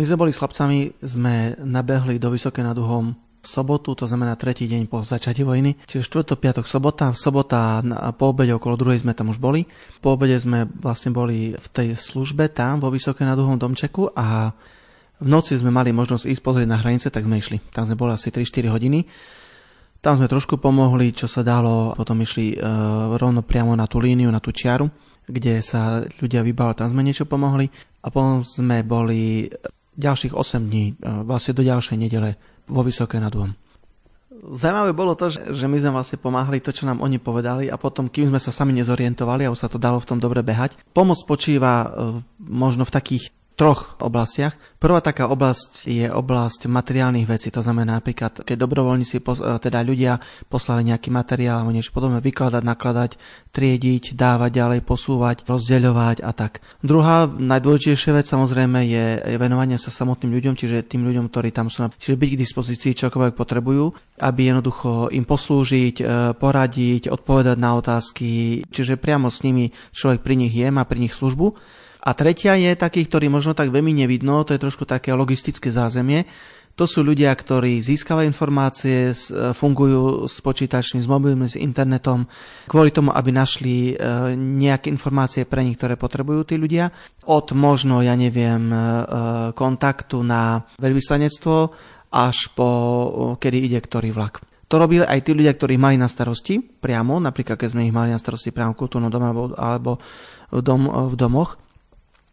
My 0.00 0.08
sme 0.08 0.16
boli 0.16 0.32
s 0.32 0.40
chlapcami, 0.40 0.96
sme 1.04 1.60
nabehli 1.60 2.16
do 2.16 2.32
Vysoké 2.32 2.64
nad 2.64 2.72
Uhom 2.80 3.12
v 3.40 3.48
sobotu, 3.48 3.92
to 3.96 4.04
znamená 4.04 4.36
tretí 4.36 4.68
deň 4.68 4.88
po 4.88 5.00
začati 5.04 5.44
vojny. 5.44 5.76
Čiže 5.84 6.08
štvrtok, 6.08 6.40
piatok, 6.40 6.64
sobota. 6.64 7.12
V 7.12 7.20
sobota 7.20 7.80
po 8.16 8.32
obede 8.32 8.52
okolo 8.56 8.76
druhej 8.80 9.00
sme 9.00 9.16
tam 9.16 9.32
už 9.32 9.40
boli. 9.40 9.68
Po 10.00 10.16
obede 10.16 10.36
sme 10.40 10.68
vlastne 10.80 11.12
boli 11.12 11.56
v 11.56 11.66
tej 11.72 11.96
službe 11.96 12.52
tam 12.52 12.80
vo 12.80 12.92
Vysoké 12.92 13.24
nad 13.24 13.36
Uhom 13.36 13.60
domčeku 13.60 14.12
a 14.12 14.56
v 15.20 15.28
noci 15.28 15.52
sme 15.54 15.68
mali 15.68 15.92
možnosť 15.92 16.24
ísť 16.24 16.42
pozrieť 16.42 16.68
na 16.68 16.80
hranice, 16.80 17.12
tak 17.12 17.28
sme 17.28 17.36
išli. 17.36 17.60
Tam 17.70 17.84
sme 17.84 17.96
boli 17.96 18.16
asi 18.16 18.32
3-4 18.32 18.72
hodiny. 18.72 19.04
Tam 20.00 20.16
sme 20.16 20.32
trošku 20.32 20.56
pomohli, 20.56 21.12
čo 21.12 21.28
sa 21.28 21.44
dalo, 21.44 21.92
potom 21.92 22.24
išli 22.24 22.56
e, 22.56 22.64
rovno 23.20 23.44
priamo 23.44 23.76
na 23.76 23.84
tú 23.84 24.00
líniu, 24.00 24.32
na 24.32 24.40
tú 24.40 24.48
čiaru, 24.48 24.88
kde 25.28 25.60
sa 25.60 26.00
ľudia 26.24 26.40
vybali, 26.40 26.72
tam 26.72 26.88
sme 26.88 27.04
niečo 27.04 27.28
pomohli. 27.28 27.68
A 28.00 28.08
potom 28.08 28.40
sme 28.40 28.80
boli 28.80 29.52
ďalších 30.00 30.32
8 30.32 30.72
dní, 30.72 30.96
e, 30.96 31.20
vlastne 31.28 31.52
do 31.52 31.60
ďalšej 31.60 31.96
nedele 32.00 32.40
vo 32.64 32.80
Vysoké 32.80 33.20
nad 33.20 33.28
Úhom. 33.36 33.52
Zajímavé 34.40 34.96
bolo 34.96 35.12
to, 35.12 35.28
že, 35.28 35.68
my 35.68 35.76
sme 35.76 35.92
vlastne 35.92 36.16
pomáhali 36.16 36.64
to, 36.64 36.72
čo 36.72 36.88
nám 36.88 37.04
oni 37.04 37.20
povedali 37.20 37.68
a 37.68 37.76
potom, 37.76 38.08
kým 38.08 38.32
sme 38.32 38.40
sa 38.40 38.48
sami 38.48 38.72
nezorientovali 38.72 39.44
a 39.44 39.52
už 39.52 39.60
sa 39.60 39.68
to 39.68 39.76
dalo 39.76 40.00
v 40.00 40.08
tom 40.08 40.16
dobre 40.16 40.40
behať. 40.40 40.80
Pomoc 40.96 41.20
spočíva 41.20 41.84
e, 41.84 41.88
možno 42.40 42.88
v 42.88 42.94
takých 42.96 43.28
troch 43.60 44.00
oblastiach. 44.00 44.56
Prvá 44.80 45.04
taká 45.04 45.28
oblasť 45.28 45.84
je 45.84 46.08
oblasť 46.08 46.64
materiálnych 46.64 47.28
vecí, 47.28 47.52
to 47.52 47.60
znamená 47.60 48.00
napríklad, 48.00 48.40
keď 48.40 48.56
dobrovoľníci, 48.56 49.20
teda 49.60 49.84
ľudia 49.84 50.16
poslali 50.48 50.88
nejaký 50.88 51.12
materiál 51.12 51.60
alebo 51.60 51.76
niečo 51.76 51.92
podobné, 51.92 52.24
vykladať, 52.24 52.64
nakladať, 52.64 53.10
triediť, 53.52 54.16
dávať 54.16 54.50
ďalej, 54.56 54.80
posúvať, 54.80 55.44
rozdeľovať 55.44 56.24
a 56.24 56.32
tak. 56.32 56.64
Druhá 56.80 57.28
najdôležitejšia 57.28 58.16
vec 58.16 58.26
samozrejme 58.32 58.80
je 58.88 59.04
venovanie 59.36 59.76
sa 59.76 59.92
samotným 59.92 60.32
ľuďom, 60.32 60.56
čiže 60.56 60.88
tým 60.88 61.04
ľuďom, 61.04 61.28
ktorí 61.28 61.52
tam 61.52 61.68
sú, 61.68 61.84
čiže 62.00 62.16
byť 62.16 62.30
k 62.32 62.40
dispozícii 62.40 62.96
čokoľvek 62.96 63.36
potrebujú, 63.36 63.92
aby 64.24 64.40
jednoducho 64.48 65.12
im 65.12 65.28
poslúžiť, 65.28 65.96
e, 66.00 66.04
poradiť, 66.32 67.12
odpovedať 67.12 67.56
na 67.60 67.76
otázky, 67.76 68.64
čiže 68.72 68.96
priamo 68.96 69.28
s 69.28 69.44
nimi 69.44 69.68
človek 69.92 70.24
pri 70.24 70.34
nich 70.40 70.56
je, 70.56 70.72
má 70.72 70.88
pri 70.88 71.04
nich 71.04 71.12
službu. 71.12 71.60
A 72.00 72.10
tretia 72.16 72.56
je 72.56 72.72
takých, 72.72 73.12
ktorí 73.12 73.26
možno 73.28 73.52
tak 73.52 73.68
veľmi 73.68 73.92
nevidno, 73.92 74.44
to 74.48 74.56
je 74.56 74.62
trošku 74.62 74.88
také 74.88 75.12
logistické 75.12 75.68
zázemie. 75.68 76.24
To 76.78 76.88
sú 76.88 77.04
ľudia, 77.04 77.28
ktorí 77.34 77.76
získavajú 77.82 78.24
informácie, 78.24 79.12
e, 79.12 79.14
fungujú 79.52 80.24
s 80.24 80.40
počítačmi, 80.40 81.02
s 81.02 81.04
mobilmi, 81.04 81.44
s 81.44 81.60
internetom, 81.60 82.24
kvôli 82.64 82.88
tomu, 82.88 83.12
aby 83.12 83.28
našli 83.34 83.92
e, 83.92 83.94
nejaké 84.38 84.88
informácie 84.88 85.44
pre 85.44 85.60
nich, 85.60 85.76
ktoré 85.76 86.00
potrebujú 86.00 86.48
tí 86.48 86.56
ľudia. 86.56 86.88
Od 87.28 87.52
možno, 87.52 88.00
ja 88.00 88.16
neviem, 88.16 88.72
e, 88.72 88.76
kontaktu 89.52 90.24
na 90.24 90.64
veľvyslanectvo 90.80 91.56
až 92.16 92.48
po 92.56 92.68
kedy 93.36 93.70
ide 93.70 93.78
ktorý 93.84 94.16
vlak. 94.16 94.40
To 94.70 94.78
robili 94.78 95.02
aj 95.02 95.26
tí 95.26 95.34
ľudia, 95.34 95.52
ktorí 95.52 95.76
mali 95.76 95.98
na 95.98 96.06
starosti 96.06 96.62
priamo, 96.62 97.18
napríklad 97.18 97.58
keď 97.58 97.68
sme 97.74 97.90
ich 97.90 97.94
mali 97.94 98.14
na 98.14 98.22
starosti 98.22 98.54
priamo 98.54 98.72
v 98.72 98.80
kultúrnom 98.86 99.10
dome 99.10 99.52
alebo, 99.58 99.98
v, 100.48 100.62
dom, 100.62 100.86
v 101.10 101.14
domoch 101.18 101.58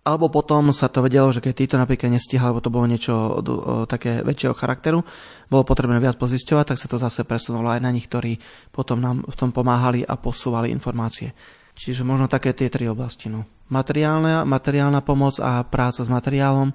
alebo 0.08 0.32
potom 0.32 0.72
sa 0.72 0.88
to 0.88 1.04
vedelo, 1.04 1.28
že 1.36 1.44
keď 1.44 1.54
títo 1.54 1.76
napríklad 1.76 2.16
nestihali, 2.16 2.56
alebo 2.56 2.64
to 2.64 2.72
bolo 2.72 2.88
niečo 2.88 3.12
o, 3.12 3.44
o, 3.44 3.54
také 3.84 4.24
väčšieho 4.24 4.56
charakteru, 4.56 5.04
bolo 5.52 5.68
potrebné 5.68 6.00
viac 6.00 6.16
pozisťovať, 6.16 6.64
tak 6.64 6.80
sa 6.80 6.88
to 6.88 6.96
zase 6.96 7.28
presunulo 7.28 7.68
aj 7.68 7.84
na 7.84 7.92
nich, 7.92 8.08
ktorí 8.08 8.40
potom 8.72 9.04
nám 9.04 9.28
v 9.28 9.36
tom 9.36 9.52
pomáhali 9.52 10.08
a 10.08 10.16
posúvali 10.16 10.72
informácie. 10.72 11.36
Čiže 11.76 12.08
možno 12.08 12.32
také 12.32 12.56
tie 12.56 12.72
tri 12.72 12.88
oblasti. 12.88 13.28
No. 13.28 13.44
Materiálna, 13.68 14.48
materiálna 14.48 15.04
pomoc 15.04 15.44
a 15.44 15.68
práca 15.68 16.02
s 16.02 16.10
materiálom, 16.10 16.72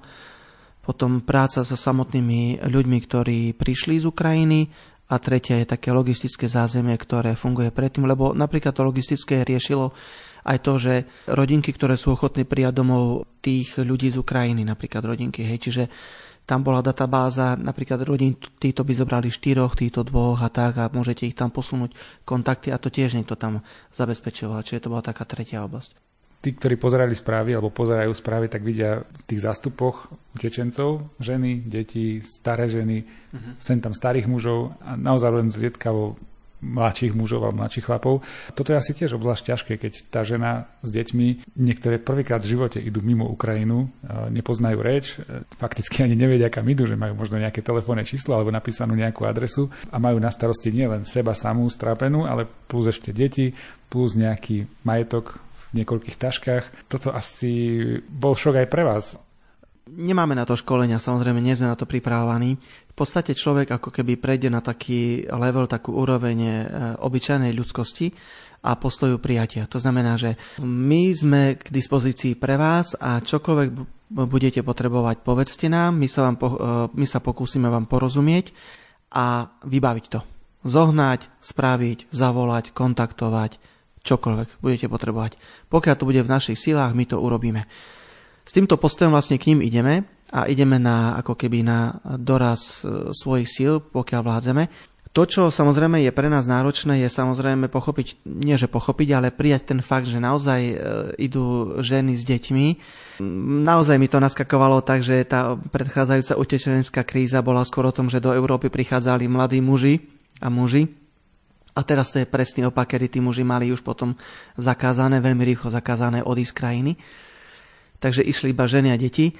potom 0.85 1.25
práca 1.25 1.65
so 1.65 1.73
samotnými 1.73 2.61
ľuďmi, 2.69 2.97
ktorí 3.01 3.39
prišli 3.57 4.03
z 4.03 4.05
Ukrajiny 4.05 4.69
a 5.09 5.15
tretia 5.19 5.59
je 5.59 5.73
také 5.73 5.91
logistické 5.91 6.47
zázemie, 6.47 6.95
ktoré 6.95 7.35
funguje 7.35 7.73
predtým, 7.73 8.07
lebo 8.07 8.31
napríklad 8.31 8.71
to 8.71 8.87
logistické 8.87 9.43
riešilo 9.43 9.91
aj 10.43 10.57
to, 10.63 10.73
že 10.79 10.93
rodinky, 11.27 11.71
ktoré 11.71 11.95
sú 11.95 12.15
ochotní 12.15 12.43
prijať 12.43 12.83
domov 12.83 13.27
tých 13.43 13.79
ľudí 13.79 14.11
z 14.11 14.19
Ukrajiny, 14.19 14.63
napríklad 14.67 15.03
rodinky, 15.03 15.43
hej, 15.43 15.59
čiže 15.59 15.83
tam 16.43 16.59
bola 16.59 16.83
databáza, 16.83 17.55
napríklad 17.55 18.03
rodín, 18.03 18.35
títo 18.35 18.83
by 18.83 18.91
zobrali 18.91 19.31
štyroch, 19.31 19.79
títo 19.79 20.03
dvoch 20.03 20.43
a 20.43 20.51
tak 20.51 20.75
a 20.75 20.91
môžete 20.91 21.23
ich 21.23 21.39
tam 21.39 21.47
posunúť 21.47 21.95
kontakty 22.27 22.67
a 22.67 22.79
to 22.79 22.91
tiež 22.91 23.15
niekto 23.15 23.39
tam 23.39 23.63
zabezpečoval, 23.95 24.59
čiže 24.59 24.87
to 24.87 24.91
bola 24.91 25.03
taká 25.03 25.23
tretia 25.23 25.63
oblasť. 25.63 25.95
Tí, 26.43 26.51
ktorí 26.51 26.75
pozerali 26.75 27.15
správy 27.15 27.55
alebo 27.55 27.71
pozerajú 27.71 28.11
správy, 28.11 28.51
tak 28.51 28.67
vidia 28.67 28.99
v 28.99 29.21
tých 29.23 29.47
zástupoch 29.47 30.11
utečencov 30.35 31.15
ženy, 31.23 31.63
deti, 31.63 32.19
staré 32.19 32.67
ženy, 32.67 33.07
uh-huh. 33.07 33.55
sem 33.55 33.79
tam 33.79 33.95
starých 33.95 34.27
mužov 34.27 34.75
a 34.83 34.99
naozaj 34.99 35.31
len 35.31 35.47
zriedkavo 35.47 36.19
mladších 36.63 37.11
mužov 37.11 37.43
alebo 37.43 37.59
mladších 37.59 37.85
chlapov. 37.85 38.23
Toto 38.55 38.71
je 38.71 38.79
asi 38.79 38.95
tiež 38.95 39.19
obzvlášť 39.19 39.43
ťažké, 39.51 39.73
keď 39.75 39.93
tá 40.07 40.23
žena 40.23 40.71
s 40.79 40.89
deťmi 40.95 41.53
niektoré 41.59 41.99
prvýkrát 41.99 42.39
v 42.39 42.55
živote 42.55 42.79
idú 42.79 43.03
mimo 43.03 43.27
Ukrajinu, 43.27 43.91
nepoznajú 44.31 44.79
reč, 44.79 45.19
e, 45.19 45.43
fakticky 45.59 46.07
ani 46.07 46.15
nevedia, 46.15 46.47
kam 46.47 46.63
idú, 46.71 46.87
že 46.87 46.95
majú 46.95 47.19
možno 47.19 47.37
nejaké 47.37 47.59
telefónne 47.59 48.07
číslo 48.07 48.39
alebo 48.39 48.49
napísanú 48.49 48.95
nejakú 48.95 49.27
adresu 49.27 49.67
a 49.91 49.99
majú 49.99 50.17
na 50.23 50.31
starosti 50.31 50.71
nielen 50.71 51.03
seba 51.03 51.35
samú 51.35 51.67
strápenú, 51.67 52.23
ale 52.23 52.47
plus 52.47 52.87
ešte 52.87 53.11
deti, 53.11 53.51
plus 53.91 54.15
nejaký 54.15 54.65
majetok 54.87 55.37
v 55.73 55.83
niekoľkých 55.83 56.17
taškách. 56.17 56.63
Toto 56.87 57.11
asi 57.11 57.77
bol 58.07 58.33
šok 58.37 58.63
aj 58.63 58.67
pre 58.71 58.83
vás. 58.87 59.19
Nemáme 59.93 60.33
na 60.33 60.41
to 60.41 60.57
školenia, 60.57 60.97
samozrejme, 60.97 61.37
nie 61.37 61.53
sme 61.53 61.69
na 61.69 61.77
to 61.77 61.85
pripravovaní. 61.85 62.57
V 62.89 62.95
podstate 62.97 63.37
človek 63.37 63.77
ako 63.77 63.93
keby 63.93 64.17
prejde 64.17 64.49
na 64.49 64.57
taký 64.57 65.29
level, 65.29 65.69
takú 65.69 65.93
úroveň 65.93 66.37
e, 66.41 66.53
obyčajnej 66.97 67.53
ľudskosti 67.53 68.09
a 68.65 68.73
postoju 68.73 69.21
prijatia. 69.21 69.69
To 69.69 69.77
znamená, 69.77 70.17
že 70.17 70.33
my 70.65 71.13
sme 71.13 71.41
k 71.61 71.69
dispozícii 71.69 72.33
pre 72.41 72.57
vás 72.57 72.97
a 72.97 73.21
čokoľvek 73.21 73.69
budete 74.13 74.65
potrebovať, 74.65 75.21
povedzte 75.21 75.69
nám, 75.69 75.93
my 75.97 76.09
sa, 76.09 76.25
vám, 76.25 76.35
e, 76.41 76.45
my 76.89 77.05
sa 77.05 77.21
pokúsime 77.21 77.69
vám 77.69 77.85
porozumieť 77.85 78.49
a 79.13 79.45
vybaviť 79.61 80.05
to. 80.09 80.19
Zohnať, 80.65 81.29
spraviť, 81.37 82.09
zavolať, 82.09 82.73
kontaktovať, 82.73 83.51
čokoľvek 84.01 84.63
budete 84.63 84.87
potrebovať. 84.89 85.37
Pokiaľ 85.69 85.95
to 85.97 86.07
bude 86.09 86.21
v 86.25 86.33
našich 86.33 86.57
silách, 86.57 86.97
my 86.97 87.05
to 87.05 87.21
urobíme. 87.21 87.69
S 88.43 88.51
týmto 88.51 88.75
postojom 88.75 89.15
vlastne 89.15 89.39
k 89.39 89.55
ním 89.55 89.63
ideme 89.63 90.03
a 90.33 90.49
ideme 90.51 90.81
na, 90.81 91.15
ako 91.21 91.37
keby 91.37 91.63
na 91.63 91.95
doraz 92.19 92.83
e, 92.83 93.13
svojich 93.15 93.47
síl, 93.47 93.79
pokiaľ 93.79 94.21
vládzeme. 94.25 94.63
To, 95.13 95.29
čo 95.29 95.53
samozrejme 95.53 96.01
je 96.01 96.09
pre 96.09 96.25
nás 96.25 96.49
náročné, 96.49 97.05
je 97.05 97.09
samozrejme 97.09 97.69
pochopiť, 97.69 98.25
nie 98.25 98.57
že 98.57 98.65
pochopiť, 98.65 99.09
ale 99.13 99.29
prijať 99.29 99.69
ten 99.69 99.79
fakt, 99.85 100.09
že 100.09 100.17
naozaj 100.17 100.61
e, 100.65 100.75
idú 101.21 101.77
ženy 101.85 102.17
s 102.17 102.25
deťmi. 102.25 102.65
Naozaj 103.61 104.01
mi 104.01 104.09
to 104.09 104.17
naskakovalo 104.17 104.81
tak, 104.81 105.05
že 105.05 105.21
tá 105.21 105.53
predchádzajúca 105.53 106.33
utečenecká 106.33 107.01
kríza 107.05 107.45
bola 107.45 107.61
skôr 107.61 107.85
o 107.85 107.93
tom, 107.93 108.09
že 108.09 108.17
do 108.17 108.33
Európy 108.33 108.73
prichádzali 108.73 109.29
mladí 109.29 109.61
muži 109.61 110.01
a 110.41 110.49
muži. 110.49 110.89
A 111.77 111.85
teraz 111.85 112.09
to 112.09 112.17
je 112.17 112.25
presný 112.25 112.65
opak, 112.65 112.97
kedy 112.97 113.17
tí 113.17 113.19
muži 113.21 113.45
mali 113.45 113.69
už 113.69 113.85
potom 113.85 114.17
zakázané, 114.57 115.21
veľmi 115.21 115.45
rýchlo 115.45 115.69
zakázané 115.69 116.25
odísť 116.25 116.53
z 116.53 116.57
krajiny 116.57 116.93
takže 118.03 118.27
išli 118.27 118.51
iba 118.51 118.67
ženy 118.67 118.91
a 118.91 118.99
deti. 118.99 119.31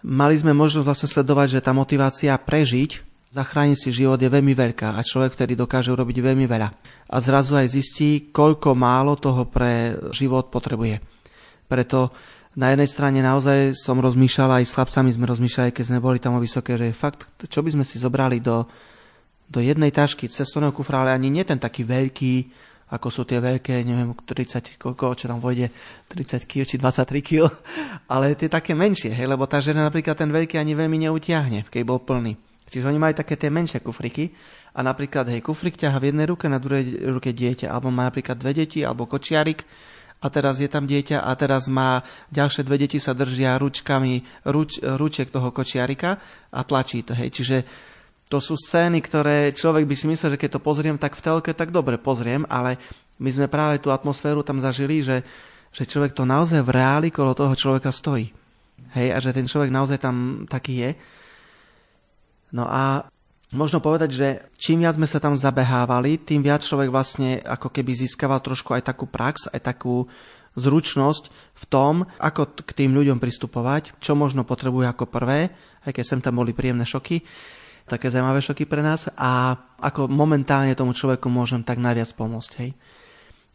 Mali 0.00 0.40
sme 0.40 0.56
možnosť 0.56 0.86
vlastne 0.88 1.08
sledovať, 1.12 1.60
že 1.60 1.64
tá 1.64 1.76
motivácia 1.76 2.32
prežiť, 2.32 3.04
zachrániť 3.28 3.76
si 3.76 3.90
život 3.92 4.16
je 4.16 4.32
veľmi 4.32 4.56
veľká 4.56 4.96
a 4.96 5.04
človek 5.04 5.36
vtedy 5.36 5.52
dokáže 5.52 5.92
urobiť 5.92 6.24
veľmi 6.24 6.48
veľa. 6.48 6.68
A 7.12 7.16
zrazu 7.20 7.60
aj 7.60 7.68
zistí, 7.68 8.32
koľko 8.32 8.72
málo 8.72 9.20
toho 9.20 9.44
pre 9.44 10.00
život 10.16 10.48
potrebuje. 10.48 11.04
Preto 11.68 12.16
na 12.56 12.72
jednej 12.72 12.88
strane 12.88 13.20
naozaj 13.20 13.76
som 13.76 14.00
rozmýšľal, 14.00 14.62
aj 14.62 14.64
s 14.64 14.72
chlapcami 14.72 15.10
sme 15.12 15.28
rozmýšľali, 15.28 15.76
keď 15.76 15.84
sme 15.84 16.00
boli 16.00 16.16
tam 16.16 16.40
o 16.40 16.40
vysoké, 16.40 16.80
že 16.80 16.96
fakt, 16.96 17.28
čo 17.44 17.60
by 17.60 17.76
sme 17.76 17.84
si 17.84 18.00
zobrali 18.00 18.40
do, 18.40 18.64
do 19.44 19.60
jednej 19.60 19.92
tašky 19.92 20.24
cestovného 20.24 20.72
kufra, 20.72 21.04
ale 21.04 21.12
ani 21.12 21.28
nie 21.28 21.44
ten 21.44 21.60
taký 21.60 21.84
veľký, 21.84 22.34
ako 22.86 23.08
sú 23.10 23.22
tie 23.26 23.42
veľké, 23.42 23.82
neviem, 23.82 24.14
30, 24.14 24.78
koľko, 24.78 25.18
čo 25.18 25.26
tam 25.26 25.42
vojde, 25.42 25.74
30 26.06 26.46
kg 26.46 26.62
či 26.62 26.76
23 26.78 27.18
kg, 27.22 27.50
ale 28.12 28.38
tie 28.38 28.46
také 28.46 28.78
menšie, 28.78 29.10
hej, 29.10 29.26
lebo 29.26 29.46
tá 29.50 29.58
žena 29.58 29.82
napríklad 29.86 30.14
ten 30.14 30.30
veľký 30.30 30.54
ani 30.58 30.78
veľmi 30.78 31.10
neutiahne, 31.10 31.66
keď 31.66 31.82
bol 31.82 31.98
plný. 31.98 32.38
Čiže 32.66 32.90
oni 32.90 32.98
majú 32.98 33.14
také 33.14 33.38
tie 33.38 33.50
menšie 33.50 33.78
kufriky 33.78 34.30
a 34.74 34.82
napríklad, 34.82 35.30
hej, 35.30 35.42
kufrik 35.42 35.78
ťaha 35.78 35.98
v 36.02 36.06
jednej 36.10 36.26
ruke, 36.26 36.50
na 36.50 36.58
druhej 36.58 37.10
ruke 37.10 37.30
dieťa, 37.30 37.70
alebo 37.70 37.94
má 37.94 38.10
napríklad 38.10 38.38
dve 38.38 38.54
deti, 38.54 38.82
alebo 38.82 39.06
kočiarik, 39.06 39.62
a 40.16 40.26
teraz 40.32 40.58
je 40.64 40.68
tam 40.70 40.88
dieťa 40.88 41.28
a 41.28 41.30
teraz 41.36 41.68
má 41.68 42.00
ďalšie 42.32 42.64
dve 42.64 42.80
deti 42.80 42.96
sa 42.96 43.12
držia 43.12 43.60
ručkami 43.60 44.48
ruč, 44.48 44.80
ručiek 44.80 45.28
toho 45.28 45.52
kočiarika 45.52 46.16
a 46.50 46.60
tlačí 46.64 47.04
to. 47.04 47.12
Hej. 47.12 47.36
Čiže 47.36 47.56
to 48.26 48.42
sú 48.42 48.58
scény, 48.58 48.98
ktoré 48.98 49.54
človek 49.54 49.86
by 49.86 49.94
si 49.94 50.10
myslel, 50.10 50.34
že 50.34 50.40
keď 50.42 50.58
to 50.58 50.64
pozriem 50.64 50.98
tak 50.98 51.14
v 51.14 51.22
telke, 51.22 51.50
tak 51.54 51.70
dobre 51.70 51.94
pozriem, 51.94 52.42
ale 52.50 52.74
my 53.22 53.30
sme 53.30 53.46
práve 53.46 53.78
tú 53.78 53.94
atmosféru 53.94 54.42
tam 54.42 54.58
zažili, 54.58 54.98
že, 54.98 55.22
že 55.70 55.86
človek 55.86 56.10
to 56.10 56.26
naozaj 56.26 56.58
v 56.58 56.74
reáli 56.74 57.08
kolo 57.14 57.38
toho 57.38 57.54
človeka 57.54 57.94
stojí. 57.94 58.34
Hej, 58.98 59.08
a 59.14 59.18
že 59.22 59.30
ten 59.30 59.46
človek 59.46 59.70
naozaj 59.70 60.02
tam 60.02 60.44
taký 60.50 60.74
je. 60.82 60.90
No 62.50 62.66
a 62.66 63.06
možno 63.54 63.78
povedať, 63.78 64.10
že 64.10 64.28
čím 64.58 64.82
viac 64.82 64.98
sme 64.98 65.06
sa 65.06 65.22
tam 65.22 65.38
zabehávali, 65.38 66.18
tým 66.18 66.42
viac 66.42 66.66
človek 66.66 66.90
vlastne 66.90 67.38
ako 67.46 67.70
keby 67.70 67.94
získaval 67.94 68.42
trošku 68.42 68.74
aj 68.74 68.90
takú 68.90 69.06
prax, 69.06 69.46
aj 69.54 69.62
takú 69.62 70.10
zručnosť 70.58 71.30
v 71.30 71.64
tom, 71.68 71.94
ako 72.18 72.58
k 72.64 72.70
tým 72.74 72.90
ľuďom 72.96 73.22
pristupovať, 73.22 73.94
čo 74.02 74.18
možno 74.18 74.42
potrebuje 74.42 74.88
ako 74.88 75.04
prvé, 75.06 75.52
aj 75.86 75.92
keď 75.94 76.04
sem 76.04 76.20
tam 76.24 76.42
boli 76.42 76.56
príjemné 76.56 76.82
šoky 76.82 77.22
také 77.86 78.10
zaujímavé 78.10 78.42
šoky 78.42 78.66
pre 78.66 78.82
nás 78.82 79.06
a 79.14 79.54
ako 79.78 80.10
momentálne 80.10 80.74
tomu 80.74 80.92
človeku 80.92 81.30
môžem 81.30 81.62
tak 81.62 81.78
najviac 81.78 82.10
pomôcť, 82.18 82.52
hej. 82.60 82.70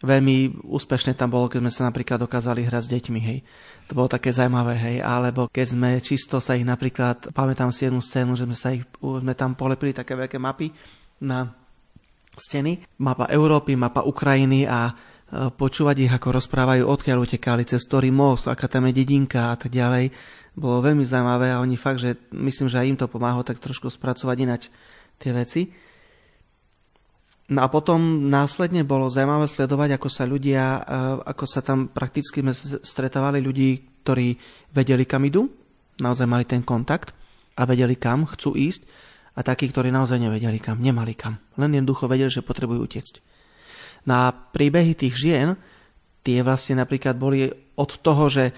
Veľmi 0.01 0.65
úspešne 0.65 1.13
tam 1.13 1.29
bolo, 1.29 1.45
keď 1.45 1.61
sme 1.61 1.71
sa 1.71 1.85
napríklad 1.85 2.17
dokázali 2.17 2.65
hrať 2.65 2.89
s 2.89 2.91
deťmi, 2.97 3.19
hej. 3.21 3.45
To 3.85 3.93
bolo 3.93 4.09
také 4.09 4.33
zaujímavé, 4.33 4.73
hej. 4.73 4.97
Alebo 5.05 5.45
keď 5.45 5.77
sme 5.77 5.89
čisto 6.01 6.41
sa 6.41 6.57
ich 6.57 6.65
napríklad, 6.65 7.29
pamätám 7.37 7.69
si 7.69 7.85
jednu 7.85 8.01
scénu, 8.01 8.33
že 8.33 8.49
sme 8.49 8.57
sa 8.57 8.73
ich, 8.73 8.81
sme 8.97 9.37
tam 9.37 9.53
polepili 9.53 9.93
také 9.93 10.17
veľké 10.17 10.41
mapy 10.41 10.73
na 11.21 11.53
steny. 12.33 12.81
Mapa 12.97 13.29
Európy, 13.29 13.77
mapa 13.77 14.01
Ukrajiny 14.01 14.65
a 14.65 14.89
počúvať 15.31 15.95
ich, 16.03 16.11
ako 16.11 16.43
rozprávajú, 16.43 16.83
odkiaľ 16.83 17.23
utekali, 17.23 17.63
cez 17.63 17.87
ktorý 17.87 18.11
most, 18.11 18.51
aká 18.51 18.67
tam 18.67 18.91
je 18.91 18.99
dedinka 18.99 19.51
a 19.51 19.55
tak 19.55 19.71
ďalej 19.71 20.11
bolo 20.55 20.83
veľmi 20.83 21.07
zaujímavé 21.07 21.55
a 21.55 21.63
oni 21.63 21.79
fakt, 21.79 22.03
že 22.03 22.19
myslím, 22.35 22.67
že 22.67 22.79
aj 22.79 22.89
im 22.91 22.99
to 22.99 23.07
pomáhalo 23.07 23.43
tak 23.47 23.63
trošku 23.63 23.87
spracovať 23.87 24.37
inač 24.43 24.63
tie 25.15 25.31
veci. 25.31 25.71
No 27.51 27.63
a 27.63 27.67
potom 27.67 28.31
následne 28.31 28.87
bolo 28.87 29.11
zaujímavé 29.11 29.47
sledovať, 29.47 29.99
ako 29.99 30.09
sa 30.11 30.23
ľudia, 30.27 30.63
e, 30.63 30.81
ako 31.27 31.45
sa 31.47 31.59
tam 31.63 31.91
prakticky 31.91 32.39
sme 32.39 32.55
stretávali 32.83 33.43
ľudí, 33.43 34.03
ktorí 34.03 34.35
vedeli, 34.71 35.03
kam 35.03 35.27
idú, 35.27 35.51
naozaj 35.99 36.27
mali 36.27 36.47
ten 36.47 36.63
kontakt 36.63 37.11
a 37.55 37.67
vedeli, 37.67 37.99
kam 37.99 38.23
chcú 38.27 38.55
ísť 38.55 38.87
a 39.35 39.43
takí, 39.43 39.67
ktorí 39.67 39.91
naozaj 39.91 40.19
nevedeli 40.19 40.59
kam, 40.59 40.79
nemali 40.79 41.15
kam. 41.15 41.39
Len 41.59 41.75
jednoducho 41.75 42.07
vedeli, 42.07 42.31
že 42.31 42.43
potrebujú 42.43 42.79
utiecť. 42.87 43.30
Na 44.05 44.33
príbehy 44.33 44.97
tých 44.97 45.13
žien, 45.13 45.53
tie 46.25 46.41
vlastne 46.41 46.81
napríklad 46.81 47.17
boli 47.17 47.49
od 47.77 47.91
toho, 48.01 48.29
že 48.29 48.53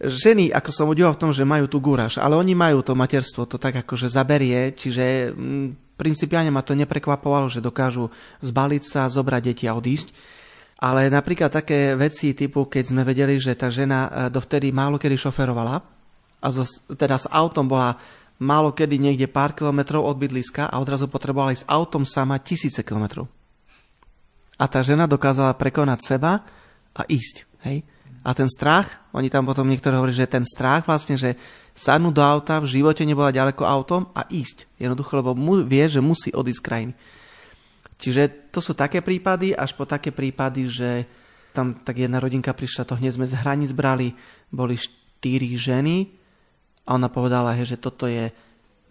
ženy, 0.00 0.52
ako 0.52 0.70
som 0.72 0.90
udival 0.92 1.16
v 1.16 1.20
tom, 1.28 1.32
že 1.32 1.48
majú 1.48 1.68
tu 1.68 1.80
gúraž, 1.80 2.20
ale 2.20 2.36
oni 2.36 2.52
majú 2.52 2.84
to 2.84 2.92
materstvo, 2.92 3.48
to 3.48 3.56
tak 3.56 3.80
akože 3.80 4.12
zaberie, 4.12 4.76
čiže 4.76 5.32
mm, 5.32 5.96
principiálne 5.96 6.52
ma 6.52 6.60
to 6.60 6.76
neprekvapovalo, 6.76 7.48
že 7.48 7.64
dokážu 7.64 8.12
zbaliť 8.44 8.82
sa, 8.84 9.08
zobrať 9.08 9.42
deti 9.42 9.64
a 9.64 9.76
odísť. 9.76 10.12
Ale 10.76 11.08
napríklad 11.08 11.48
také 11.48 11.96
veci 11.96 12.36
typu, 12.36 12.68
keď 12.68 12.92
sme 12.92 13.02
vedeli, 13.08 13.40
že 13.40 13.56
tá 13.56 13.72
žena 13.72 14.00
e, 14.04 14.10
dovtedy 14.28 14.68
málo 14.76 15.00
kedy 15.00 15.16
šoferovala 15.16 15.80
a 16.44 16.46
zo, 16.52 16.68
teda 16.92 17.16
s 17.16 17.24
autom 17.32 17.64
bola 17.64 17.96
málo 18.36 18.76
kedy 18.76 19.00
niekde 19.00 19.24
pár 19.24 19.56
kilometrov 19.56 20.04
od 20.04 20.20
bydliska 20.20 20.68
a 20.68 20.76
odrazu 20.76 21.08
potrebovala 21.08 21.56
ísť 21.56 21.64
autom 21.64 22.04
sama 22.04 22.36
tisíce 22.44 22.84
kilometrov. 22.84 23.24
A 24.56 24.64
tá 24.66 24.80
žena 24.80 25.04
dokázala 25.04 25.52
prekonať 25.56 26.00
seba 26.00 26.40
a 26.96 27.02
ísť. 27.04 27.44
Hej? 27.68 27.84
A 28.26 28.34
ten 28.34 28.50
strach, 28.50 28.98
oni 29.14 29.30
tam 29.30 29.46
potom 29.46 29.70
niektorí 29.70 29.94
hovorí, 29.94 30.10
že 30.10 30.26
ten 30.26 30.42
strach 30.42 30.82
vlastne, 30.88 31.14
že 31.14 31.38
sadnúť 31.76 32.14
do 32.16 32.22
auta, 32.24 32.58
v 32.58 32.80
živote 32.80 33.06
nebola 33.06 33.30
ďaleko 33.30 33.62
autom 33.62 34.10
a 34.16 34.26
ísť. 34.26 34.66
Jednoducho, 34.82 35.22
lebo 35.22 35.36
mu, 35.36 35.62
vie, 35.62 35.86
že 35.86 36.02
musí 36.02 36.34
odísť 36.34 36.58
z 36.58 36.66
krajiny. 36.66 36.92
Čiže 37.96 38.52
to 38.52 38.58
sú 38.58 38.74
také 38.74 39.00
prípady, 39.00 39.54
až 39.54 39.72
po 39.78 39.86
také 39.86 40.10
prípady, 40.10 40.68
že 40.68 40.90
tam 41.56 41.80
tak 41.80 41.96
jedna 41.96 42.20
rodinka 42.20 42.52
prišla, 42.52 42.84
to 42.84 42.98
hneď 43.00 43.16
sme 43.16 43.30
z 43.30 43.38
hraníc 43.40 43.72
brali, 43.72 44.12
boli 44.52 44.76
štyri 44.76 45.56
ženy 45.56 46.04
a 46.84 47.00
ona 47.00 47.08
povedala, 47.08 47.56
hej, 47.56 47.76
že 47.76 47.80
toto 47.80 48.04
je 48.04 48.28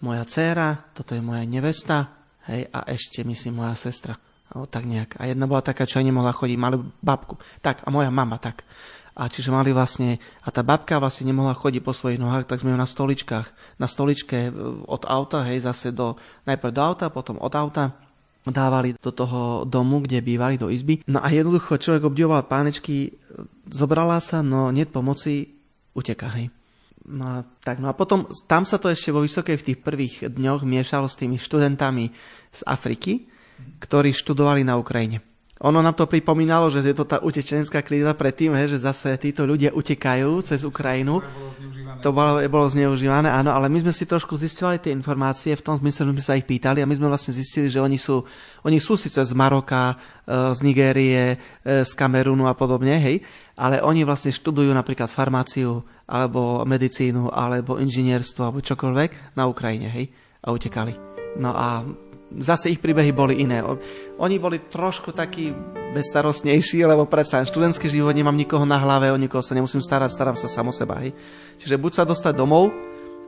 moja 0.02 0.26
dcéra, 0.26 0.90
toto 0.98 1.14
je 1.14 1.22
moja 1.22 1.46
nevesta, 1.46 2.10
hej, 2.50 2.66
a 2.74 2.90
ešte 2.90 3.22
myslím 3.22 3.62
moja 3.62 3.78
sestra. 3.78 4.18
O, 4.54 4.70
tak 4.70 4.86
nejak. 4.86 5.18
A 5.18 5.26
jedna 5.26 5.50
bola 5.50 5.66
taká, 5.66 5.90
čo 5.90 5.98
aj 5.98 6.06
nemohla 6.06 6.30
chodiť, 6.30 6.58
mali 6.60 6.78
babku. 7.02 7.42
Tak, 7.66 7.82
a 7.82 7.90
moja 7.90 8.14
mama, 8.14 8.38
tak. 8.38 8.62
A 9.16 9.32
čiže 9.32 9.50
mali 9.50 9.72
vlastne, 9.72 10.20
a 10.44 10.52
tá 10.52 10.62
babka 10.62 11.00
vlastne 11.00 11.32
nemohla 11.32 11.56
chodiť 11.56 11.82
po 11.82 11.96
svojich 11.96 12.20
nohách, 12.20 12.46
tak 12.46 12.62
sme 12.62 12.76
ju 12.76 12.78
na 12.78 12.86
stoličkách, 12.86 13.80
na 13.80 13.88
stoličke 13.88 14.38
e, 14.48 14.52
od 14.86 15.08
auta, 15.08 15.42
hej, 15.48 15.64
zase 15.64 15.96
do, 15.96 16.20
najprv 16.44 16.76
do 16.76 16.82
auta, 16.84 17.08
potom 17.10 17.40
od 17.40 17.54
auta 17.56 17.96
dávali 18.46 18.94
do 19.00 19.10
toho 19.10 19.66
domu, 19.66 20.04
kde 20.04 20.22
bývali, 20.22 20.60
do 20.60 20.70
izby. 20.70 21.02
No 21.10 21.24
a 21.24 21.34
jednoducho 21.34 21.82
človek 21.82 22.06
obdivoval 22.06 22.46
pánečky, 22.46 23.18
zobrala 23.66 24.22
sa, 24.22 24.46
no 24.46 24.70
nie 24.70 24.86
pomoci, 24.86 25.58
uteká, 25.98 26.30
hej. 26.38 26.54
No 27.06 27.26
a, 27.26 27.38
tak, 27.62 27.82
no 27.82 27.90
a 27.90 27.98
potom 27.98 28.30
tam 28.50 28.66
sa 28.66 28.78
to 28.78 28.90
ešte 28.90 29.14
vo 29.14 29.22
Vysokej 29.22 29.58
v 29.62 29.66
tých 29.72 29.80
prvých 29.80 30.16
dňoch 30.28 30.66
miešalo 30.66 31.06
s 31.06 31.18
tými 31.18 31.38
študentami 31.38 32.10
z 32.50 32.62
Afriky, 32.66 33.30
ktorí 33.80 34.12
študovali 34.16 34.64
na 34.66 34.80
Ukrajine. 34.80 35.22
Ono 35.64 35.80
nám 35.80 35.96
to 35.96 36.04
pripomínalo, 36.04 36.68
že 36.68 36.84
je 36.84 36.92
to 36.92 37.08
tá 37.08 37.24
utečenská 37.24 37.80
kríza 37.80 38.12
predtým, 38.12 38.52
he, 38.60 38.68
že 38.68 38.84
zase 38.84 39.16
títo 39.16 39.48
ľudia 39.48 39.72
utekajú 39.72 40.44
cez 40.44 40.68
Ukrajinu. 40.68 41.24
To 42.04 42.12
bolo, 42.12 42.44
bolo 42.52 42.68
zneužívané, 42.68 43.32
áno, 43.32 43.56
ale 43.56 43.72
my 43.72 43.88
sme 43.88 43.96
si 43.96 44.04
trošku 44.04 44.36
zistili 44.36 44.76
tie 44.84 44.92
informácie 44.92 45.56
v 45.56 45.64
tom 45.64 45.80
zmysle, 45.80 46.12
že 46.12 46.12
sme 46.12 46.24
sa 46.28 46.36
ich 46.36 46.44
pýtali 46.44 46.84
a 46.84 46.90
my 46.90 47.00
sme 47.00 47.08
vlastne 47.08 47.32
zistili, 47.32 47.72
že 47.72 47.80
oni 47.80 47.96
sú, 47.96 48.28
oni 48.68 48.84
sú 48.84 49.00
síce 49.00 49.24
z 49.24 49.32
Maroka, 49.32 49.96
e, 50.28 50.52
z 50.52 50.60
Nigérie, 50.60 51.40
e, 51.64 51.88
z 51.88 51.92
Kamerunu 51.96 52.52
a 52.52 52.54
podobne, 52.54 53.00
hej, 53.00 53.24
ale 53.56 53.80
oni 53.80 54.04
vlastne 54.04 54.36
študujú 54.36 54.76
napríklad 54.76 55.08
farmáciu, 55.08 55.88
alebo 56.04 56.68
medicínu, 56.68 57.32
alebo 57.32 57.80
inžinierstvo, 57.80 58.44
alebo 58.44 58.60
čokoľvek 58.60 59.40
na 59.40 59.48
Ukrajine, 59.48 59.88
hej, 59.88 60.12
a 60.44 60.52
utekali. 60.52 61.16
No 61.40 61.52
a 61.52 61.84
zase 62.34 62.74
ich 62.74 62.82
príbehy 62.82 63.14
boli 63.14 63.44
iné. 63.46 63.62
Oni 64.18 64.36
boli 64.42 64.66
trošku 64.66 65.14
takí 65.14 65.54
bezstarostnejší, 65.96 66.84
lebo 66.84 67.08
predsa 67.08 67.46
študentský 67.46 67.88
život 67.88 68.12
nemám 68.12 68.36
nikoho 68.36 68.68
na 68.68 68.82
hlave, 68.82 69.14
o 69.14 69.18
nikoho 69.18 69.46
sa 69.46 69.56
nemusím 69.56 69.80
starať, 69.80 70.12
starám 70.12 70.36
sa 70.36 70.52
samo 70.52 70.74
seba. 70.74 71.00
Hej. 71.00 71.16
Čiže 71.62 71.80
buď 71.80 71.92
sa 71.96 72.04
dostať 72.04 72.34
domov, 72.36 72.74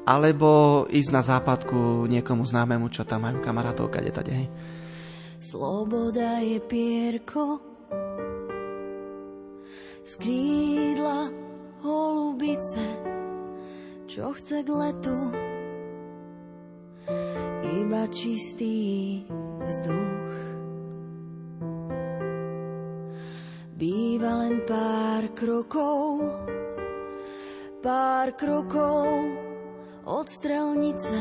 alebo 0.08 0.84
ísť 0.92 1.12
na 1.12 1.24
západku 1.24 2.08
niekomu 2.08 2.44
známemu, 2.48 2.88
čo 2.92 3.04
tam 3.04 3.28
majú 3.28 3.40
kamarátov, 3.44 3.92
kade 3.92 4.12
tade. 4.12 4.32
Hej. 4.32 4.48
Sloboda 5.38 6.42
je 6.42 6.58
pierko, 6.64 7.62
skrídla 10.04 11.30
holubice, 11.86 12.84
čo 14.10 14.34
chce 14.34 14.66
k 14.66 14.70
letu 14.72 15.18
iba 17.78 18.10
čistý 18.10 19.22
vzduch. 19.62 20.34
Býva 23.78 24.42
len 24.42 24.66
pár 24.66 25.30
krokov, 25.38 26.26
pár 27.86 28.34
krokov 28.34 29.06
od 30.10 30.26
strelnice, 30.26 31.14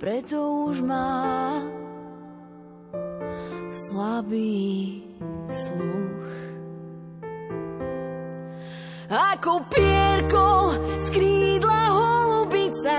preto 0.00 0.72
už 0.72 0.80
má 0.80 1.60
slabý 3.76 5.04
sluch. 5.52 6.32
Ako 9.12 9.68
pierko 9.68 10.72
z 10.98 11.06
krídla 11.12 11.82
holubice, 11.92 12.98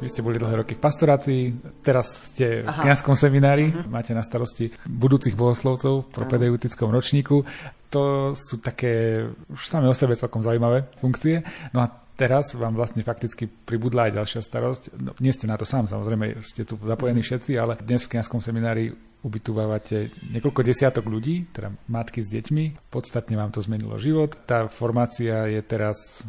Vy 0.00 0.08
ste 0.08 0.24
boli 0.24 0.40
dlhé 0.40 0.64
roky 0.64 0.72
v 0.72 0.80
pastorácii, 0.80 1.42
teraz 1.84 2.32
ste 2.32 2.64
v 2.64 2.72
kniazskom 2.72 3.12
seminári, 3.12 3.68
uh-huh. 3.68 3.92
máte 3.92 4.16
na 4.16 4.24
starosti 4.24 4.72
budúcich 4.88 5.36
bohoslovcov 5.36 6.08
v 6.08 6.12
propedeutickom 6.16 6.88
ročníku. 6.88 7.44
To 7.92 8.32
sú 8.32 8.64
také 8.64 9.24
už 9.52 9.60
same 9.68 9.92
o 9.92 9.94
sebe 9.94 10.16
celkom 10.16 10.40
zaujímavé 10.40 10.88
funkcie. 10.96 11.44
No 11.76 11.84
a 11.84 11.92
teraz 12.16 12.56
vám 12.56 12.76
vlastne 12.76 13.04
fakticky 13.04 13.44
pribudla 13.44 14.08
aj 14.08 14.16
ďalšia 14.16 14.40
starosť. 14.40 14.82
No, 15.00 15.12
nie 15.20 15.36
ste 15.36 15.44
na 15.44 15.60
to 15.60 15.68
sám, 15.68 15.84
samozrejme, 15.84 16.40
ste 16.40 16.64
tu 16.64 16.80
zapojení 16.80 17.20
všetci, 17.20 17.60
ale 17.60 17.76
dnes 17.80 18.04
v 18.08 18.16
kniazskom 18.16 18.40
seminári 18.40 18.92
ubytovávate 19.20 20.16
niekoľko 20.32 20.60
desiatok 20.64 21.04
ľudí, 21.04 21.52
teda 21.52 21.76
matky 21.92 22.24
s 22.24 22.32
deťmi. 22.32 22.88
Podstatne 22.88 23.36
vám 23.36 23.52
to 23.52 23.60
zmenilo 23.60 24.00
život. 24.00 24.32
Tá 24.48 24.64
formácia 24.64 25.44
je 25.44 25.60
teraz 25.60 26.24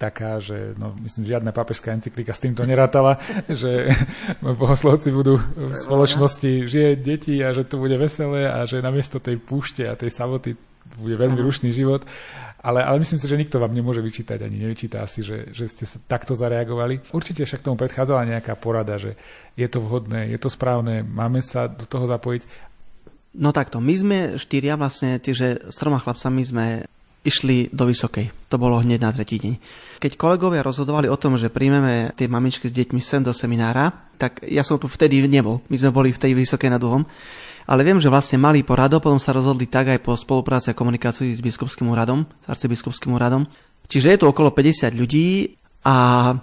taká, 0.00 0.40
že 0.40 0.72
no, 0.80 0.96
myslím, 1.04 1.28
žiadna 1.28 1.52
pápežská 1.52 1.92
encyklika 1.92 2.32
s 2.32 2.40
týmto 2.40 2.64
nerátala, 2.64 3.20
že 3.60 3.92
bohoslovci 4.40 5.12
budú 5.12 5.36
v 5.36 5.76
spoločnosti 5.76 6.64
žije 6.64 6.96
deti 6.96 7.36
a 7.44 7.52
že 7.52 7.68
to 7.68 7.76
bude 7.76 7.92
veselé 8.00 8.48
a 8.48 8.64
že 8.64 8.80
namiesto 8.80 9.20
tej 9.20 9.36
púšte 9.36 9.84
a 9.84 9.92
tej 9.92 10.08
samoty 10.08 10.56
bude 10.96 11.20
veľmi 11.20 11.38
rušný 11.44 11.68
život. 11.70 12.08
Ale, 12.60 12.84
ale 12.84 13.00
myslím 13.00 13.16
si, 13.16 13.24
že 13.24 13.40
nikto 13.40 13.56
vám 13.56 13.72
nemôže 13.72 14.04
vyčítať, 14.04 14.44
ani 14.44 14.60
nevyčíta 14.60 15.00
asi, 15.00 15.24
že, 15.24 15.48
že 15.48 15.64
ste 15.64 15.88
sa 15.88 15.96
takto 16.04 16.36
zareagovali. 16.36 17.08
Určite 17.08 17.48
však 17.48 17.64
tomu 17.64 17.80
predchádzala 17.80 18.28
nejaká 18.36 18.52
porada, 18.52 19.00
že 19.00 19.16
je 19.56 19.64
to 19.64 19.80
vhodné, 19.80 20.28
je 20.28 20.36
to 20.36 20.52
správne, 20.52 21.00
máme 21.00 21.40
sa 21.40 21.72
do 21.72 21.88
toho 21.88 22.04
zapojiť. 22.04 22.44
No 23.40 23.56
takto, 23.56 23.80
my 23.80 23.94
sme 23.96 24.18
štyria 24.36 24.76
vlastne, 24.76 25.16
čiže 25.16 25.72
s 25.72 25.76
troma 25.80 26.02
chlapcami 26.04 26.42
sme 26.44 26.66
išli 27.20 27.68
do 27.70 27.84
Vysokej. 27.84 28.32
To 28.48 28.56
bolo 28.56 28.80
hneď 28.80 29.00
na 29.00 29.12
tretí 29.12 29.36
deň. 29.36 29.54
Keď 30.00 30.12
kolegovia 30.16 30.64
rozhodovali 30.64 31.06
o 31.06 31.20
tom, 31.20 31.36
že 31.36 31.52
príjmeme 31.52 32.16
tie 32.16 32.26
mamičky 32.26 32.72
s 32.72 32.74
deťmi 32.74 33.00
sem 33.00 33.20
do 33.20 33.36
seminára, 33.36 33.92
tak 34.16 34.40
ja 34.48 34.64
som 34.64 34.80
tu 34.80 34.88
vtedy 34.88 35.20
nebol. 35.28 35.60
My 35.68 35.76
sme 35.76 35.92
boli 35.92 36.12
v 36.12 36.20
tej 36.20 36.32
Vysokej 36.32 36.72
nad 36.72 36.80
Uhom. 36.80 37.04
Ale 37.68 37.84
viem, 37.84 38.00
že 38.00 38.10
vlastne 38.10 38.40
mali 38.40 38.64
porado, 38.64 38.98
potom 38.98 39.20
sa 39.20 39.36
rozhodli 39.36 39.68
tak 39.68 39.92
aj 39.92 40.00
po 40.00 40.16
spolupráci 40.16 40.72
a 40.72 40.78
komunikácii 40.78 41.30
s 41.30 41.44
biskupským 41.44 41.86
úradom, 41.92 42.24
s 42.24 42.46
arcibiskupským 42.48 43.12
úradom. 43.14 43.46
Čiže 43.86 44.16
je 44.16 44.20
tu 44.20 44.26
okolo 44.26 44.50
50 44.50 44.90
ľudí 44.96 45.54
a 45.84 46.34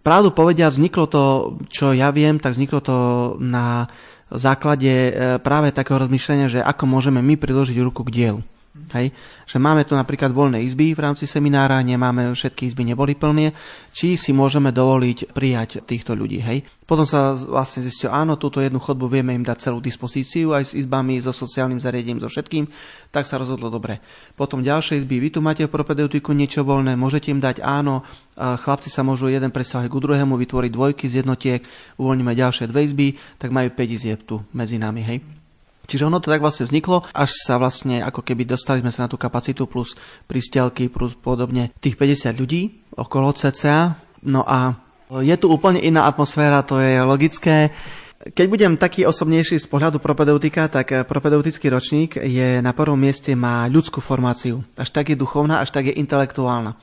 pravdu 0.00 0.34
povedia, 0.34 0.70
vzniklo 0.70 1.06
to, 1.10 1.22
čo 1.68 1.92
ja 1.92 2.08
viem, 2.14 2.38
tak 2.38 2.54
vzniklo 2.54 2.80
to 2.80 2.96
na 3.42 3.90
základe 4.32 4.88
e, 4.88 5.12
práve 5.44 5.70
takého 5.76 6.00
rozmýšľania, 6.00 6.48
že 6.48 6.60
ako 6.64 6.84
môžeme 6.88 7.20
my 7.20 7.36
priložiť 7.36 7.76
ruku 7.84 8.02
k 8.08 8.14
dielu. 8.14 8.40
Hej? 8.72 9.12
Že 9.44 9.60
máme 9.60 9.84
tu 9.84 9.92
napríklad 9.92 10.32
voľné 10.32 10.64
izby 10.64 10.96
v 10.96 11.04
rámci 11.04 11.28
seminára, 11.28 11.84
nemáme, 11.84 12.32
všetky 12.32 12.72
izby 12.72 12.88
neboli 12.88 13.12
plné, 13.12 13.52
či 13.92 14.16
si 14.16 14.32
môžeme 14.32 14.72
dovoliť 14.72 15.36
prijať 15.36 15.84
týchto 15.84 16.16
ľudí. 16.16 16.40
Hej? 16.40 16.64
Potom 16.88 17.04
sa 17.04 17.36
vlastne 17.36 17.84
zistilo, 17.84 18.16
áno, 18.16 18.40
túto 18.40 18.64
jednu 18.64 18.80
chodbu 18.80 19.12
vieme 19.12 19.36
im 19.36 19.44
dať 19.44 19.68
celú 19.68 19.84
dispozíciu 19.84 20.56
aj 20.56 20.72
s 20.72 20.76
izbami, 20.76 21.20
so 21.20 21.36
sociálnym 21.36 21.84
zariadením, 21.84 22.24
so 22.24 22.32
všetkým, 22.32 22.64
tak 23.12 23.28
sa 23.28 23.36
rozhodlo 23.36 23.68
dobre. 23.68 24.00
Potom 24.40 24.64
ďalšie 24.64 25.04
izby, 25.04 25.20
vy 25.20 25.28
tu 25.36 25.44
máte 25.44 25.68
v 25.68 25.72
propedeutiku 25.72 26.32
niečo 26.32 26.64
voľné, 26.64 26.96
môžete 26.96 27.28
im 27.28 27.44
dať 27.44 27.60
áno, 27.60 28.00
chlapci 28.36 28.88
sa 28.88 29.04
môžu 29.04 29.28
jeden 29.28 29.52
presávať 29.52 29.92
ku 29.92 30.00
druhému, 30.00 30.40
vytvoriť 30.40 30.72
dvojky 30.72 31.12
z 31.12 31.20
jednotiek, 31.20 31.60
uvoľníme 32.00 32.32
ďalšie 32.32 32.72
dve 32.72 32.88
izby, 32.88 33.20
tak 33.36 33.52
majú 33.52 33.68
5 33.68 33.84
izieb 33.92 34.24
tu 34.24 34.40
medzi 34.56 34.80
nami. 34.80 35.04
Hej? 35.04 35.41
Čiže 35.86 36.06
ono 36.06 36.22
to 36.22 36.30
tak 36.30 36.40
vlastne 36.40 36.66
vzniklo, 36.68 37.02
až 37.10 37.30
sa 37.42 37.58
vlastne 37.58 38.00
ako 38.00 38.22
keby 38.22 38.46
dostali 38.46 38.80
sme 38.80 38.94
sa 38.94 39.04
na 39.04 39.10
tú 39.10 39.18
kapacitu 39.18 39.66
plus 39.66 39.98
prístelky 40.30 40.86
plus 40.86 41.18
podobne 41.18 41.74
tých 41.82 41.98
50 41.98 42.38
ľudí 42.38 42.62
okolo 42.94 43.34
CCA. 43.34 43.98
No 44.22 44.46
a 44.46 44.78
je 45.20 45.34
tu 45.36 45.50
úplne 45.50 45.82
iná 45.82 46.06
atmosféra, 46.08 46.64
to 46.64 46.78
je 46.80 47.02
logické. 47.02 47.74
Keď 48.22 48.46
budem 48.46 48.72
taký 48.78 49.02
osobnejší 49.02 49.58
z 49.58 49.66
pohľadu 49.66 49.98
propedeutika, 49.98 50.70
tak 50.70 51.10
propedeutický 51.10 51.66
ročník 51.74 52.22
je 52.22 52.62
na 52.62 52.70
prvom 52.70 52.94
mieste, 52.94 53.34
má 53.34 53.66
ľudskú 53.66 53.98
formáciu. 53.98 54.62
Až 54.78 54.94
tak 54.94 55.10
je 55.10 55.18
duchovná, 55.18 55.58
až 55.58 55.74
tak 55.74 55.90
je 55.90 55.98
intelektuálna. 55.98 56.78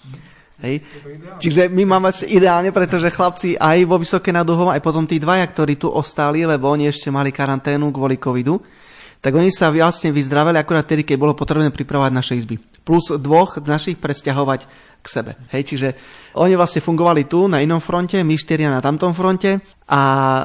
Hej. 0.60 0.84
Čiže 1.40 1.72
my 1.72 1.88
máme 1.88 2.12
ideálne, 2.28 2.76
pretože 2.76 3.08
chlapci 3.08 3.56
aj 3.56 3.88
vo 3.88 3.96
Vysoké 3.96 4.36
nad 4.36 4.44
aj 4.44 4.84
potom 4.84 5.08
tí 5.08 5.16
dvaja, 5.16 5.48
ktorí 5.48 5.80
tu 5.80 5.88
ostali, 5.88 6.44
lebo 6.44 6.68
oni 6.68 6.92
ešte 6.92 7.08
mali 7.08 7.32
karanténu 7.32 7.88
kvôli 7.96 8.20
covidu, 8.20 8.60
tak 9.20 9.36
oni 9.36 9.52
sa 9.52 9.68
vlastne 9.68 10.16
vyzdraveli 10.16 10.56
akurát 10.56 10.88
tedy, 10.88 11.04
keď 11.04 11.20
bolo 11.20 11.36
potrebné 11.36 11.68
pripravovať 11.76 12.12
naše 12.16 12.34
izby. 12.40 12.56
Plus 12.88 13.12
dvoch 13.20 13.60
našich 13.60 14.00
presťahovať 14.00 14.66
k 15.00 15.08
sebe. 15.08 15.32
Hej, 15.56 15.64
čiže 15.64 15.90
oni 16.36 16.60
vlastne 16.60 16.84
fungovali 16.84 17.24
tu 17.26 17.48
na 17.48 17.64
inom 17.64 17.80
fronte, 17.80 18.20
my 18.20 18.36
štyria 18.36 18.68
na 18.68 18.84
tamtom 18.84 19.16
fronte 19.16 19.64
a 19.90 20.02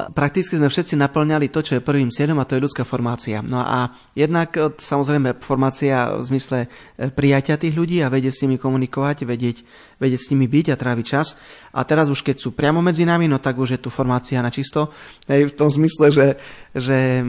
prakticky 0.09 0.57
sme 0.57 0.71
všetci 0.71 0.97
naplňali 0.97 1.53
to, 1.53 1.59
čo 1.61 1.77
je 1.77 1.85
prvým 1.85 2.09
cieľom 2.09 2.41
a 2.41 2.47
to 2.47 2.57
je 2.57 2.63
ľudská 2.65 2.87
formácia. 2.87 3.43
No 3.45 3.61
a 3.61 3.93
jednak 4.17 4.55
e, 4.57 4.73
samozrejme 4.73 5.37
formácia 5.43 6.17
v 6.17 6.23
zmysle 6.33 6.57
e, 6.65 6.67
prijatia 7.11 7.59
tých 7.59 7.75
ľudí 7.75 8.01
a 8.01 8.09
vedieť 8.09 8.33
s 8.33 8.43
nimi 8.47 8.55
komunikovať, 8.57 9.27
vedieť, 9.27 9.57
vedieť 10.01 10.19
s 10.23 10.31
nimi 10.33 10.49
byť 10.49 10.73
a 10.73 10.79
tráviť 10.79 11.05
čas. 11.05 11.37
A 11.75 11.85
teraz 11.85 12.09
už 12.09 12.25
keď 12.25 12.41
sú 12.41 12.57
priamo 12.57 12.81
medzi 12.81 13.05
nami, 13.05 13.29
no 13.29 13.37
tak 13.37 13.59
už 13.59 13.77
je 13.77 13.83
tu 13.83 13.93
formácia 13.93 14.41
na 14.41 14.49
čisto. 14.49 14.89
Hej, 15.29 15.53
v 15.53 15.57
tom 15.59 15.69
zmysle, 15.69 16.09
že, 16.09 16.27
že 16.73 17.21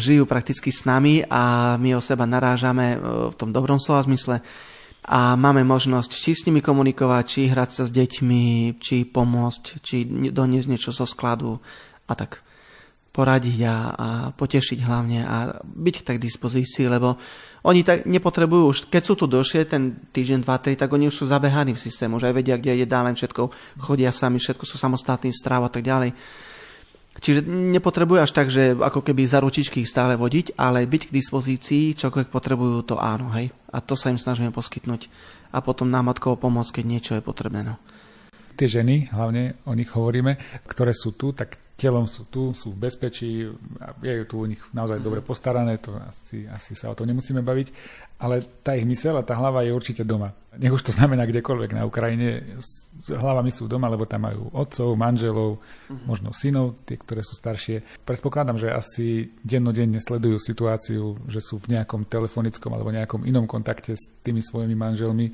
žijú 0.00 0.24
prakticky 0.24 0.72
s 0.72 0.88
nami 0.88 1.26
a 1.26 1.74
my 1.76 1.98
o 1.98 2.00
seba 2.00 2.24
narážame 2.24 2.96
e, 2.96 2.98
v 3.28 3.34
tom 3.36 3.52
dobrom 3.52 3.76
slova 3.76 4.06
zmysle 4.08 4.40
a 5.04 5.38
máme 5.38 5.62
možnosť 5.64 6.10
či 6.10 6.32
s 6.34 6.44
nimi 6.50 6.60
komunikovať, 6.60 7.24
či 7.24 7.40
hrať 7.48 7.70
sa 7.70 7.82
s 7.86 7.94
deťmi, 7.94 8.76
či 8.82 9.06
pomôcť, 9.08 9.62
či 9.80 10.04
doniesť 10.34 10.68
niečo 10.68 10.90
zo 10.90 11.06
skladu 11.06 11.56
a 12.08 12.12
tak 12.12 12.42
poradiť 13.18 13.58
a, 13.66 13.76
a 13.90 14.08
potešiť 14.30 14.78
hlavne 14.84 15.26
a 15.26 15.58
byť 15.58 15.96
tak 16.06 16.22
k 16.22 16.26
dispozícii, 16.28 16.86
lebo 16.86 17.18
oni 17.66 17.82
tak 17.82 18.06
nepotrebujú 18.06 18.64
už, 18.70 18.78
keď 18.86 19.02
sú 19.02 19.14
tu 19.18 19.26
dlhšie, 19.26 19.66
ten 19.66 19.98
týždeň, 20.14 20.46
dva, 20.46 20.62
tri, 20.62 20.78
tak 20.78 20.94
oni 20.94 21.10
už 21.10 21.18
sú 21.18 21.24
zabehaní 21.26 21.74
v 21.74 21.82
systému, 21.82 22.22
že 22.22 22.30
aj 22.30 22.36
vedia, 22.38 22.54
kde 22.54 22.78
je 22.78 22.86
len 22.86 23.18
všetko, 23.18 23.42
chodia 23.82 24.14
sami, 24.14 24.38
všetko 24.38 24.62
sú 24.62 24.78
samostatní, 24.78 25.34
stráv 25.34 25.66
a 25.66 25.70
tak 25.72 25.82
ďalej. 25.82 26.14
Čiže 27.18 27.44
nepotrebujú 27.50 28.22
až 28.22 28.30
tak, 28.30 28.46
že 28.46 28.78
ako 28.78 29.02
keby 29.02 29.26
za 29.26 29.42
ručičky 29.42 29.82
ich 29.82 29.90
stále 29.90 30.14
vodiť, 30.14 30.54
ale 30.54 30.86
byť 30.86 31.10
k 31.10 31.14
dispozícii, 31.14 31.98
čokoľvek 31.98 32.30
potrebujú, 32.30 32.86
to 32.86 32.96
áno, 32.98 33.34
hej. 33.34 33.50
A 33.74 33.82
to 33.82 33.98
sa 33.98 34.14
im 34.14 34.18
snažíme 34.18 34.54
poskytnúť. 34.54 35.10
A 35.50 35.58
potom 35.58 35.90
námatkovo 35.90 36.38
pomôcť, 36.38 36.80
keď 36.80 36.84
niečo 36.86 37.12
je 37.18 37.22
potrebné. 37.24 37.66
No. 37.66 37.74
Tie 38.54 38.70
ženy, 38.70 39.10
hlavne 39.14 39.58
o 39.66 39.74
nich 39.74 39.90
hovoríme, 39.90 40.38
ktoré 40.66 40.94
sú 40.94 41.14
tu, 41.14 41.34
tak 41.34 41.58
telom 41.78 42.10
sú 42.10 42.26
tu, 42.26 42.50
sú 42.58 42.74
v 42.74 42.90
bezpečí, 42.90 43.46
je 44.02 44.26
tu 44.26 44.42
u 44.42 44.50
nich 44.50 44.58
naozaj 44.74 44.98
dobre 44.98 45.22
postarané, 45.22 45.78
to 45.78 45.94
asi, 45.94 46.42
asi 46.50 46.74
sa 46.74 46.90
o 46.90 46.98
tom 46.98 47.06
nemusíme 47.06 47.38
baviť, 47.38 47.70
ale 48.18 48.42
tá 48.66 48.74
ich 48.74 48.82
mysel 48.82 49.14
a 49.14 49.22
tá 49.22 49.38
hlava 49.38 49.62
je 49.62 49.70
určite 49.70 50.02
doma. 50.02 50.34
Nech 50.58 50.74
už 50.74 50.82
to 50.82 50.90
znamená 50.90 51.22
kdekoľvek 51.22 51.78
na 51.78 51.86
Ukrajine, 51.86 52.58
hlavami 53.06 53.54
sú 53.54 53.70
doma, 53.70 53.86
lebo 53.86 54.10
tam 54.10 54.26
majú 54.26 54.50
otcov, 54.58 54.98
manželov, 54.98 55.62
mm-hmm. 55.62 56.02
možno 56.02 56.34
synov, 56.34 56.82
tie, 56.82 56.98
ktoré 56.98 57.22
sú 57.22 57.38
staršie. 57.38 58.02
Predpokladám, 58.02 58.58
že 58.58 58.74
asi 58.74 59.30
dennodenne 59.46 60.02
sledujú 60.02 60.42
situáciu, 60.42 61.14
že 61.30 61.38
sú 61.38 61.62
v 61.62 61.78
nejakom 61.78 62.10
telefonickom 62.10 62.74
alebo 62.74 62.90
nejakom 62.90 63.22
inom 63.22 63.46
kontakte 63.46 63.94
s 63.94 64.10
tými 64.26 64.42
svojimi 64.42 64.74
manželmi 64.74 65.30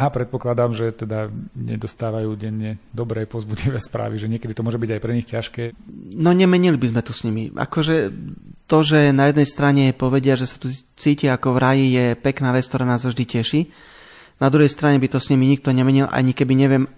a 0.00 0.08
predpokladám, 0.08 0.72
že 0.72 0.96
teda 0.96 1.28
nedostávajú 1.52 2.32
denne 2.40 2.80
dobré, 2.96 3.28
pozbudivé 3.28 3.76
správy, 3.88 4.16
že 4.16 4.32
niekedy 4.32 4.56
to 4.56 4.64
môže 4.64 4.80
byť 4.80 4.90
aj 4.96 5.00
pre 5.04 5.12
nich 5.12 5.28
ťažké. 5.28 5.62
No 6.16 6.32
nemenili 6.32 6.80
by 6.80 6.96
sme 6.96 7.02
to 7.04 7.12
s 7.12 7.28
nimi. 7.28 7.52
Akože 7.52 8.08
to, 8.64 8.78
že 8.80 9.12
na 9.12 9.28
jednej 9.28 9.44
strane 9.44 9.84
povedia, 9.92 10.40
že 10.40 10.48
sa 10.48 10.56
tu 10.56 10.72
cítia 10.96 11.36
ako 11.36 11.58
v 11.58 11.62
raji, 11.62 11.86
je 11.92 12.06
pekná 12.16 12.56
vec, 12.56 12.64
ktorá 12.64 12.88
nás 12.88 13.04
vždy 13.04 13.24
teší. 13.28 13.60
Na 14.40 14.48
druhej 14.48 14.72
strane 14.72 14.96
by 14.96 15.08
to 15.12 15.20
s 15.20 15.28
nimi 15.28 15.44
nikto 15.44 15.68
nemenil, 15.68 16.08
ani 16.08 16.32
keby 16.32 16.56
neviem, 16.56 16.88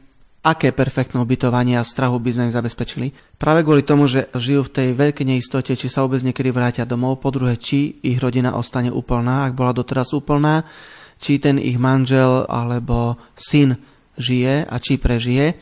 aké 0.42 0.74
perfektné 0.74 1.22
ubytovanie 1.22 1.78
a 1.78 1.86
strahu 1.86 2.18
by 2.18 2.34
sme 2.34 2.50
im 2.50 2.55
zabezpečili. 2.55 3.14
Práve 3.38 3.62
kvôli 3.62 3.86
tomu, 3.86 4.11
že 4.11 4.26
žijú 4.34 4.66
v 4.66 4.74
tej 4.74 4.88
veľkej 4.98 5.26
neistote, 5.26 5.72
či 5.78 5.86
sa 5.86 6.03
vôbec 6.03 6.22
niekedy 6.26 6.50
vrátia 6.50 6.82
domov, 6.82 7.22
po 7.22 7.30
druhé, 7.30 7.55
či 7.55 8.03
ich 8.03 8.18
rodina 8.18 8.59
ostane 8.59 8.90
úplná, 8.90 9.46
ak 9.46 9.55
bola 9.55 9.70
doteraz 9.70 10.11
úplná, 10.11 10.66
či 11.22 11.38
ten 11.38 11.62
ich 11.62 11.78
manžel 11.78 12.42
alebo 12.50 13.14
syn 13.38 13.78
žije 14.18 14.66
a 14.66 14.76
či 14.82 14.98
prežije. 14.98 15.54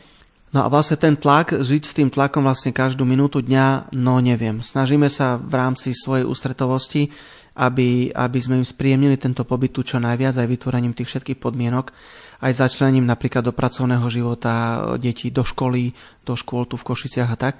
No 0.51 0.65
a 0.65 0.67
vlastne 0.67 0.99
ten 0.99 1.15
tlak, 1.15 1.55
žiť 1.55 1.83
s 1.87 1.95
tým 1.95 2.11
tlakom 2.11 2.43
vlastne 2.43 2.75
každú 2.75 3.07
minútu 3.07 3.39
dňa, 3.39 3.95
no 3.95 4.19
neviem. 4.19 4.59
Snažíme 4.59 5.07
sa 5.07 5.39
v 5.39 5.53
rámci 5.55 5.95
svojej 5.95 6.27
ústretovosti, 6.27 7.07
aby, 7.55 8.11
aby 8.11 8.39
sme 8.39 8.59
im 8.59 8.67
spríjemnili 8.67 9.15
tento 9.15 9.47
pobyt 9.47 9.71
tu 9.71 9.83
čo 9.83 9.99
najviac 10.03 10.35
aj 10.35 10.51
vytvorením 10.51 10.91
tých 10.91 11.07
všetkých 11.07 11.39
podmienok, 11.39 11.95
aj 12.43 12.67
začlením 12.67 13.07
napríklad 13.07 13.47
do 13.47 13.55
pracovného 13.55 14.03
života 14.11 14.83
detí 14.99 15.31
do 15.31 15.47
školy, 15.47 15.95
do 16.27 16.35
škôl 16.35 16.67
tu 16.67 16.75
v 16.75 16.87
Košiciach 16.89 17.31
a 17.31 17.37
tak. 17.39 17.55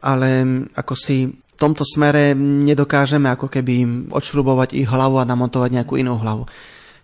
Ale 0.00 0.44
ako 0.76 0.94
si 0.96 1.28
tomto 1.56 1.82
smere 1.82 2.36
nedokážeme 2.36 3.32
ako 3.32 3.48
keby 3.48 3.72
im 3.80 3.92
odšrubovať 4.12 4.76
ich 4.76 4.88
hlavu 4.88 5.20
a 5.20 5.28
namontovať 5.28 5.70
nejakú 5.72 5.96
inú 5.96 6.20
hlavu. 6.20 6.44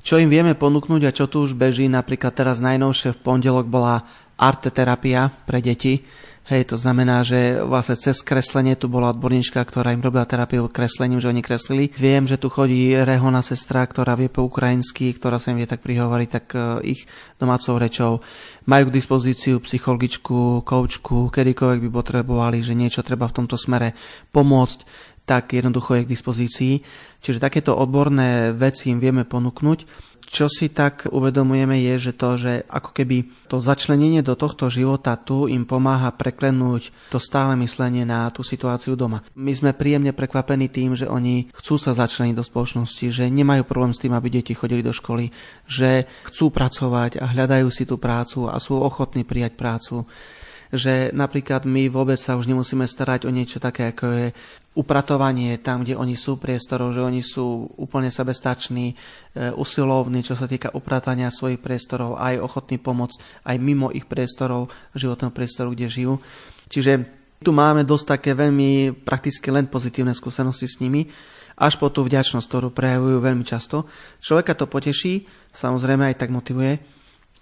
Čo 0.03 0.19
im 0.19 0.29
vieme 0.29 0.59
ponúknuť 0.59 1.03
a 1.07 1.15
čo 1.15 1.31
tu 1.31 1.47
už 1.47 1.55
beží, 1.55 1.87
napríklad 1.87 2.35
teraz 2.35 2.59
najnovšie 2.59 3.15
v 3.15 3.23
pondelok 3.23 3.71
bola 3.71 4.03
arteterapia 4.35 5.31
pre 5.47 5.63
deti, 5.63 6.03
Hej, 6.43 6.75
to 6.75 6.77
znamená, 6.77 7.23
že 7.23 7.63
vlastne 7.63 7.95
cez 7.95 8.19
kreslenie 8.19 8.75
tu 8.75 8.91
bola 8.91 9.15
odborníčka, 9.15 9.63
ktorá 9.63 9.95
im 9.95 10.03
robila 10.03 10.27
terapiu 10.27 10.67
kreslením, 10.67 11.23
že 11.23 11.31
oni 11.31 11.39
kreslili. 11.39 11.95
Viem, 11.95 12.27
že 12.27 12.35
tu 12.35 12.51
chodí 12.51 12.99
rehona 12.99 13.47
sestra, 13.47 13.87
ktorá 13.87 14.19
vie 14.19 14.27
po 14.27 14.43
ukrajinsky, 14.51 15.15
ktorá 15.15 15.39
sa 15.39 15.55
im 15.55 15.63
vie 15.63 15.71
tak 15.71 15.87
prihovoriť, 15.87 16.29
tak 16.35 16.45
e, 16.59 16.59
ich 16.99 17.07
domácou 17.39 17.79
rečou. 17.79 18.27
Majú 18.67 18.91
k 18.91 18.97
dispozíciu 18.99 19.63
psychologičku, 19.63 20.67
koučku, 20.67 21.31
kedykoľvek 21.31 21.81
by 21.87 21.91
potrebovali, 21.95 22.59
že 22.59 22.75
niečo 22.75 23.07
treba 23.07 23.31
v 23.31 23.39
tomto 23.39 23.55
smere 23.55 23.95
pomôcť 24.35 25.11
tak 25.23 25.55
jednoducho 25.55 25.95
je 25.95 26.05
k 26.05 26.13
dispozícii. 26.19 26.75
Čiže 27.23 27.39
takéto 27.39 27.79
odborné 27.79 28.51
veci 28.51 28.91
im 28.91 28.99
vieme 28.99 29.23
ponúknuť. 29.23 30.11
Čo 30.33 30.49
si 30.49 30.73
tak 30.73 31.13
uvedomujeme 31.13 31.77
je, 31.77 32.09
že 32.09 32.13
to, 32.17 32.41
že 32.41 32.65
ako 32.65 32.97
keby 32.97 33.29
to 33.53 33.61
začlenenie 33.61 34.25
do 34.25 34.33
tohto 34.33 34.73
života 34.73 35.13
tu 35.21 35.45
im 35.45 35.69
pomáha 35.69 36.09
preklenúť 36.09 36.89
to 37.13 37.21
stále 37.21 37.53
myslenie 37.61 38.09
na 38.09 38.33
tú 38.33 38.41
situáciu 38.41 38.97
doma. 38.97 39.21
My 39.37 39.53
sme 39.53 39.77
príjemne 39.77 40.17
prekvapení 40.17 40.73
tým, 40.73 40.97
že 40.97 41.05
oni 41.05 41.53
chcú 41.53 41.77
sa 41.77 41.93
začleniť 41.93 42.33
do 42.33 42.41
spoločnosti, 42.41 43.13
že 43.13 43.29
nemajú 43.29 43.69
problém 43.69 43.93
s 43.93 44.01
tým, 44.01 44.17
aby 44.17 44.33
deti 44.33 44.57
chodili 44.57 44.81
do 44.81 44.97
školy, 44.97 45.29
že 45.69 46.09
chcú 46.25 46.49
pracovať 46.49 47.21
a 47.21 47.29
hľadajú 47.29 47.69
si 47.69 47.85
tú 47.85 48.01
prácu 48.01 48.49
a 48.49 48.57
sú 48.57 48.81
ochotní 48.81 49.29
prijať 49.29 49.61
prácu 49.61 50.09
že 50.73 51.13
napríklad 51.13 51.69
my 51.69 51.93
vôbec 51.93 52.17
sa 52.17 52.33
už 52.41 52.49
nemusíme 52.49 52.89
starať 52.89 53.29
o 53.29 53.31
niečo 53.31 53.61
také, 53.61 53.93
ako 53.93 54.07
je 54.09 54.27
upratovanie 54.73 55.61
tam, 55.61 55.85
kde 55.85 56.01
oni 56.01 56.17
sú 56.17 56.41
priestorov, 56.41 56.97
že 56.97 57.05
oni 57.05 57.21
sú 57.21 57.69
úplne 57.77 58.09
sebestační, 58.09 58.93
e, 58.93 59.53
usilovní, 59.53 60.25
čo 60.25 60.33
sa 60.33 60.49
týka 60.49 60.73
upratania 60.73 61.29
svojich 61.29 61.61
priestorov, 61.61 62.17
aj 62.17 62.41
ochotní 62.41 62.81
pomôcť 62.81 63.45
aj 63.45 63.57
mimo 63.61 63.93
ich 63.93 64.09
priestorov, 64.09 64.73
životného 64.97 65.29
priestoru, 65.29 65.77
kde 65.77 65.93
žijú. 65.93 66.15
Čiže 66.73 67.05
tu 67.45 67.53
máme 67.53 67.85
dosť 67.85 68.17
také 68.17 68.33
veľmi 68.33 69.05
prakticky 69.05 69.53
len 69.53 69.69
pozitívne 69.69 70.17
skúsenosti 70.17 70.65
s 70.65 70.81
nimi, 70.81 71.05
až 71.61 71.77
po 71.77 71.93
tú 71.93 72.01
vďačnosť, 72.09 72.49
ktorú 72.49 72.69
prejavujú 72.73 73.21
veľmi 73.21 73.45
často. 73.45 73.85
Človeka 74.25 74.57
to 74.57 74.73
poteší, 74.73 75.29
samozrejme 75.53 76.09
aj 76.09 76.17
tak 76.17 76.33
motivuje. 76.33 76.81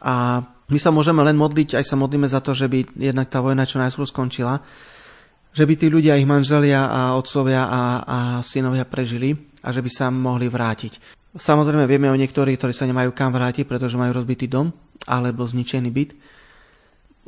A 0.03 0.43
my 0.43 0.79
sa 0.83 0.91
môžeme 0.91 1.23
len 1.23 1.39
modliť, 1.39 1.79
aj 1.79 1.85
sa 1.87 1.95
modlíme 1.95 2.27
za 2.27 2.43
to, 2.43 2.57
že 2.57 2.67
by 2.67 2.91
jednak 2.99 3.31
tá 3.31 3.39
vojna 3.39 3.63
čo 3.63 3.79
najskôr 3.79 4.09
skončila, 4.09 4.59
že 5.51 5.65
by 5.67 5.75
tí 5.75 5.87
ľudia, 5.91 6.19
ich 6.19 6.29
manželia 6.29 6.87
a 6.87 7.01
otcovia 7.19 7.67
a, 7.67 7.83
a 8.07 8.19
synovia 8.43 8.87
prežili 8.87 9.35
a 9.61 9.75
že 9.75 9.83
by 9.83 9.91
sa 9.91 10.07
mohli 10.09 10.47
vrátiť. 10.47 11.21
Samozrejme 11.31 11.87
vieme 11.87 12.11
o 12.11 12.19
niektorých, 12.19 12.59
ktorí 12.59 12.75
sa 12.75 12.91
nemajú 12.91 13.15
kam 13.15 13.31
vrátiť, 13.31 13.67
pretože 13.67 13.99
majú 13.99 14.15
rozbitý 14.15 14.51
dom 14.51 14.75
alebo 15.07 15.47
zničený 15.47 15.91
byt. 15.91 16.11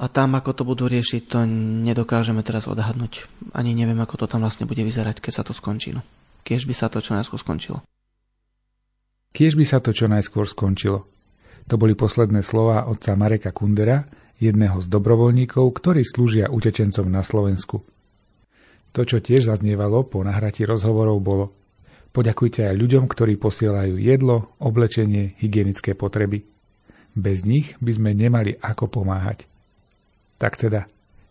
A 0.03 0.11
tam, 0.11 0.35
ako 0.35 0.51
to 0.57 0.63
budú 0.67 0.91
riešiť, 0.91 1.23
to 1.31 1.47
nedokážeme 1.87 2.43
teraz 2.43 2.67
odhadnúť. 2.67 3.29
Ani 3.55 3.77
neviem, 3.77 4.01
ako 4.03 4.25
to 4.25 4.27
tam 4.27 4.43
vlastne 4.43 4.67
bude 4.67 4.83
vyzerať, 4.83 5.23
keď 5.23 5.33
sa 5.33 5.47
to 5.47 5.55
skončí. 5.55 5.95
No. 5.95 6.03
Kiež 6.43 6.67
by 6.67 6.75
sa 6.75 6.91
to 6.91 6.99
čo 6.99 7.15
najskôr 7.15 7.39
skončilo. 7.39 7.87
Kiež 9.31 9.55
by 9.55 9.63
sa 9.63 9.79
to 9.79 9.95
čo 9.95 10.11
najskôr 10.11 10.49
skončilo. 10.49 11.07
To 11.71 11.79
boli 11.79 11.95
posledné 11.95 12.43
slova 12.43 12.91
otca 12.91 13.15
Mareka 13.15 13.55
Kundera, 13.55 14.03
jedného 14.43 14.83
z 14.83 14.91
dobrovoľníkov, 14.91 15.63
ktorí 15.79 16.03
slúžia 16.03 16.51
utečencom 16.51 17.07
na 17.07 17.23
Slovensku. 17.23 17.87
To, 18.93 19.03
čo 19.09 19.25
tiež 19.25 19.49
zaznievalo 19.49 20.05
po 20.05 20.21
nahratí 20.21 20.69
rozhovorov, 20.69 21.19
bolo 21.25 21.47
Poďakujte 22.13 22.69
aj 22.69 22.77
ľuďom, 22.77 23.09
ktorí 23.09 23.41
posielajú 23.41 23.97
jedlo, 23.97 24.53
oblečenie, 24.61 25.33
hygienické 25.41 25.97
potreby. 25.97 26.45
Bez 27.17 27.49
nich 27.49 27.73
by 27.81 27.93
sme 27.97 28.11
nemali 28.13 28.53
ako 28.61 29.01
pomáhať. 29.01 29.49
Tak 30.37 30.61
teda, 30.61 30.85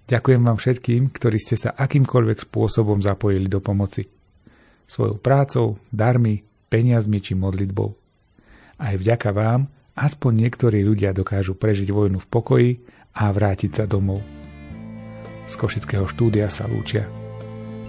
ďakujem 0.10 0.42
vám 0.42 0.58
všetkým, 0.58 1.14
ktorí 1.14 1.38
ste 1.38 1.54
sa 1.54 1.78
akýmkoľvek 1.78 2.50
spôsobom 2.50 2.98
zapojili 2.98 3.46
do 3.46 3.62
pomoci. 3.62 4.10
Svojou 4.90 5.22
prácou, 5.22 5.78
darmi, 5.94 6.42
peniazmi 6.66 7.22
či 7.22 7.38
modlitbou. 7.38 7.94
Aj 8.82 8.98
vďaka 8.98 9.30
vám 9.30 9.70
aspoň 9.94 10.50
niektorí 10.50 10.82
ľudia 10.82 11.14
dokážu 11.14 11.54
prežiť 11.54 11.94
vojnu 11.94 12.18
v 12.18 12.28
pokoji 12.28 12.70
a 13.22 13.30
vrátiť 13.30 13.72
sa 13.78 13.86
domov. 13.86 14.26
Z 15.46 15.54
Košického 15.62 16.10
štúdia 16.10 16.50
sa 16.50 16.66
lúčia 16.66 17.21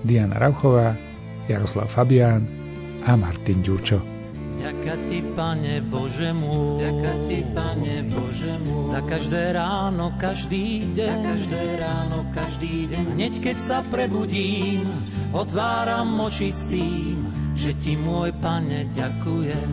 Diana 0.03 0.39
Rauchová, 0.39 0.95
Jaroslav 1.47 1.91
Fabián 1.91 2.47
a 3.07 3.15
Martin 3.15 3.63
Ďurčo. 3.63 3.99
Ďaká 4.63 4.95
ti, 5.11 5.19
Pane 5.35 5.83
Bože 5.91 6.31
môj, 6.31 6.79
ďaká 6.79 7.13
ti, 7.27 7.39
Pane 7.51 7.97
Bože 8.07 8.53
za 8.87 9.01
každé 9.09 9.57
ráno, 9.57 10.13
každý 10.21 10.85
deň, 10.93 11.09
za 11.09 11.17
každé 11.25 11.63
ráno, 11.81 12.19
každý 12.31 12.75
deň. 12.93 13.05
Hneď 13.17 13.35
keď 13.41 13.57
sa 13.57 13.79
prebudím, 13.89 14.85
otváram 15.33 16.13
oči 16.21 16.53
s 16.53 16.69
tým, 16.69 17.25
že 17.57 17.73
ti 17.73 17.97
môj 17.97 18.37
Pane 18.39 18.93
ďakujem. 18.93 19.71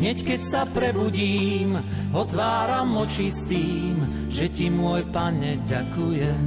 Hneď 0.00 0.18
keď 0.24 0.40
sa 0.44 0.62
prebudím, 0.68 1.80
otváram 2.12 2.96
oči 3.00 3.28
s 3.32 3.48
tým, 3.48 3.96
že 4.28 4.52
ti 4.52 4.68
môj 4.68 5.08
Pane 5.08 5.60
ďakujem. 5.64 6.42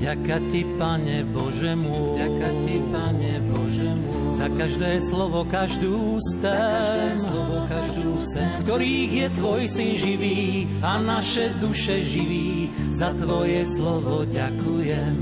Ďaká 0.00 0.40
ti, 0.48 0.64
Pane 0.80 1.28
Bože 1.28 1.76
môj, 1.76 2.16
ďaká 2.16 2.48
ti, 2.64 2.80
Pane 2.88 3.36
Bože 3.52 3.92
môj, 4.00 4.32
za 4.32 4.48
každé 4.48 4.96
slovo, 5.04 5.44
každú 5.44 6.16
sen, 6.24 6.40
za 6.40 6.56
každé 6.56 7.08
slovo, 7.20 7.56
každú 7.68 8.12
sen, 8.16 8.48
ktorých 8.64 9.12
je 9.12 9.28
Tvoj 9.36 9.62
Syn 9.68 9.92
živý 10.00 10.64
a 10.80 10.96
naše 11.04 11.52
duše 11.60 12.00
živí, 12.00 12.72
za 12.88 13.12
Tvoje 13.12 13.60
slovo 13.68 14.24
ďakujem. 14.24 15.16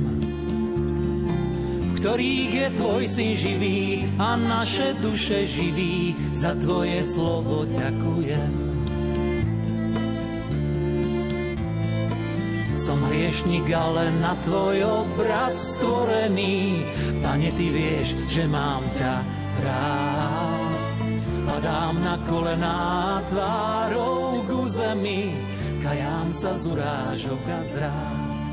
V 1.82 1.90
ktorých 1.98 2.50
je 2.54 2.68
Tvoj 2.78 3.04
Syn 3.10 3.34
živý 3.34 4.06
a 4.14 4.38
naše 4.38 4.94
duše 5.02 5.42
živí, 5.50 6.14
za 6.30 6.54
Tvoje 6.54 7.02
slovo 7.02 7.66
ďakujem. 7.66 8.67
Som 12.88 13.04
hriešnik, 13.04 13.68
ale 13.68 14.08
na 14.16 14.32
tvoj 14.48 14.80
obraz 15.04 15.76
stvorený. 15.76 16.88
Pane, 17.20 17.52
ty 17.52 17.68
vieš, 17.68 18.16
že 18.32 18.48
mám 18.48 18.80
ťa 18.96 19.12
rád. 19.60 20.88
Padám 21.44 22.00
na 22.00 22.16
kolená 22.24 23.20
tvárou 23.28 24.40
ku 24.48 24.64
zemi, 24.72 25.36
kajám 25.84 26.32
sa 26.32 26.56
z 26.56 26.64
urážok 26.64 27.42
a 27.44 27.60
zrád. 27.68 28.48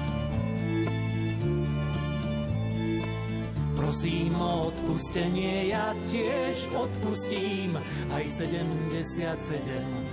Prosím 3.80 4.36
o 4.36 4.68
odpustenie, 4.68 5.72
ja 5.72 5.96
tiež 6.12 6.76
odpustím 6.76 7.80
aj 8.12 8.28
77 8.28 8.84
krát. 9.32 10.05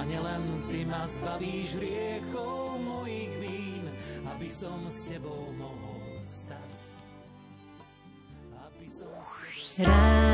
Pane, 0.00 0.16
len 0.16 0.64
Ty 0.72 0.80
ma 0.88 1.04
zbavíš 1.04 1.76
riechov 1.76 2.80
mojich 2.80 3.36
vín, 3.36 3.84
aby 4.32 4.48
som 4.48 4.80
s 4.88 5.04
Tebou 5.04 5.52
mohol 5.52 6.24
stať. 6.24 6.72
Aby 8.64 8.88
som 8.88 9.12
s 9.60 9.84
Tebou... 9.84 10.29